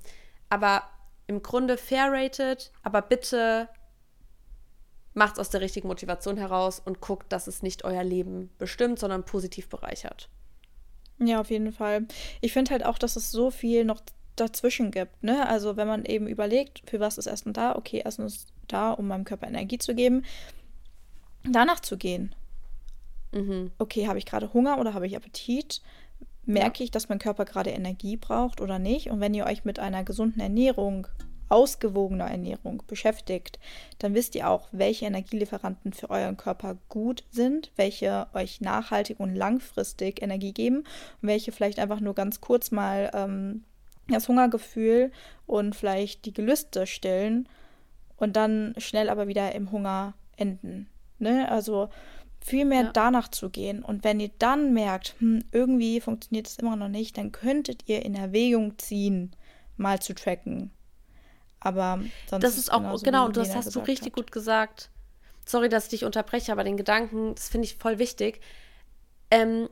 Aber 0.50 0.84
im 1.28 1.42
Grunde 1.42 1.78
fair 1.78 2.12
rated, 2.12 2.72
aber 2.84 3.02
bitte 3.02 3.70
macht 5.14 5.34
es 5.34 5.40
aus 5.40 5.50
der 5.50 5.62
richtigen 5.62 5.88
Motivation 5.88 6.36
heraus 6.36 6.82
und 6.84 7.00
guckt, 7.00 7.32
dass 7.32 7.48
es 7.48 7.64
nicht 7.64 7.86
euer 7.86 8.04
Leben 8.04 8.50
bestimmt, 8.58 9.00
sondern 9.00 9.24
positiv 9.24 9.70
bereichert. 9.70 10.30
Ja, 11.20 11.40
auf 11.40 11.50
jeden 11.50 11.72
Fall. 11.72 12.06
Ich 12.42 12.54
finde 12.54 12.72
halt 12.72 12.86
auch, 12.86 13.00
dass 13.00 13.16
es 13.16 13.32
so 13.32 13.50
viel 13.50 13.86
noch 13.86 14.02
dazwischen 14.40 14.92
gibt. 14.92 15.24
Ne? 15.24 15.48
Also 15.48 15.78
wenn 15.78 15.88
man 15.88 16.06
eben 16.06 16.28
überlegt, 16.28 16.82
für 16.90 17.00
was 17.00 17.18
ist 17.18 17.28
Essen 17.28 17.54
da? 17.54 17.76
Okay, 17.76 18.02
Essen 18.06 18.26
ist 18.26 18.48
da, 18.68 18.92
um 18.92 19.08
meinem 19.08 19.26
Körper 19.26 19.48
Energie 19.48 19.78
zu 19.78 19.96
geben. 19.96 20.24
Danach 21.44 21.80
zu 21.80 21.98
gehen. 21.98 22.34
Mhm. 23.32 23.72
Okay, 23.78 24.08
habe 24.08 24.20
ich 24.20 24.26
gerade 24.26 24.54
Hunger 24.54 24.80
oder 24.80 24.94
habe 24.94 25.08
ich 25.08 25.16
Appetit? 25.16 25.82
merke 26.48 26.80
ja. 26.80 26.86
ich, 26.86 26.92
dass 26.92 27.10
mein 27.10 27.20
Körper 27.20 27.46
gerade 27.46 27.70
Energie 27.70 28.18
braucht 28.18 28.62
oder 28.62 28.80
nicht. 28.80 29.12
Und 29.12 29.20
wenn 29.20 29.34
ihr 29.34 29.46
euch 29.46 29.66
mit 29.66 29.80
einer 29.80 30.04
gesunden 30.04 30.40
Ernährung, 30.40 31.08
ausgewogener 31.50 32.26
Ernährung 32.26 32.84
beschäftigt, 32.88 33.60
dann 34.00 34.14
wisst 34.14 34.36
ihr 34.36 34.50
auch, 34.50 34.68
welche 34.72 35.06
Energielieferanten 35.06 35.94
für 35.94 36.10
euren 36.10 36.36
Körper 36.36 36.78
gut 36.90 37.24
sind, 37.32 37.72
welche 37.78 38.28
euch 38.34 38.60
nachhaltig 38.60 39.20
und 39.20 39.34
langfristig 39.34 40.22
Energie 40.22 40.52
geben 40.52 40.80
und 41.22 41.30
welche 41.30 41.54
vielleicht 41.54 41.80
einfach 41.80 42.02
nur 42.02 42.16
ganz 42.16 42.42
kurz 42.42 42.72
mal 42.72 43.12
ähm, 43.14 43.64
das 44.10 44.28
Hungergefühl 44.28 45.12
und 45.46 45.76
vielleicht 45.76 46.26
die 46.26 46.34
Gelüste 46.34 46.88
stillen 46.88 47.48
und 48.18 48.36
dann 48.36 48.74
schnell 48.78 49.10
aber 49.10 49.28
wieder 49.28 49.54
im 49.54 49.72
Hunger 49.72 50.14
enden. 50.36 50.90
Ne? 51.20 51.50
Also 51.50 51.90
viel 52.40 52.66
mehr 52.66 52.84
ja. 52.84 52.92
danach 52.94 53.28
zu 53.30 53.50
gehen. 53.50 53.84
Und 53.84 54.04
wenn 54.04 54.20
ihr 54.20 54.32
dann 54.40 54.74
merkt, 54.74 55.16
hm, 55.20 55.44
irgendwie 55.52 56.00
funktioniert 56.00 56.48
es 56.48 56.58
immer 56.58 56.76
noch 56.76 56.88
nicht, 56.88 57.18
dann 57.18 57.32
könntet 57.32 57.88
ihr 57.88 58.06
in 58.06 58.16
Erwägung 58.16 58.78
ziehen, 58.78 59.36
mal 59.76 60.00
zu 60.00 60.14
tracken. 60.14 60.72
Aber 61.60 62.00
sonst 62.30 62.44
das 62.44 62.58
ist 62.58 62.72
auch, 62.72 63.02
genau, 63.02 63.30
das 63.30 63.56
hast 63.56 63.76
du 63.76 63.80
richtig 63.80 64.08
hat. 64.08 64.14
gut 64.14 64.32
gesagt. 64.32 64.90
Sorry, 65.46 65.70
dass 65.70 65.86
ich 65.86 65.90
dich 65.92 66.06
unterbreche, 66.06 66.52
aber 66.52 66.64
den 66.64 66.78
Gedanken, 66.78 67.34
das 67.36 67.50
finde 67.50 67.66
ich 67.66 67.76
voll 67.76 68.00
wichtig. 68.00 68.42
Ähm, 69.32 69.70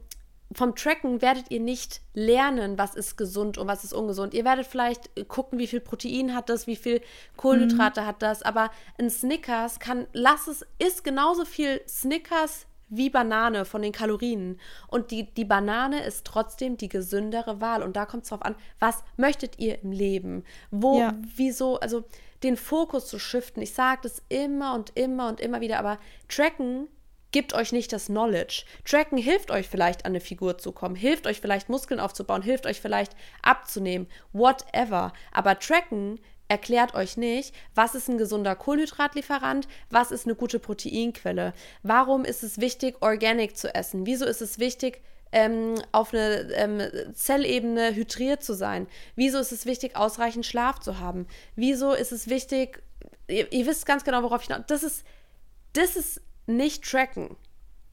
vom 0.55 0.73
Tracken 0.73 1.21
werdet 1.21 1.51
ihr 1.51 1.59
nicht 1.59 2.01
lernen, 2.13 2.77
was 2.77 2.95
ist 2.95 3.17
gesund 3.17 3.57
und 3.57 3.67
was 3.67 3.83
ist 3.83 3.93
ungesund. 3.93 4.33
Ihr 4.33 4.45
werdet 4.45 4.65
vielleicht 4.65 5.27
gucken, 5.27 5.59
wie 5.59 5.67
viel 5.67 5.81
Protein 5.81 6.33
hat 6.33 6.47
das, 6.49 6.65
wie 6.65 6.77
viel 6.77 7.01
Kohlenhydrate 7.35 8.01
mhm. 8.01 8.05
hat 8.05 8.21
das, 8.21 8.41
aber 8.41 8.71
ein 8.97 9.09
Snickers 9.09 9.79
kann, 9.79 10.07
lass 10.13 10.47
es, 10.47 10.65
ist 10.79 11.03
genauso 11.03 11.43
viel 11.43 11.81
Snickers 11.87 12.67
wie 12.87 13.09
Banane 13.09 13.65
von 13.65 13.81
den 13.81 13.91
Kalorien. 13.91 14.59
Und 14.87 15.11
die, 15.11 15.33
die 15.33 15.43
Banane 15.43 16.05
ist 16.05 16.25
trotzdem 16.25 16.77
die 16.77 16.87
gesündere 16.87 17.59
Wahl. 17.59 17.83
Und 17.83 17.95
da 17.95 18.05
kommt 18.05 18.23
es 18.23 18.29
drauf 18.29 18.43
an, 18.43 18.55
was 18.79 19.03
möchtet 19.17 19.59
ihr 19.59 19.81
im 19.81 19.91
Leben? 19.91 20.43
Wo, 20.71 20.99
ja. 20.99 21.13
wieso, 21.35 21.79
also 21.79 22.05
den 22.43 22.55
Fokus 22.55 23.07
zu 23.07 23.19
shiften. 23.19 23.61
Ich 23.61 23.73
sage 23.73 24.01
das 24.03 24.21
immer 24.29 24.75
und 24.75 24.95
immer 24.95 25.27
und 25.27 25.41
immer 25.41 25.61
wieder, 25.61 25.79
aber 25.79 25.97
tracken 26.29 26.87
gibt 27.35 27.53
euch 27.53 27.73
nicht 27.73 27.91
das 27.91 28.05
Knowledge. 28.05 28.63
Tracken 28.85 29.17
hilft 29.17 29.51
euch 29.51 29.67
vielleicht 29.67 30.05
an 30.05 30.13
eine 30.13 30.21
Figur 30.21 30.57
zu 30.57 30.71
kommen, 30.71 30.95
hilft 30.95 31.27
euch 31.27 31.41
vielleicht 31.41 31.67
Muskeln 31.67 31.99
aufzubauen, 31.99 32.41
hilft 32.41 32.65
euch 32.65 32.79
vielleicht 32.79 33.11
abzunehmen, 33.41 34.07
whatever. 34.31 35.11
Aber 35.33 35.59
Tracken 35.59 36.21
erklärt 36.47 36.95
euch 36.95 37.17
nicht, 37.17 37.53
was 37.73 37.93
ist 37.93 38.07
ein 38.07 38.17
gesunder 38.17 38.55
Kohlenhydratlieferant, 38.55 39.67
was 39.89 40.11
ist 40.11 40.25
eine 40.25 40.35
gute 40.35 40.59
Proteinquelle, 40.59 41.51
warum 41.83 42.23
ist 42.23 42.41
es 42.41 42.61
wichtig, 42.61 43.01
organic 43.01 43.57
zu 43.57 43.75
essen, 43.75 44.05
wieso 44.05 44.23
ist 44.23 44.41
es 44.41 44.57
wichtig, 44.57 45.01
ähm, 45.33 45.75
auf 45.91 46.13
einer 46.13 46.49
ähm, 46.51 46.81
Zellebene 47.15 47.95
hydriert 47.95 48.45
zu 48.45 48.53
sein, 48.53 48.87
wieso 49.17 49.39
ist 49.39 49.51
es 49.51 49.65
wichtig, 49.65 49.97
ausreichend 49.97 50.45
Schlaf 50.45 50.79
zu 50.79 51.01
haben, 51.01 51.27
wieso 51.57 51.91
ist 51.91 52.13
es 52.13 52.29
wichtig, 52.29 52.81
ihr, 53.27 53.51
ihr 53.51 53.67
wisst 53.67 53.85
ganz 53.85 54.05
genau, 54.05 54.23
worauf 54.23 54.43
ich 54.43 54.47
noch, 54.47 54.65
das 54.65 54.83
ist, 54.83 55.03
das 55.73 55.97
ist 55.97 56.21
nicht 56.45 56.83
tracken. 56.83 57.35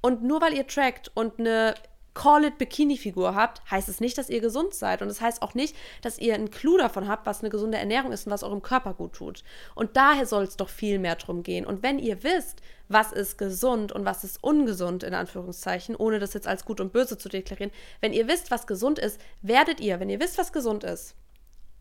Und 0.01 0.23
nur 0.23 0.41
weil 0.41 0.55
ihr 0.55 0.67
trackt 0.67 1.11
und 1.15 1.39
eine 1.39 1.75
Call-it-Bikini-Figur 2.15 3.35
habt, 3.35 3.63
heißt 3.71 3.89
es 3.89 4.01
nicht, 4.01 4.19
dass 4.19 4.29
ihr 4.29 4.41
gesund 4.41 4.75
seid. 4.75 5.01
Und 5.01 5.09
es 5.09 5.17
das 5.17 5.23
heißt 5.23 5.43
auch 5.43 5.55
nicht, 5.55 5.75
dass 6.03 6.19
ihr 6.19 6.35
einen 6.35 6.51
Clou 6.51 6.77
davon 6.77 7.09
habt, 7.09 7.25
was 7.25 7.41
eine 7.41 7.49
gesunde 7.49 7.79
Ernährung 7.79 8.13
ist 8.13 8.27
und 8.27 8.33
was 8.33 8.43
eurem 8.43 8.63
Körper 8.63 8.95
gut 8.95 9.15
tut. 9.15 9.45
Und 9.75 9.97
daher 9.97 10.27
soll 10.27 10.45
es 10.45 10.57
doch 10.57 10.69
viel 10.69 10.99
mehr 10.99 11.17
drum 11.17 11.43
gehen. 11.43 11.65
Und 11.65 11.83
wenn 11.83 11.99
ihr 11.99 12.23
wisst, 12.23 12.61
was 12.89 13.13
ist 13.13 13.39
gesund 13.39 13.93
und 13.93 14.05
was 14.05 14.25
ist 14.25 14.43
ungesund, 14.43 15.05
in 15.05 15.15
Anführungszeichen, 15.15 15.97
ohne 15.97 16.19
das 16.19 16.35
jetzt 16.35 16.47
als 16.47 16.65
gut 16.65 16.81
und 16.81 16.93
böse 16.93 17.17
zu 17.17 17.29
deklarieren, 17.29 17.73
wenn 18.01 18.13
ihr 18.13 18.29
wisst, 18.29 18.51
was 18.51 18.67
gesund 18.67 18.99
ist, 18.99 19.19
werdet 19.41 19.81
ihr, 19.81 19.99
wenn 19.99 20.11
ihr 20.11 20.21
wisst, 20.21 20.37
was 20.37 20.53
gesund 20.53 20.85
ist 20.85 21.15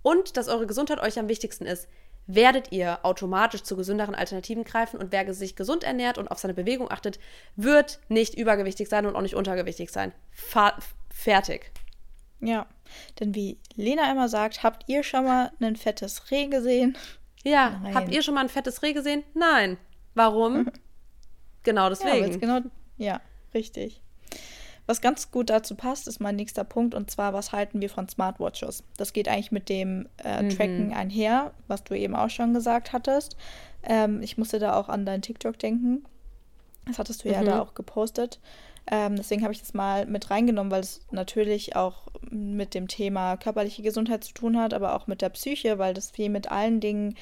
und 0.02 0.38
dass 0.38 0.48
eure 0.48 0.68
Gesundheit 0.68 1.00
euch 1.02 1.20
am 1.20 1.28
wichtigsten 1.28 1.66
ist, 1.66 1.88
werdet 2.36 2.72
ihr 2.72 3.00
automatisch 3.04 3.64
zu 3.64 3.76
gesünderen 3.76 4.16
Alternativen 4.16 4.64
greifen 4.64 5.00
und 5.00 5.12
wer 5.12 5.34
sich 5.34 5.56
gesund 5.56 5.84
ernährt 5.84 6.18
und 6.18 6.30
auf 6.30 6.40
seine 6.40 6.54
Bewegung 6.54 6.92
achtet, 6.92 7.20
wird 7.56 8.00
nicht 8.10 8.36
übergewichtig 8.36 8.90
sein 8.90 9.06
und 9.06 9.16
auch 9.16 9.22
nicht 9.22 9.36
untergewichtig 9.36 9.92
sein. 9.92 10.14
Fa 10.32 10.78
fertig. 11.10 11.72
Ja, 12.40 12.66
denn 13.20 13.36
wie 13.36 13.60
Lena 13.76 14.12
immer 14.12 14.28
sagt, 14.28 14.64
habt 14.64 14.88
ihr 14.88 15.04
schon 15.04 15.26
mal 15.26 15.52
ein 15.60 15.76
fettes 15.76 16.32
Reh 16.32 16.48
gesehen? 16.48 16.98
Ja, 17.44 17.80
Nein. 17.84 17.96
habt 17.96 18.12
ihr 18.12 18.22
schon 18.22 18.34
mal 18.34 18.42
ein 18.42 18.50
fettes 18.50 18.82
Reh 18.82 18.94
gesehen? 18.94 19.24
Nein. 19.34 19.78
Warum? 20.14 20.72
genau 21.64 21.90
deswegen. 21.90 22.32
Ja, 22.32 22.38
genau, 22.38 22.60
ja, 22.98 23.22
richtig. 23.54 24.02
Was 24.88 25.02
ganz 25.02 25.32
gut 25.32 25.50
dazu 25.50 25.76
passt, 25.76 26.08
ist 26.08 26.20
mein 26.20 26.36
nächster 26.36 26.64
Punkt 26.64 26.96
und 26.96 27.10
zwar, 27.10 27.34
was 27.34 27.52
halten 27.52 27.82
wir 27.82 27.90
von 27.90 28.10
Smartwatches? 28.10 28.84
Das 28.98 29.14
geht 29.14 29.28
eigentlich 29.28 29.52
mit 29.52 29.70
dem 29.70 30.08
äh, 30.24 30.44
mhm. 30.44 30.50
Tracken 30.50 30.88
mhm. 30.88 30.94
einher, 30.94 31.52
was 31.68 31.84
du 31.84 31.94
eben 31.94 32.16
auch 32.16 32.30
schon 32.30 32.54
gesagt 32.54 32.92
hattest. 32.94 33.38
Ähm, 33.84 34.22
ich 34.22 34.38
musste 34.38 34.60
da 34.60 34.76
auch 34.76 34.90
an 34.90 35.06
dein 35.06 35.22
TikTok 35.22 35.58
denken. 35.60 36.06
Das 36.86 37.00
hattest 37.00 37.24
du 37.24 37.30
mhm. 37.30 37.34
ja 37.36 37.44
da 37.44 37.62
auch 37.62 37.74
gepostet. 37.74 38.40
Ähm, 38.88 39.16
deswegen 39.16 39.44
habe 39.44 39.54
ich 39.54 39.60
das 39.60 39.74
mal 39.74 40.08
mit 40.08 40.32
reingenommen, 40.32 40.72
weil 40.72 40.82
es 40.82 41.02
natürlich 41.12 41.76
auch 41.76 42.08
mit 42.30 42.74
dem 42.74 42.88
Thema 42.88 43.38
körperliche 43.38 43.84
Gesundheit 43.84 44.24
zu 44.24 44.34
tun 44.34 44.58
hat, 44.58 44.74
aber 44.74 44.96
auch 44.96 45.08
mit 45.08 45.22
der 45.22 45.30
Psyche, 45.30 45.78
weil 45.78 45.94
das 45.94 46.12
viel 46.12 46.30
mit 46.30 46.52
allen 46.52 46.80
Dingen 46.80 47.16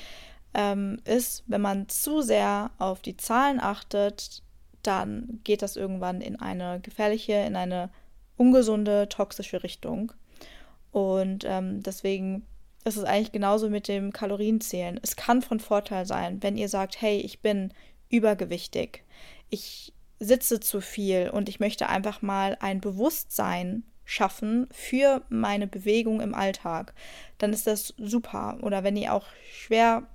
ähm, 0.54 1.00
ist. 1.06 1.44
Wenn 1.48 1.62
man 1.62 1.90
zu 1.90 2.22
sehr 2.22 2.72
auf 2.80 3.02
die 3.02 3.18
Zahlen 3.18 3.60
achtet, 3.60 4.42
dann 4.90 5.40
geht 5.44 5.62
das 5.62 5.76
irgendwann 5.76 6.20
in 6.20 6.36
eine 6.36 6.80
gefährliche, 6.82 7.34
in 7.34 7.56
eine 7.56 7.90
ungesunde, 8.38 9.08
toxische 9.08 9.64
Richtung. 9.64 10.12
Und 10.92 11.46
ähm, 11.48 11.84
deswegen 11.84 12.46
ist 12.84 12.98
es 12.98 13.04
eigentlich 13.04 13.32
genauso 13.32 13.70
mit 13.70 13.88
dem 13.88 14.12
Kalorienzählen. 14.12 15.00
Es 15.04 15.16
kann 15.16 15.44
von 15.44 15.60
Vorteil 15.60 16.08
sein, 16.08 16.42
wenn 16.42 16.58
ihr 16.58 16.70
sagt, 16.70 17.02
hey, 17.02 17.20
ich 17.20 17.42
bin 17.42 17.72
übergewichtig, 18.10 19.04
ich 19.52 19.94
sitze 20.20 20.60
zu 20.60 20.82
viel 20.82 21.30
und 21.30 21.48
ich 21.50 21.60
möchte 21.60 21.88
einfach 21.88 22.24
mal 22.24 22.58
ein 22.60 22.82
Bewusstsein 22.82 23.84
schaffen 24.06 24.68
für 24.72 25.22
meine 25.30 25.68
Bewegung 25.68 26.20
im 26.20 26.34
Alltag, 26.34 26.96
dann 27.38 27.54
ist 27.54 27.68
das 27.68 27.94
super. 28.00 28.58
Oder 28.64 28.84
wenn 28.84 28.98
ihr 28.98 29.14
auch 29.14 29.28
schwer 29.54 30.08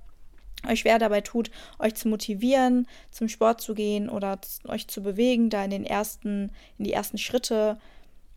euch 0.67 0.81
schwer 0.81 0.99
dabei 0.99 1.21
tut, 1.21 1.51
euch 1.79 1.95
zu 1.95 2.07
motivieren, 2.07 2.87
zum 3.11 3.29
Sport 3.29 3.61
zu 3.61 3.73
gehen 3.73 4.09
oder 4.09 4.39
euch 4.67 4.87
zu 4.87 5.01
bewegen, 5.01 5.49
da 5.49 5.63
in 5.63 5.71
den 5.71 5.85
ersten, 5.85 6.51
in 6.77 6.85
die 6.85 6.93
ersten 6.93 7.17
Schritte 7.17 7.77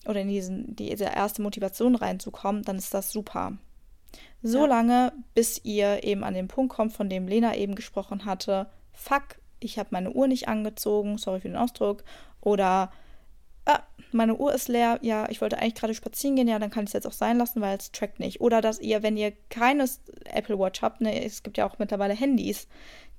oder 0.07 0.21
in 0.21 0.29
diesen, 0.29 0.77
diese 0.77 1.05
erste 1.05 1.43
Motivation 1.43 1.95
reinzukommen, 1.95 2.62
dann 2.62 2.77
ist 2.77 2.95
das 2.95 3.12
super. 3.12 3.59
So 4.43 4.61
ja. 4.61 4.67
lange, 4.67 5.12
bis 5.35 5.61
ihr 5.64 6.05
eben 6.05 6.25
an 6.25 6.35
den 6.35 6.49
Punkt 6.49 6.73
kommt, 6.75 6.93
von 6.93 7.11
dem 7.11 7.27
Lena 7.27 7.57
eben 7.57 7.75
gesprochen 7.75 8.25
hatte, 8.25 8.69
fuck, 8.93 9.38
ich 9.61 9.79
habe 9.79 9.88
meine 9.93 10.12
Uhr 10.12 10.29
nicht 10.29 10.49
angezogen, 10.49 11.19
sorry 11.19 11.41
für 11.41 11.49
den 11.49 11.57
Ausdruck, 11.57 12.05
oder 12.41 12.93
ah, 13.68 13.83
meine 14.12 14.37
Uhr 14.37 14.52
ist 14.54 14.68
leer, 14.68 14.98
ja, 15.02 15.28
ich 15.28 15.40
wollte 15.40 15.59
eigentlich 15.59 15.74
gerade 15.74 15.94
spazieren 15.94 16.37
gehen, 16.37 16.48
ja, 16.48 16.59
dann 16.59 16.70
kann 16.70 16.85
ich 16.85 16.88
es 16.88 16.94
jetzt 16.94 17.07
auch 17.07 17.12
sein 17.12 17.38
lassen, 17.38 17.61
weil 17.61 17.76
es 17.76 17.92
trackt 17.92 18.18
nicht. 18.18 18.40
Oder 18.40 18.61
dass 18.61 18.81
ihr, 18.81 19.02
wenn 19.02 19.16
ihr 19.16 19.33
keines 19.50 20.00
Apple 20.24 20.59
Watch 20.59 20.83
habt, 20.83 21.00
ne, 21.00 21.24
es 21.24 21.42
gibt 21.42 21.59
ja 21.59 21.68
auch 21.68 21.78
mittlerweile 21.78 22.14
Handys, 22.14 22.66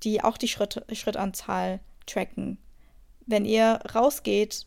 die 0.02 0.22
auch 0.22 0.36
die 0.36 0.48
Schritt, 0.48 0.84
Schrittanzahl 0.92 1.80
tracken. 2.06 2.58
Wenn 3.26 3.44
ihr 3.44 3.80
rausgeht 3.94 4.66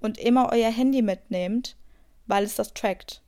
und 0.00 0.18
immer 0.18 0.50
euer 0.52 0.70
Handy 0.70 1.02
mitnehmt, 1.02 1.76
weil 2.26 2.44
es 2.44 2.54
das 2.54 2.72
trackt, 2.72 3.20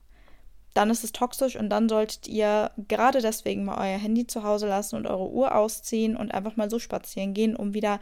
dann 0.74 0.90
ist 0.90 1.04
es 1.04 1.12
toxisch 1.12 1.56
und 1.56 1.70
dann 1.70 1.88
solltet 1.88 2.28
ihr 2.28 2.70
gerade 2.86 3.20
deswegen 3.20 3.64
mal 3.64 3.78
euer 3.78 3.98
Handy 3.98 4.26
zu 4.26 4.44
Hause 4.44 4.68
lassen 4.68 4.96
und 4.96 5.06
eure 5.06 5.30
Uhr 5.30 5.54
ausziehen 5.54 6.16
und 6.16 6.32
einfach 6.32 6.56
mal 6.56 6.70
so 6.70 6.78
spazieren 6.78 7.32
gehen, 7.32 7.56
um 7.56 7.72
wieder 7.72 7.98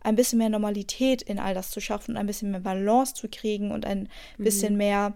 ein 0.00 0.16
bisschen 0.16 0.38
mehr 0.38 0.48
Normalität 0.48 1.22
in 1.22 1.38
all 1.38 1.54
das 1.54 1.70
zu 1.70 1.80
schaffen, 1.80 2.16
ein 2.16 2.26
bisschen 2.26 2.50
mehr 2.50 2.60
Balance 2.60 3.14
zu 3.14 3.28
kriegen 3.28 3.70
und 3.70 3.84
ein 3.84 4.08
mhm. 4.38 4.44
bisschen 4.44 4.76
mehr, 4.76 5.14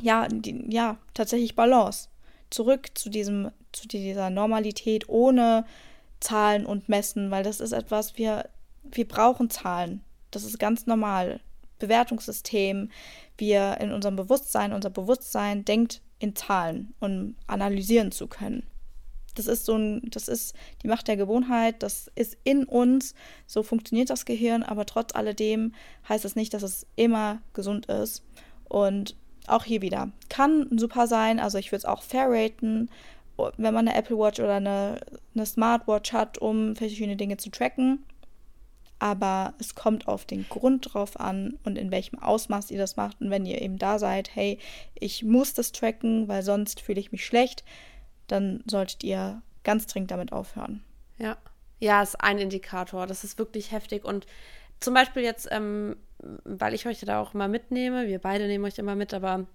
ja, 0.00 0.28
die, 0.28 0.66
ja, 0.68 0.98
tatsächlich 1.14 1.56
Balance. 1.56 2.08
Zurück 2.50 2.90
zu 2.94 3.08
diesem, 3.08 3.50
zu 3.72 3.88
dieser 3.88 4.30
Normalität 4.30 5.08
ohne 5.08 5.64
Zahlen 6.20 6.66
und 6.66 6.88
Messen, 6.88 7.30
weil 7.30 7.42
das 7.42 7.60
ist 7.60 7.72
etwas, 7.72 8.16
wir, 8.16 8.48
wir 8.82 9.08
brauchen 9.08 9.50
Zahlen. 9.50 10.02
Das 10.30 10.44
ist 10.44 10.58
ganz 10.58 10.86
normal. 10.86 11.40
Bewertungssystem, 11.78 12.90
wir 13.36 13.78
in 13.80 13.92
unserem 13.92 14.16
Bewusstsein, 14.16 14.72
unser 14.72 14.90
Bewusstsein 14.90 15.64
denkt 15.64 16.00
in 16.18 16.36
Zahlen, 16.36 16.94
um 17.00 17.36
analysieren 17.46 18.12
zu 18.12 18.26
können. 18.26 18.64
Das 19.34 19.46
ist 19.46 19.64
so 19.66 19.76
ein, 19.76 20.02
das 20.10 20.28
ist 20.28 20.54
die 20.82 20.88
Macht 20.88 21.08
der 21.08 21.16
Gewohnheit, 21.16 21.82
das 21.82 22.10
ist 22.14 22.36
in 22.44 22.64
uns, 22.64 23.14
so 23.46 23.62
funktioniert 23.62 24.10
das 24.10 24.24
Gehirn, 24.24 24.62
aber 24.62 24.86
trotz 24.86 25.14
alledem 25.14 25.74
heißt 26.08 26.24
es 26.24 26.32
das 26.32 26.36
nicht, 26.36 26.54
dass 26.54 26.62
es 26.62 26.86
immer 26.96 27.40
gesund 27.52 27.86
ist. 27.86 28.22
Und 28.68 29.16
auch 29.46 29.64
hier 29.64 29.82
wieder, 29.82 30.10
kann 30.28 30.68
super 30.78 31.06
sein, 31.06 31.38
also 31.38 31.58
ich 31.58 31.70
würde 31.70 31.78
es 31.78 31.84
auch 31.84 32.02
fair 32.02 32.28
raten, 32.30 32.88
wenn 33.56 33.74
man 33.74 33.88
eine 33.88 33.96
Apple 33.96 34.18
Watch 34.18 34.40
oder 34.40 34.54
eine, 34.54 35.00
eine 35.34 35.46
Smartwatch 35.46 36.12
hat, 36.12 36.38
um 36.38 36.76
verschiedene 36.76 37.16
Dinge 37.16 37.36
zu 37.36 37.50
tracken. 37.50 38.04
Aber 39.00 39.54
es 39.58 39.74
kommt 39.74 40.06
auf 40.06 40.24
den 40.24 40.48
Grund 40.48 40.94
drauf 40.94 41.18
an 41.18 41.58
und 41.64 41.76
in 41.76 41.90
welchem 41.90 42.20
Ausmaß 42.20 42.70
ihr 42.70 42.78
das 42.78 42.96
macht. 42.96 43.20
Und 43.20 43.30
wenn 43.30 43.44
ihr 43.44 43.60
eben 43.60 43.76
da 43.76 43.98
seid, 43.98 44.34
hey, 44.34 44.58
ich 44.94 45.24
muss 45.24 45.52
das 45.52 45.72
tracken, 45.72 46.28
weil 46.28 46.42
sonst 46.42 46.80
fühle 46.80 47.00
ich 47.00 47.12
mich 47.12 47.26
schlecht, 47.26 47.64
dann 48.26 48.62
solltet 48.66 49.04
ihr 49.04 49.42
ganz 49.62 49.86
dringend 49.86 50.10
damit 50.10 50.32
aufhören. 50.32 50.82
Ja. 51.18 51.36
Ja, 51.80 52.02
ist 52.02 52.20
ein 52.20 52.38
Indikator. 52.38 53.06
Das 53.06 53.24
ist 53.24 53.38
wirklich 53.38 53.72
heftig. 53.72 54.04
Und 54.04 54.26
zum 54.80 54.94
Beispiel 54.94 55.22
jetzt, 55.22 55.48
ähm, 55.50 55.96
weil 56.44 56.74
ich 56.74 56.86
euch 56.86 57.00
da 57.00 57.20
auch 57.20 57.34
immer 57.34 57.48
mitnehme, 57.48 58.06
wir 58.06 58.18
beide 58.18 58.46
nehmen 58.46 58.64
euch 58.64 58.78
immer 58.78 58.94
mit, 58.94 59.12
aber 59.12 59.46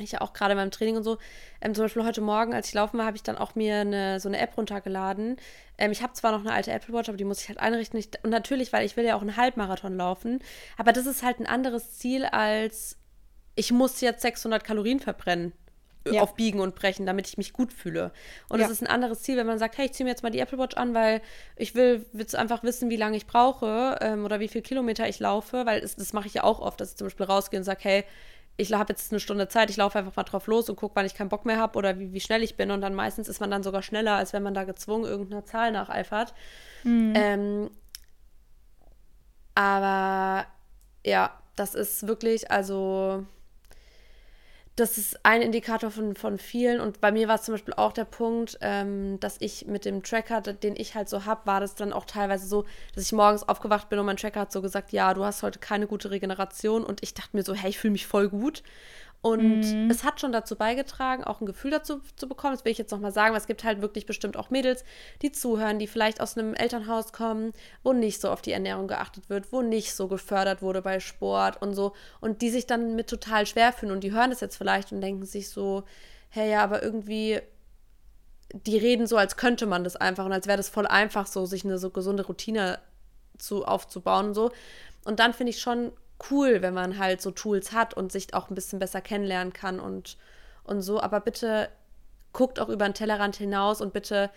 ich 0.00 0.12
ja 0.12 0.20
auch 0.20 0.32
gerade 0.32 0.54
beim 0.54 0.70
Training 0.70 0.96
und 0.96 1.02
so, 1.02 1.18
ähm, 1.60 1.74
zum 1.74 1.84
Beispiel 1.84 2.04
heute 2.04 2.20
Morgen, 2.20 2.54
als 2.54 2.68
ich 2.68 2.74
laufen 2.74 2.98
war, 2.98 3.06
habe 3.06 3.16
ich 3.16 3.22
dann 3.24 3.36
auch 3.36 3.54
mir 3.54 3.80
eine, 3.80 4.20
so 4.20 4.28
eine 4.28 4.38
App 4.38 4.56
runtergeladen. 4.56 5.36
Ähm, 5.76 5.90
ich 5.90 6.02
habe 6.02 6.12
zwar 6.12 6.32
noch 6.32 6.40
eine 6.40 6.52
alte 6.52 6.70
Apple 6.70 6.94
Watch, 6.94 7.08
aber 7.08 7.18
die 7.18 7.24
muss 7.24 7.42
ich 7.42 7.48
halt 7.48 7.58
einrichten. 7.58 7.98
Ich, 7.98 8.10
und 8.22 8.30
natürlich, 8.30 8.72
weil 8.72 8.86
ich 8.86 8.96
will 8.96 9.04
ja 9.04 9.16
auch 9.16 9.22
einen 9.22 9.36
Halbmarathon 9.36 9.96
laufen, 9.96 10.40
aber 10.76 10.92
das 10.92 11.06
ist 11.06 11.22
halt 11.22 11.40
ein 11.40 11.46
anderes 11.46 11.98
Ziel 11.98 12.24
als 12.24 12.96
ich 13.56 13.72
muss 13.72 14.00
jetzt 14.00 14.22
600 14.22 14.62
Kalorien 14.62 15.00
verbrennen 15.00 15.52
ja. 16.14 16.22
auf 16.22 16.34
Biegen 16.34 16.60
und 16.60 16.74
Brechen, 16.74 17.06
damit 17.06 17.28
ich 17.28 17.38
mich 17.38 17.52
gut 17.52 17.72
fühle. 17.72 18.12
Und 18.48 18.60
es 18.60 18.70
ist 18.70 18.82
ein 18.82 18.86
anderes 18.86 19.22
Ziel, 19.22 19.36
wenn 19.36 19.46
man 19.46 19.58
sagt, 19.58 19.78
hey, 19.78 19.86
ich 19.86 19.92
ziehe 19.92 20.04
mir 20.04 20.10
jetzt 20.10 20.22
mal 20.22 20.30
die 20.30 20.38
Apple 20.38 20.58
Watch 20.58 20.76
an, 20.76 20.94
weil 20.94 21.20
ich 21.56 21.74
will 21.74 22.06
jetzt 22.12 22.36
einfach 22.36 22.62
wissen, 22.62 22.90
wie 22.90 22.96
lange 22.96 23.16
ich 23.16 23.26
brauche 23.26 23.98
ähm, 24.00 24.24
oder 24.24 24.40
wie 24.40 24.48
viele 24.48 24.62
Kilometer 24.62 25.08
ich 25.08 25.18
laufe, 25.18 25.66
weil 25.66 25.80
es, 25.82 25.96
das 25.96 26.12
mache 26.12 26.26
ich 26.26 26.34
ja 26.34 26.44
auch 26.44 26.60
oft, 26.60 26.80
dass 26.80 26.90
ich 26.90 26.96
zum 26.96 27.06
Beispiel 27.06 27.26
rausgehe 27.26 27.60
und 27.60 27.64
sage, 27.64 27.80
hey, 27.82 28.04
ich 28.60 28.72
habe 28.72 28.92
jetzt 28.92 29.12
eine 29.12 29.20
Stunde 29.20 29.48
Zeit, 29.48 29.70
ich 29.70 29.76
laufe 29.76 29.98
einfach 29.98 30.16
mal 30.16 30.24
drauf 30.24 30.48
los 30.48 30.68
und 30.68 30.76
gucke, 30.76 30.96
wann 30.96 31.06
ich 31.06 31.14
keinen 31.14 31.28
Bock 31.28 31.46
mehr 31.46 31.58
habe 31.58 31.78
oder 31.78 31.98
wie, 31.98 32.12
wie 32.12 32.20
schnell 32.20 32.42
ich 32.42 32.56
bin. 32.56 32.72
Und 32.72 32.80
dann 32.80 32.92
meistens 32.94 33.28
ist 33.28 33.40
man 33.40 33.52
dann 33.52 33.62
sogar 33.62 33.82
schneller, 33.82 34.16
als 34.16 34.32
wenn 34.32 34.42
man 34.42 34.52
da 34.52 34.64
gezwungen 34.64 35.04
irgendeiner 35.04 35.44
Zahl 35.44 35.70
nacheifert. 35.70 36.34
Mhm. 36.82 37.12
Ähm, 37.14 37.70
aber 39.54 40.46
ja, 41.06 41.38
das 41.54 41.74
ist 41.74 42.08
wirklich, 42.08 42.50
also 42.50 43.24
das 44.78 44.96
ist 44.96 45.24
ein 45.24 45.42
Indikator 45.42 45.90
von, 45.90 46.14
von 46.14 46.38
vielen. 46.38 46.80
Und 46.80 47.00
bei 47.00 47.10
mir 47.10 47.26
war 47.26 47.34
es 47.34 47.42
zum 47.42 47.54
Beispiel 47.54 47.74
auch 47.74 47.92
der 47.92 48.04
Punkt, 48.04 48.58
ähm, 48.60 49.18
dass 49.18 49.36
ich 49.40 49.66
mit 49.66 49.84
dem 49.84 50.02
Tracker, 50.02 50.40
den 50.40 50.76
ich 50.76 50.94
halt 50.94 51.08
so 51.08 51.24
habe, 51.24 51.46
war 51.46 51.60
das 51.60 51.74
dann 51.74 51.92
auch 51.92 52.04
teilweise 52.04 52.46
so, 52.46 52.64
dass 52.94 53.04
ich 53.04 53.12
morgens 53.12 53.42
aufgewacht 53.48 53.88
bin 53.88 53.98
und 53.98 54.06
mein 54.06 54.16
Tracker 54.16 54.40
hat 54.40 54.52
so 54.52 54.62
gesagt, 54.62 54.92
ja, 54.92 55.12
du 55.14 55.24
hast 55.24 55.42
heute 55.42 55.58
keine 55.58 55.86
gute 55.86 56.10
Regeneration. 56.10 56.84
Und 56.84 57.02
ich 57.02 57.14
dachte 57.14 57.36
mir 57.36 57.42
so, 57.42 57.54
hey, 57.54 57.70
ich 57.70 57.78
fühle 57.78 57.92
mich 57.92 58.06
voll 58.06 58.28
gut. 58.28 58.62
Und 59.20 59.60
mhm. 59.60 59.90
es 59.90 60.04
hat 60.04 60.20
schon 60.20 60.30
dazu 60.30 60.54
beigetragen, 60.54 61.24
auch 61.24 61.40
ein 61.40 61.46
Gefühl 61.46 61.72
dazu 61.72 62.00
zu 62.16 62.28
bekommen. 62.28 62.54
Das 62.54 62.64
will 62.64 62.72
ich 62.72 62.78
jetzt 62.78 62.92
nochmal 62.92 63.12
sagen, 63.12 63.32
weil 63.32 63.40
es 63.40 63.48
gibt 63.48 63.64
halt 63.64 63.82
wirklich 63.82 64.06
bestimmt 64.06 64.36
auch 64.36 64.50
Mädels, 64.50 64.84
die 65.22 65.32
zuhören, 65.32 65.80
die 65.80 65.88
vielleicht 65.88 66.20
aus 66.20 66.38
einem 66.38 66.54
Elternhaus 66.54 67.12
kommen, 67.12 67.52
wo 67.82 67.92
nicht 67.92 68.20
so 68.20 68.30
auf 68.30 68.42
die 68.42 68.52
Ernährung 68.52 68.86
geachtet 68.86 69.28
wird, 69.28 69.52
wo 69.52 69.60
nicht 69.60 69.94
so 69.94 70.06
gefördert 70.06 70.62
wurde 70.62 70.82
bei 70.82 71.00
Sport 71.00 71.60
und 71.60 71.74
so. 71.74 71.94
Und 72.20 72.42
die 72.42 72.50
sich 72.50 72.66
dann 72.66 72.94
mit 72.94 73.08
total 73.08 73.44
schwer 73.46 73.72
fühlen. 73.72 73.92
Und 73.92 74.04
die 74.04 74.12
hören 74.12 74.30
das 74.30 74.40
jetzt 74.40 74.56
vielleicht 74.56 74.92
und 74.92 75.00
denken 75.00 75.26
sich 75.26 75.50
so, 75.50 75.82
hey, 76.28 76.52
ja, 76.52 76.62
aber 76.62 76.82
irgendwie 76.82 77.40
die 78.52 78.78
reden 78.78 79.06
so, 79.06 79.16
als 79.16 79.36
könnte 79.36 79.66
man 79.66 79.84
das 79.84 79.96
einfach 79.96 80.24
und 80.24 80.32
als 80.32 80.46
wäre 80.46 80.56
das 80.56 80.68
voll 80.68 80.86
einfach 80.86 81.26
so, 81.26 81.44
sich 81.44 81.64
eine 81.64 81.78
so 81.78 81.90
gesunde 81.90 82.24
Routine 82.24 82.78
zu, 83.36 83.64
aufzubauen 83.64 84.28
und 84.28 84.34
so. 84.34 84.50
Und 85.04 85.20
dann 85.20 85.34
finde 85.34 85.50
ich 85.50 85.60
schon 85.60 85.92
cool, 86.30 86.62
wenn 86.62 86.74
man 86.74 86.98
halt 86.98 87.20
so 87.20 87.30
Tools 87.30 87.72
hat 87.72 87.94
und 87.94 88.12
sich 88.12 88.34
auch 88.34 88.50
ein 88.50 88.54
bisschen 88.54 88.78
besser 88.78 89.00
kennenlernen 89.00 89.52
kann 89.52 89.80
und, 89.80 90.16
und 90.64 90.82
so. 90.82 91.00
Aber 91.00 91.20
bitte 91.20 91.68
guckt 92.32 92.60
auch 92.60 92.68
über 92.68 92.88
den 92.88 92.94
Tellerrand 92.94 93.36
hinaus 93.36 93.80
und 93.80 93.92
bitte 93.92 94.30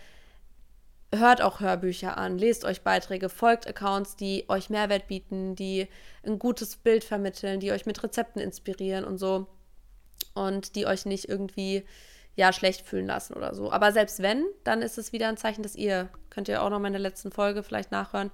hört 1.14 1.42
auch 1.42 1.60
Hörbücher 1.60 2.16
an, 2.16 2.38
lest 2.38 2.64
euch 2.64 2.82
Beiträge, 2.82 3.28
folgt 3.28 3.66
Accounts, 3.66 4.16
die 4.16 4.44
euch 4.48 4.70
Mehrwert 4.70 5.08
bieten, 5.08 5.54
die 5.54 5.88
ein 6.24 6.38
gutes 6.38 6.76
Bild 6.76 7.04
vermitteln, 7.04 7.60
die 7.60 7.72
euch 7.72 7.84
mit 7.84 8.02
Rezepten 8.02 8.40
inspirieren 8.40 9.04
und 9.04 9.18
so. 9.18 9.46
Und 10.34 10.76
die 10.76 10.86
euch 10.86 11.04
nicht 11.04 11.28
irgendwie 11.28 11.84
ja 12.34 12.52
schlecht 12.52 12.86
fühlen 12.86 13.06
lassen 13.06 13.34
oder 13.34 13.54
so. 13.54 13.70
Aber 13.70 13.92
selbst 13.92 14.22
wenn, 14.22 14.46
dann 14.64 14.80
ist 14.80 14.96
es 14.96 15.12
wieder 15.12 15.28
ein 15.28 15.36
Zeichen, 15.36 15.62
dass 15.62 15.76
ihr, 15.76 16.08
könnt 16.30 16.48
ihr 16.48 16.62
auch 16.62 16.70
noch 16.70 16.78
mal 16.78 16.86
in 16.86 16.94
der 16.94 17.02
letzten 17.02 17.30
Folge 17.30 17.62
vielleicht 17.62 17.90
nachhören, 17.92 18.30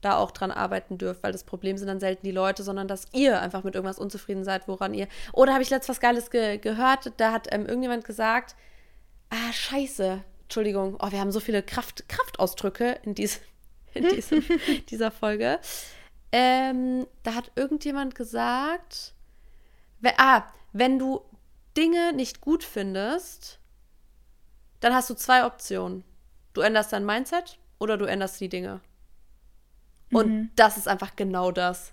da 0.00 0.16
auch 0.16 0.30
dran 0.30 0.50
arbeiten 0.50 0.98
dürft, 0.98 1.22
weil 1.22 1.32
das 1.32 1.44
Problem 1.44 1.76
sind 1.76 1.88
dann 1.88 2.00
selten 2.00 2.26
die 2.26 2.32
Leute, 2.32 2.62
sondern 2.62 2.88
dass 2.88 3.06
ihr 3.12 3.40
einfach 3.40 3.64
mit 3.64 3.74
irgendwas 3.74 3.98
unzufrieden 3.98 4.44
seid, 4.44 4.68
woran 4.68 4.94
ihr. 4.94 5.08
Oder 5.32 5.52
habe 5.52 5.62
ich 5.62 5.70
letztes 5.70 5.88
was 5.88 6.00
Geiles 6.00 6.30
ge 6.30 6.58
gehört, 6.58 7.12
da 7.18 7.32
hat 7.32 7.48
ähm, 7.52 7.66
irgendjemand 7.66 8.04
gesagt, 8.04 8.56
ah, 9.30 9.52
scheiße, 9.52 10.22
Entschuldigung, 10.42 10.96
oh, 11.00 11.12
wir 11.12 11.20
haben 11.20 11.32
so 11.32 11.40
viele 11.40 11.62
Kraft 11.62 12.08
Kraftausdrücke 12.08 12.98
in, 13.02 13.14
dies 13.14 13.40
in 13.94 14.08
diesem, 14.08 14.44
dieser 14.88 15.10
Folge. 15.10 15.58
Ähm, 16.32 17.06
da 17.22 17.34
hat 17.34 17.50
irgendjemand 17.56 18.14
gesagt, 18.14 19.14
ah, 20.16 20.44
wenn 20.72 20.98
du 20.98 21.22
Dinge 21.76 22.12
nicht 22.12 22.40
gut 22.40 22.64
findest, 22.64 23.58
dann 24.80 24.94
hast 24.94 25.10
du 25.10 25.14
zwei 25.14 25.44
Optionen. 25.44 26.04
Du 26.52 26.62
änderst 26.62 26.92
dein 26.92 27.04
Mindset 27.04 27.58
oder 27.78 27.96
du 27.96 28.06
änderst 28.06 28.40
die 28.40 28.48
Dinge. 28.48 28.80
Und 30.12 30.28
mhm. 30.28 30.50
das 30.56 30.76
ist 30.76 30.88
einfach 30.88 31.16
genau 31.16 31.52
das. 31.52 31.92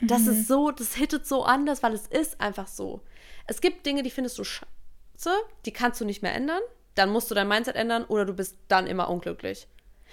Das 0.00 0.22
mhm. 0.22 0.32
ist 0.32 0.48
so, 0.48 0.70
das 0.70 0.94
hittet 0.94 1.26
so 1.26 1.44
anders, 1.44 1.82
weil 1.82 1.94
es 1.94 2.06
ist 2.06 2.40
einfach 2.40 2.66
so. 2.66 3.00
Es 3.46 3.60
gibt 3.60 3.86
Dinge, 3.86 4.02
die 4.02 4.10
findest 4.10 4.38
du 4.38 4.44
scheiße, 4.44 5.30
die 5.64 5.72
kannst 5.72 6.00
du 6.00 6.04
nicht 6.04 6.22
mehr 6.22 6.34
ändern. 6.34 6.60
Dann 6.94 7.10
musst 7.10 7.30
du 7.30 7.34
dein 7.34 7.48
Mindset 7.48 7.76
ändern 7.76 8.04
oder 8.04 8.24
du 8.24 8.34
bist 8.34 8.56
dann 8.68 8.86
immer 8.86 9.08
unglücklich. 9.08 9.68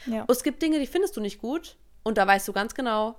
Ja. 0.05 0.21
Und 0.21 0.31
es 0.31 0.43
gibt 0.43 0.61
Dinge, 0.61 0.79
die 0.79 0.87
findest 0.87 1.15
du 1.15 1.21
nicht 1.21 1.39
gut 1.39 1.77
und 2.03 2.17
da 2.17 2.27
weißt 2.27 2.47
du 2.47 2.53
ganz 2.53 2.75
genau, 2.75 3.15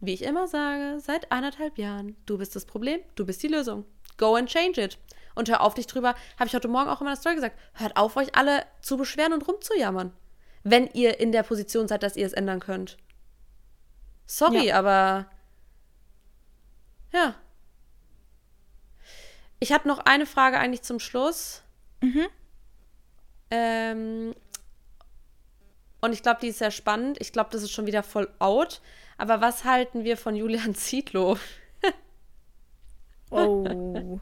wie 0.00 0.14
ich 0.14 0.22
immer 0.22 0.48
sage, 0.48 1.00
seit 1.00 1.30
anderthalb 1.30 1.78
Jahren, 1.78 2.16
du 2.26 2.38
bist 2.38 2.56
das 2.56 2.64
Problem, 2.64 3.00
du 3.14 3.26
bist 3.26 3.42
die 3.42 3.48
Lösung. 3.48 3.84
Go 4.16 4.34
and 4.34 4.48
change 4.48 4.82
it. 4.82 4.98
Und 5.34 5.48
hör 5.48 5.62
auf 5.62 5.74
dich 5.74 5.86
drüber, 5.86 6.14
habe 6.38 6.46
ich 6.46 6.54
heute 6.54 6.68
Morgen 6.68 6.88
auch 6.88 7.00
in 7.00 7.06
meiner 7.06 7.16
Story 7.16 7.34
gesagt, 7.34 7.58
hört 7.74 7.96
auf, 7.96 8.16
euch 8.16 8.36
alle 8.36 8.64
zu 8.82 8.96
beschweren 8.96 9.32
und 9.32 9.46
rumzujammern. 9.46 10.12
Wenn 10.62 10.86
ihr 10.88 11.20
in 11.20 11.32
der 11.32 11.42
Position 11.42 11.88
seid, 11.88 12.02
dass 12.02 12.16
ihr 12.16 12.26
es 12.26 12.32
ändern 12.32 12.60
könnt. 12.60 12.96
Sorry, 14.26 14.66
ja. 14.66 14.78
aber 14.78 15.26
ja. 17.12 17.34
Ich 19.60 19.72
habe 19.72 19.88
noch 19.88 20.00
eine 20.00 20.26
Frage 20.26 20.58
eigentlich 20.58 20.82
zum 20.82 20.98
Schluss. 20.98 21.62
Mhm. 22.00 22.26
Ähm, 23.50 24.34
und 26.00 26.12
ich 26.12 26.22
glaube, 26.22 26.40
die 26.42 26.48
ist 26.48 26.58
sehr 26.58 26.70
spannend. 26.70 27.18
Ich 27.20 27.32
glaube, 27.32 27.50
das 27.52 27.62
ist 27.62 27.70
schon 27.70 27.86
wieder 27.86 28.02
voll 28.02 28.28
out. 28.40 28.82
Aber 29.16 29.40
was 29.40 29.64
halten 29.64 30.04
wir 30.04 30.16
von 30.16 30.34
Julian 30.34 30.74
Zietlow? 30.74 31.38
oh. 33.30 34.20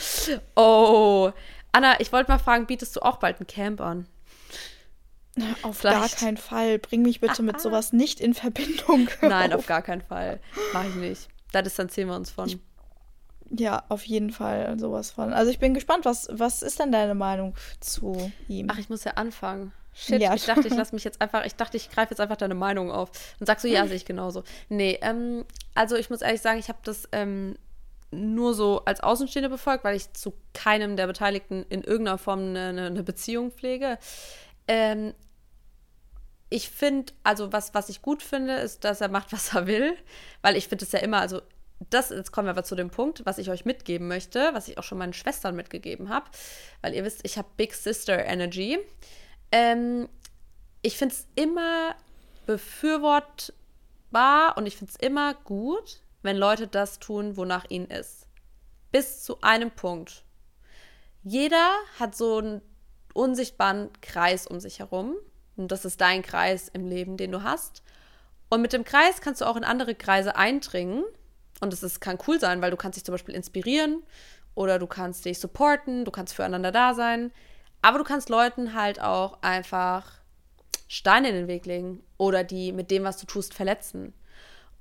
oh. 0.56 1.32
Anna, 1.72 2.00
ich 2.00 2.12
wollte 2.12 2.32
mal 2.32 2.38
fragen, 2.38 2.66
bietest 2.66 2.96
du 2.96 3.00
auch 3.02 3.18
bald 3.18 3.40
ein 3.40 3.46
Camp 3.46 3.80
an? 3.80 4.08
Auf 5.62 5.78
Vielleicht. 5.78 5.98
gar 5.98 6.08
keinen 6.08 6.36
Fall. 6.36 6.78
Bring 6.78 7.02
mich 7.02 7.20
bitte 7.20 7.42
mit 7.42 7.60
sowas 7.60 7.92
nicht 7.92 8.20
in 8.20 8.34
Verbindung. 8.34 9.08
Nein, 9.22 9.52
auf 9.52 9.66
gar 9.68 9.82
keinen 9.82 10.02
Fall. 10.02 10.40
Mach 10.72 10.84
ich 10.84 10.94
nicht. 10.96 11.28
Da 11.52 11.62
distanzieren 11.62 12.08
wir 12.08 12.16
uns 12.16 12.30
von. 12.30 12.48
Ich, 12.48 12.58
ja, 13.50 13.82
auf 13.88 14.04
jeden 14.04 14.30
Fall 14.30 14.78
sowas 14.78 15.10
von. 15.10 15.32
Also 15.32 15.50
ich 15.50 15.58
bin 15.58 15.74
gespannt, 15.74 16.04
was, 16.04 16.28
was 16.30 16.62
ist 16.62 16.78
denn 16.78 16.92
deine 16.92 17.14
Meinung 17.14 17.54
zu 17.80 18.32
ihm? 18.48 18.68
Ach, 18.70 18.78
ich 18.78 18.88
muss 18.88 19.04
ja 19.04 19.12
anfangen. 19.12 19.72
Shit, 19.92 20.20
ja. 20.20 20.34
ich 20.34 20.44
dachte, 20.44 20.68
ich 20.68 20.74
lasse 20.76 20.94
mich 20.94 21.04
jetzt 21.04 21.20
einfach, 21.20 21.44
ich 21.44 21.56
dachte, 21.56 21.76
ich 21.76 21.90
greife 21.90 22.10
jetzt 22.10 22.20
einfach 22.20 22.36
deine 22.36 22.54
Meinung 22.54 22.90
auf. 22.90 23.10
Und 23.38 23.46
sagst 23.46 23.64
du, 23.64 23.68
ja, 23.68 23.86
sehe 23.86 23.96
ich 23.96 24.04
genauso. 24.04 24.44
Nee, 24.68 24.98
ähm, 25.02 25.44
also 25.74 25.96
ich 25.96 26.10
muss 26.10 26.22
ehrlich 26.22 26.40
sagen, 26.40 26.58
ich 26.58 26.68
habe 26.68 26.78
das 26.84 27.08
ähm, 27.12 27.56
nur 28.12 28.54
so 28.54 28.84
als 28.84 29.00
Außenstehende 29.00 29.48
befolgt, 29.48 29.84
weil 29.84 29.96
ich 29.96 30.12
zu 30.12 30.32
keinem 30.54 30.96
der 30.96 31.06
Beteiligten 31.06 31.64
in 31.68 31.82
irgendeiner 31.82 32.18
Form 32.18 32.40
eine, 32.40 32.86
eine 32.86 33.02
Beziehung 33.02 33.50
pflege. 33.50 33.98
Ähm, 34.70 35.14
ich 36.48 36.70
finde, 36.70 37.12
also 37.24 37.52
was, 37.52 37.74
was 37.74 37.88
ich 37.88 38.02
gut 38.02 38.22
finde, 38.22 38.54
ist, 38.54 38.84
dass 38.84 39.00
er 39.00 39.08
macht, 39.08 39.32
was 39.32 39.52
er 39.52 39.66
will. 39.66 39.96
Weil 40.42 40.56
ich 40.56 40.68
finde 40.68 40.84
es 40.84 40.92
ja 40.92 41.00
immer, 41.00 41.20
also 41.20 41.42
das, 41.90 42.10
jetzt 42.10 42.30
kommen 42.30 42.46
wir 42.46 42.52
aber 42.52 42.62
zu 42.62 42.76
dem 42.76 42.90
Punkt, 42.90 43.26
was 43.26 43.38
ich 43.38 43.50
euch 43.50 43.64
mitgeben 43.64 44.06
möchte, 44.06 44.50
was 44.52 44.68
ich 44.68 44.78
auch 44.78 44.84
schon 44.84 44.98
meinen 44.98 45.12
Schwestern 45.12 45.56
mitgegeben 45.56 46.08
habe. 46.08 46.30
Weil 46.82 46.94
ihr 46.94 47.04
wisst, 47.04 47.24
ich 47.24 47.36
habe 47.36 47.48
Big 47.56 47.74
Sister 47.74 48.24
Energy. 48.24 48.78
Ähm, 49.50 50.08
ich 50.82 50.96
finde 50.96 51.16
es 51.16 51.26
immer 51.34 51.96
befürwortbar 52.46 54.56
und 54.56 54.66
ich 54.66 54.76
finde 54.76 54.92
es 54.92 55.00
immer 55.04 55.34
gut, 55.34 56.00
wenn 56.22 56.36
Leute 56.36 56.68
das 56.68 57.00
tun, 57.00 57.36
wonach 57.36 57.64
ihnen 57.70 57.86
ist. 57.86 58.28
Bis 58.92 59.24
zu 59.24 59.40
einem 59.40 59.72
Punkt. 59.72 60.22
Jeder 61.24 61.72
hat 61.98 62.14
so 62.14 62.38
einen 62.38 62.62
unsichtbaren 63.14 63.90
Kreis 64.00 64.46
um 64.46 64.60
sich 64.60 64.78
herum 64.78 65.16
und 65.56 65.70
das 65.72 65.84
ist 65.84 66.00
dein 66.00 66.22
Kreis 66.22 66.68
im 66.68 66.86
Leben, 66.86 67.16
den 67.16 67.32
du 67.32 67.42
hast. 67.42 67.82
Und 68.48 68.62
mit 68.62 68.72
dem 68.72 68.84
Kreis 68.84 69.20
kannst 69.20 69.40
du 69.40 69.44
auch 69.44 69.56
in 69.56 69.64
andere 69.64 69.94
Kreise 69.94 70.36
eindringen. 70.36 71.04
Und 71.60 71.72
das 71.72 71.82
ist, 71.82 72.00
kann 72.00 72.18
cool 72.26 72.40
sein, 72.40 72.62
weil 72.62 72.70
du 72.70 72.76
kannst 72.76 72.96
dich 72.96 73.04
zum 73.04 73.12
Beispiel 73.12 73.34
inspirieren 73.34 74.02
oder 74.54 74.78
du 74.78 74.86
kannst 74.86 75.24
dich 75.24 75.38
supporten, 75.38 76.04
du 76.04 76.10
kannst 76.10 76.34
füreinander 76.34 76.72
da 76.72 76.94
sein. 76.94 77.30
Aber 77.82 77.98
du 77.98 78.04
kannst 78.04 78.28
Leuten 78.30 78.74
halt 78.74 79.00
auch 79.00 79.42
einfach 79.42 80.10
Steine 80.88 81.28
in 81.28 81.34
den 81.34 81.48
Weg 81.48 81.66
legen 81.66 82.02
oder 82.16 82.42
die 82.42 82.72
mit 82.72 82.90
dem, 82.90 83.04
was 83.04 83.18
du 83.18 83.26
tust, 83.26 83.54
verletzen. 83.54 84.14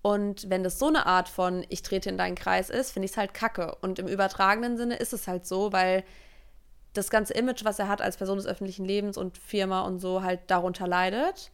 Und 0.02 0.50
wenn 0.50 0.64
das 0.64 0.80
so 0.80 0.88
eine 0.88 1.06
Art 1.06 1.28
von 1.28 1.66
ich 1.68 1.84
trete 1.84 2.10
in 2.10 2.18
deinen 2.18 2.36
Kreis 2.36 2.70
ist, 2.70 2.92
finde 2.92 3.06
ich 3.06 3.12
es 3.12 3.18
halt 3.18 3.34
kacke. 3.34 3.76
Und 3.82 4.00
im 4.00 4.08
übertragenen 4.08 4.78
Sinne 4.78 4.96
ist 4.96 5.12
es 5.12 5.28
halt 5.28 5.46
so, 5.46 5.74
weil 5.74 6.06
das 6.94 7.10
ganze 7.10 7.34
Image, 7.34 7.64
was 7.64 7.80
er 7.80 7.88
hat 7.88 8.02
als 8.02 8.18
Person 8.18 8.38
des 8.38 8.48
öffentlichen 8.48 8.86
Lebens 8.86 9.18
und 9.18 9.38
Firma 9.38 9.82
und 9.82 10.00
so, 10.00 10.24
halt 10.24 10.42
darunter 10.48 10.88
leidet. 10.88 11.52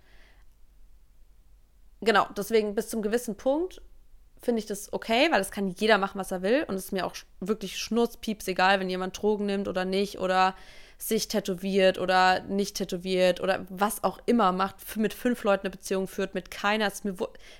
Genau, 2.01 2.27
deswegen 2.37 2.75
bis 2.75 2.89
zum 2.89 3.01
gewissen 3.01 3.35
Punkt 3.35 3.81
finde 4.41 4.59
ich 4.59 4.65
das 4.65 4.93
okay, 4.93 5.27
weil 5.31 5.39
das 5.39 5.51
kann 5.51 5.69
jeder 5.69 5.97
machen, 5.97 6.19
was 6.19 6.31
er 6.31 6.41
will. 6.41 6.63
Und 6.67 6.75
es 6.75 6.85
ist 6.85 6.91
mir 6.91 7.05
auch 7.05 7.15
wirklich 7.39 7.77
schnurzpieps 7.77 8.47
egal, 8.47 8.79
wenn 8.79 8.89
jemand 8.89 9.19
Drogen 9.19 9.45
nimmt 9.45 9.67
oder 9.67 9.85
nicht 9.85 10.19
oder 10.19 10.55
sich 10.97 11.27
tätowiert 11.27 11.99
oder 11.99 12.41
nicht 12.41 12.77
tätowiert 12.77 13.41
oder 13.41 13.65
was 13.69 14.03
auch 14.03 14.19
immer 14.25 14.51
macht, 14.51 14.95
mit 14.97 15.13
fünf 15.13 15.43
Leuten 15.43 15.65
eine 15.65 15.71
Beziehung 15.71 16.07
führt, 16.07 16.35
mit 16.35 16.51
keiner, 16.51 16.87
ist 16.87 17.03
mir, 17.03 17.15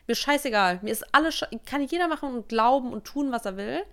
mir 0.08 0.16
scheißegal. 0.16 0.80
Mir 0.84 0.92
ist 0.92 1.06
alles, 1.14 1.44
kann 1.66 1.84
jeder 1.84 2.08
machen 2.08 2.34
und 2.34 2.50
glauben 2.50 2.94
und 2.94 3.04
tun, 3.04 3.32
was 3.32 3.46
er 3.46 3.58
will. 3.58 3.84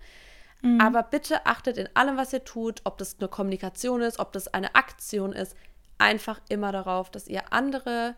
Mhm. 0.63 0.79
Aber 0.79 1.03
bitte 1.03 1.45
achtet 1.45 1.77
in 1.77 1.89
allem, 1.93 2.17
was 2.17 2.33
ihr 2.33 2.43
tut, 2.43 2.81
ob 2.85 2.97
das 2.97 3.17
eine 3.19 3.27
Kommunikation 3.27 4.01
ist, 4.01 4.17
ob 4.17 4.31
das 4.31 4.47
eine 4.47 4.75
Aktion 4.75 5.33
ist, 5.33 5.55
einfach 5.97 6.41
immer 6.49 6.71
darauf, 6.71 7.11
dass 7.11 7.27
ihr 7.27 7.51
andere 7.51 8.15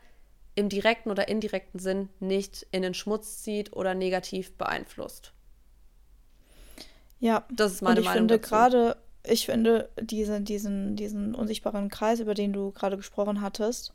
im 0.53 0.69
direkten 0.69 1.09
oder 1.09 1.27
indirekten 1.27 1.79
Sinn 1.79 2.09
nicht 2.19 2.65
in 2.71 2.83
den 2.83 2.93
Schmutz 2.93 3.41
zieht 3.41 3.73
oder 3.73 3.93
negativ 3.95 4.53
beeinflusst. 4.53 5.33
Ja, 7.19 7.45
das 7.51 7.73
ist 7.73 7.81
meine 7.81 7.95
und 7.95 7.99
ich 8.01 8.05
Meinung. 8.05 8.29
Finde 8.29 8.39
gerade, 8.39 8.97
ich 9.23 9.47
finde 9.47 9.89
diesen, 9.99 10.45
diesen, 10.45 10.95
diesen 10.95 11.33
unsichtbaren 11.33 11.89
Kreis, 11.89 12.19
über 12.19 12.35
den 12.35 12.53
du 12.53 12.71
gerade 12.71 12.95
gesprochen 12.95 13.41
hattest, 13.41 13.93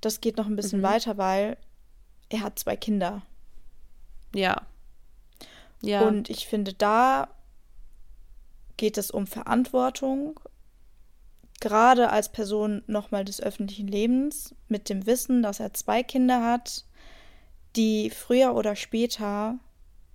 das 0.00 0.22
geht 0.22 0.38
noch 0.38 0.46
ein 0.46 0.56
bisschen 0.56 0.80
mhm. 0.80 0.84
weiter, 0.84 1.18
weil 1.18 1.58
er 2.30 2.40
hat 2.40 2.58
zwei 2.58 2.76
Kinder. 2.76 3.22
Ja. 4.34 4.62
Ja. 5.82 6.02
Und 6.02 6.30
ich 6.30 6.46
finde, 6.46 6.72
da 6.72 7.28
geht 8.80 8.96
es 8.96 9.10
um 9.10 9.26
Verantwortung, 9.26 10.40
gerade 11.60 12.08
als 12.08 12.32
Person 12.32 12.82
nochmal 12.86 13.26
des 13.26 13.42
öffentlichen 13.42 13.86
Lebens, 13.86 14.54
mit 14.68 14.88
dem 14.88 15.04
Wissen, 15.04 15.42
dass 15.42 15.60
er 15.60 15.74
zwei 15.74 16.02
Kinder 16.02 16.42
hat, 16.42 16.86
die 17.76 18.08
früher 18.08 18.54
oder 18.54 18.76
später 18.76 19.58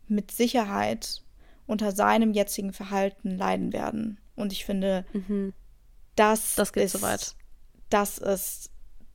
mit 0.08 0.32
Sicherheit 0.32 1.22
unter 1.68 1.92
seinem 1.92 2.34
jetzigen 2.34 2.74
Verhalten 2.74 3.38
leiden 3.38 3.72
werden. 3.72 4.18
Und 4.36 4.52
ich 4.52 4.66
finde, 4.66 5.06
mhm. 5.14 5.54
das, 6.16 6.56
das 6.56 6.74
geht 6.74 6.86
ist, 6.86 6.94
so 6.94 7.04
weit. 7.04 7.36
Das 7.92 8.18
ist, 8.18 8.72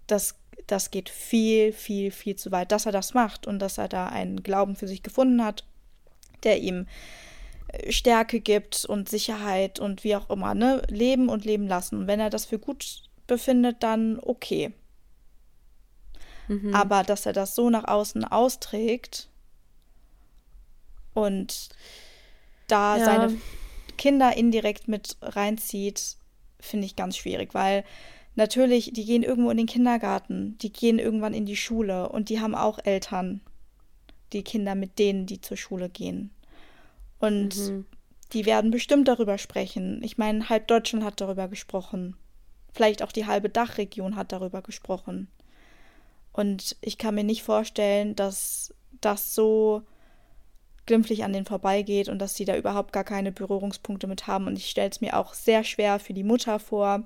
das, 0.07 0.37
das 0.69 0.93
geht 0.93 1.09
viel, 1.09 1.73
viel, 1.73 2.13
viel 2.13 2.37
zu 2.37 2.53
weit, 2.53 2.71
dass 2.71 2.87
er 2.87 2.93
das 2.93 3.15
macht 3.15 3.49
und 3.49 3.59
dass 3.59 3.79
er 3.79 3.89
da 3.89 4.07
einen 4.07 4.45
Glauben 4.45 4.77
für 4.77 4.87
sich 4.87 5.03
gefunden 5.03 5.45
hat, 5.45 5.65
der 6.45 6.61
ihm 6.61 6.87
Stärke 7.89 8.41
gibt 8.41 8.85
und 8.85 9.09
Sicherheit 9.09 9.79
und 9.79 10.05
wie 10.05 10.17
auch 10.17 10.31
immer, 10.31 10.55
ne? 10.55 10.83
Leben 10.89 11.29
und 11.29 11.45
leben 11.45 11.67
lassen. 11.67 11.99
Und 11.99 12.07
wenn 12.07 12.21
er 12.21 12.31
das 12.31 12.45
für 12.45 12.59
gut 12.59 13.03
befindet, 13.27 13.83
dann 13.83 14.19
okay. 14.21 14.73
Mhm. 16.49 16.75
Aber 16.75 17.03
dass 17.03 17.27
er 17.27 17.33
das 17.33 17.55
so 17.55 17.71
nach 17.71 17.85
außen 17.85 18.25
austrägt 18.25 19.29
und 21.15 21.69
da 22.67 22.97
ja. 22.97 23.05
seine 23.05 23.37
Kinder 23.97 24.37
indirekt 24.37 24.89
mit 24.89 25.17
reinzieht, 25.23 26.17
finde 26.59 26.87
ich 26.87 26.97
ganz 26.97 27.17
schwierig, 27.17 27.55
weil 27.55 27.85
natürlich, 28.35 28.93
die 28.93 29.05
gehen 29.05 29.23
irgendwo 29.23 29.51
in 29.51 29.59
den 29.59 29.67
Kindergarten, 29.67 30.57
die 30.59 30.73
gehen 30.73 30.99
irgendwann 30.99 31.35
in 31.35 31.47
die 31.47 31.57
Schule 31.57 32.09
und 32.09 32.29
die 32.29 32.41
haben 32.41 32.55
auch 32.55 32.79
Eltern, 32.83 33.41
die 34.33 34.43
Kinder 34.43 34.75
mit 34.75 34.99
denen, 34.99 35.27
die 35.27 35.41
zur 35.41 35.57
Schule 35.57 35.89
gehen. 35.89 36.31
Und 37.21 37.57
mhm. 37.57 37.87
die 38.33 38.47
werden 38.47 38.71
bestimmt 38.71 39.07
darüber 39.07 39.39
sprechen. 39.39 40.03
Ich 40.03 40.19
meine, 40.19 40.49
halb 40.49 40.67
Deutschland 40.67 41.05
hat 41.05 41.21
darüber 41.21 41.47
gesprochen. 41.47 42.17
Vielleicht 42.73 43.03
auch 43.03 43.13
die 43.13 43.27
halbe 43.27 43.49
Dachregion 43.49 44.17
hat 44.17 44.33
darüber 44.33 44.63
gesprochen. 44.63 45.29
Und 46.33 46.77
ich 46.81 46.99
kann 46.99 47.15
mir 47.15 47.25
nicht 47.25 47.43
vorstellen, 47.43 48.17
dass 48.17 48.75
das 49.01 49.35
so 49.35 49.83
glimpflich 50.87 51.25
an 51.25 51.33
denen 51.33 51.47
vorbeigeht 51.47 52.09
und 52.09 52.19
dass 52.19 52.35
sie 52.35 52.45
da 52.45 52.57
überhaupt 52.57 52.93
gar 52.93 53.05
keine 53.05 53.33
Berührungspunkte 53.33 54.07
mit 54.07 54.27
haben. 54.27 54.47
Und 54.47 54.57
ich 54.57 54.71
stelle 54.71 54.91
es 54.91 55.01
mir 55.01 55.17
auch 55.17 55.35
sehr 55.35 55.63
schwer 55.65 55.99
für 55.99 56.15
die 56.15 56.25
Mutter 56.25 56.59
vor, 56.59 57.05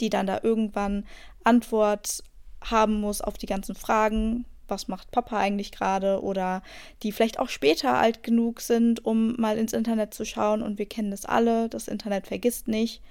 die 0.00 0.10
dann 0.10 0.26
da 0.26 0.40
irgendwann 0.42 1.06
Antwort 1.44 2.22
haben 2.62 3.00
muss 3.00 3.20
auf 3.20 3.38
die 3.38 3.46
ganzen 3.46 3.74
Fragen. 3.74 4.44
Was 4.68 4.88
macht 4.88 5.10
Papa 5.10 5.38
eigentlich 5.38 5.72
gerade? 5.72 6.22
Oder 6.22 6.62
die 7.02 7.12
vielleicht 7.12 7.38
auch 7.38 7.48
später 7.48 7.94
alt 7.94 8.22
genug 8.22 8.60
sind, 8.60 9.04
um 9.04 9.34
mal 9.36 9.58
ins 9.58 9.72
Internet 9.72 10.14
zu 10.14 10.24
schauen. 10.24 10.62
Und 10.62 10.78
wir 10.78 10.86
kennen 10.86 11.10
das 11.10 11.24
alle. 11.24 11.68
Das 11.68 11.88
Internet 11.88 12.26
vergisst 12.26 12.68
nicht. 12.68 13.02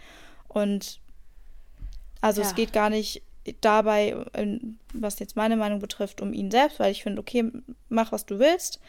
Und 0.47 0.99
also 2.21 2.41
ja. 2.41 2.47
es 2.47 2.55
geht 2.55 2.73
gar 2.73 2.89
nicht 2.89 3.21
dabei, 3.61 4.15
was 4.93 5.19
jetzt 5.19 5.35
meine 5.35 5.55
Meinung 5.55 5.79
betrifft, 5.79 6.21
um 6.21 6.33
ihn 6.33 6.51
selbst, 6.51 6.79
weil 6.79 6.91
ich 6.91 7.03
finde, 7.03 7.21
okay, 7.21 7.49
mach 7.89 8.11
was 8.11 8.25
du 8.25 8.39
willst 8.39 8.79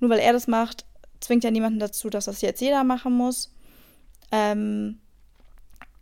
nur 0.00 0.10
weil 0.10 0.18
er 0.18 0.32
das 0.32 0.46
macht, 0.46 0.84
zwingt 1.20 1.44
ja 1.44 1.50
niemanden 1.50 1.78
dazu, 1.78 2.10
dass 2.10 2.26
das 2.26 2.40
jetzt 2.40 2.60
jeder 2.60 2.84
machen 2.84 3.12
muss. 3.14 3.52
Ähm, 4.30 4.98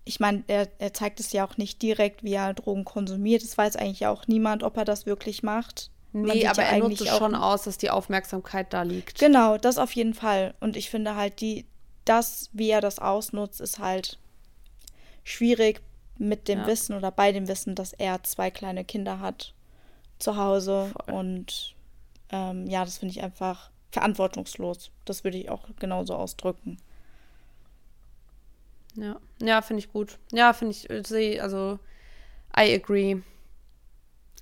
ich 0.05 0.21
meine, 0.21 0.45
er, 0.49 0.69
er 0.79 0.93
zeigt 0.93 1.21
es 1.21 1.33
ja 1.33 1.47
auch 1.47 1.57
nicht 1.57 1.81
direkt, 1.81 2.25
wie 2.25 2.35
er 2.35 2.55
Drogen 2.55 2.85
konsumiert. 2.85 3.43
Es 3.43 3.57
weiß 3.57 3.77
eigentlich 3.77 4.07
auch 4.07 4.27
niemand, 4.27 4.62
ob 4.62 4.77
er 4.77 4.85
das 4.85 5.07
wirklich 5.07 5.43
macht. 5.43 5.91
Nee, 6.17 6.47
aber 6.47 6.62
er 6.62 6.79
nutzt 6.79 7.01
es 7.01 7.17
schon 7.17 7.35
aus, 7.35 7.65
dass 7.65 7.77
die 7.77 7.91
Aufmerksamkeit 7.91 8.73
da 8.73 8.83
liegt. 8.83 9.19
Genau, 9.19 9.59
das 9.59 9.79
auf 9.79 9.93
jeden 9.97 10.15
Fall. 10.15 10.55
Und 10.61 10.77
ich 10.77 10.89
finde 10.89 11.17
halt, 11.17 11.41
die, 11.41 11.67
das, 12.05 12.51
wie 12.53 12.71
er 12.71 12.81
das 12.81 13.01
ausnutzt, 13.01 13.61
ist 13.61 13.81
halt 13.81 14.19
schwierig 15.25 15.83
mit 16.17 16.47
dem 16.47 16.61
ja. 16.61 16.67
Wissen 16.69 16.95
oder 16.97 17.11
bei 17.11 17.33
dem 17.33 17.49
Wissen, 17.49 17.75
dass 17.75 17.93
er 17.93 18.23
zwei 18.23 18.53
kleine 18.53 18.85
Kinder 18.85 19.19
hat 19.19 19.55
zu 20.21 20.37
Hause. 20.37 20.93
Voll. 21.05 21.15
Und 21.15 21.75
ähm, 22.31 22.69
ja, 22.69 22.85
das 22.85 22.99
finde 22.99 23.11
ich 23.11 23.23
einfach 23.23 23.71
verantwortungslos. 23.91 24.93
Das 25.05 25.25
würde 25.25 25.39
ich 25.39 25.51
auch 25.51 25.65
genauso 25.81 26.15
ausdrücken. 26.15 26.79
Ja, 28.95 29.17
ja, 29.43 29.62
finde 29.62 29.81
ich 29.81 29.93
gut. 29.93 30.19
Ja, 30.31 30.53
finde 30.53 30.77
ich, 30.77 30.89
äh, 30.89 31.41
also, 31.41 31.81
I 32.57 32.73
agree. 32.73 33.17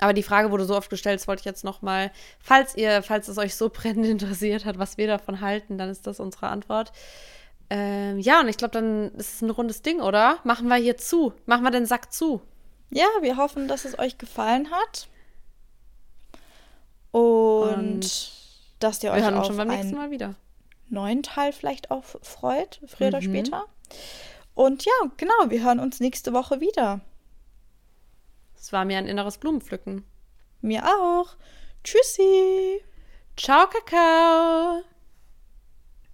Aber 0.02 0.14
die 0.14 0.24
Frage 0.24 0.50
wurde 0.50 0.64
so 0.64 0.76
oft 0.76 0.90
gestellt, 0.90 1.20
das 1.20 1.28
wollte 1.28 1.40
ich 1.40 1.44
jetzt 1.44 1.62
noch 1.62 1.80
mal, 1.80 2.10
falls 2.40 2.74
ihr, 2.74 3.04
falls 3.04 3.28
es 3.28 3.38
euch 3.38 3.54
so 3.54 3.68
brennend 3.72 4.04
interessiert 4.06 4.64
hat, 4.64 4.76
was 4.76 4.98
wir 4.98 5.06
davon 5.06 5.40
halten, 5.40 5.78
dann 5.78 5.88
ist 5.90 6.08
das 6.08 6.18
unsere 6.18 6.48
Antwort. 6.48 6.92
Ähm, 7.70 8.18
ja, 8.18 8.40
und 8.40 8.48
ich 8.48 8.56
glaube, 8.56 8.72
dann 8.72 9.12
ist 9.12 9.34
es 9.34 9.42
ein 9.42 9.50
rundes 9.50 9.82
Ding, 9.82 10.00
oder? 10.00 10.38
Machen 10.42 10.66
wir 10.66 10.74
hier 10.74 10.96
zu. 10.96 11.34
Machen 11.46 11.62
wir 11.62 11.70
den 11.70 11.86
Sack 11.86 12.12
zu. 12.12 12.42
Ja, 12.90 13.06
wir 13.20 13.36
hoffen, 13.36 13.68
dass 13.68 13.84
es 13.84 13.96
euch 13.96 14.18
gefallen 14.18 14.72
hat. 14.72 15.06
Und, 17.12 17.72
und 17.72 18.32
dass 18.80 19.04
ihr 19.04 19.12
euch 19.12 19.24
auf 19.24 19.46
schon 19.46 19.56
beim 19.56 19.68
nächsten 19.68 19.94
Mal 19.94 20.10
wieder. 20.10 20.34
neuen 20.88 21.22
Teil 21.22 21.52
vielleicht 21.52 21.92
auch 21.92 22.02
freut, 22.02 22.80
früher 22.88 23.06
mhm. 23.06 23.14
oder 23.14 23.22
später. 23.22 23.64
Und 24.54 24.84
ja, 24.84 24.92
genau, 25.16 25.48
wir 25.48 25.62
hören 25.62 25.78
uns 25.78 26.00
nächste 26.00 26.32
Woche 26.32 26.60
wieder. 26.60 27.02
Es 28.62 28.72
war 28.72 28.84
mir 28.84 28.96
ein 28.96 29.08
inneres 29.08 29.38
Blumenpflücken. 29.38 30.04
Mir 30.60 30.84
auch. 30.86 31.34
Tschüssi. 31.82 32.80
Ciao, 33.36 33.66
Kakao. 33.66 34.84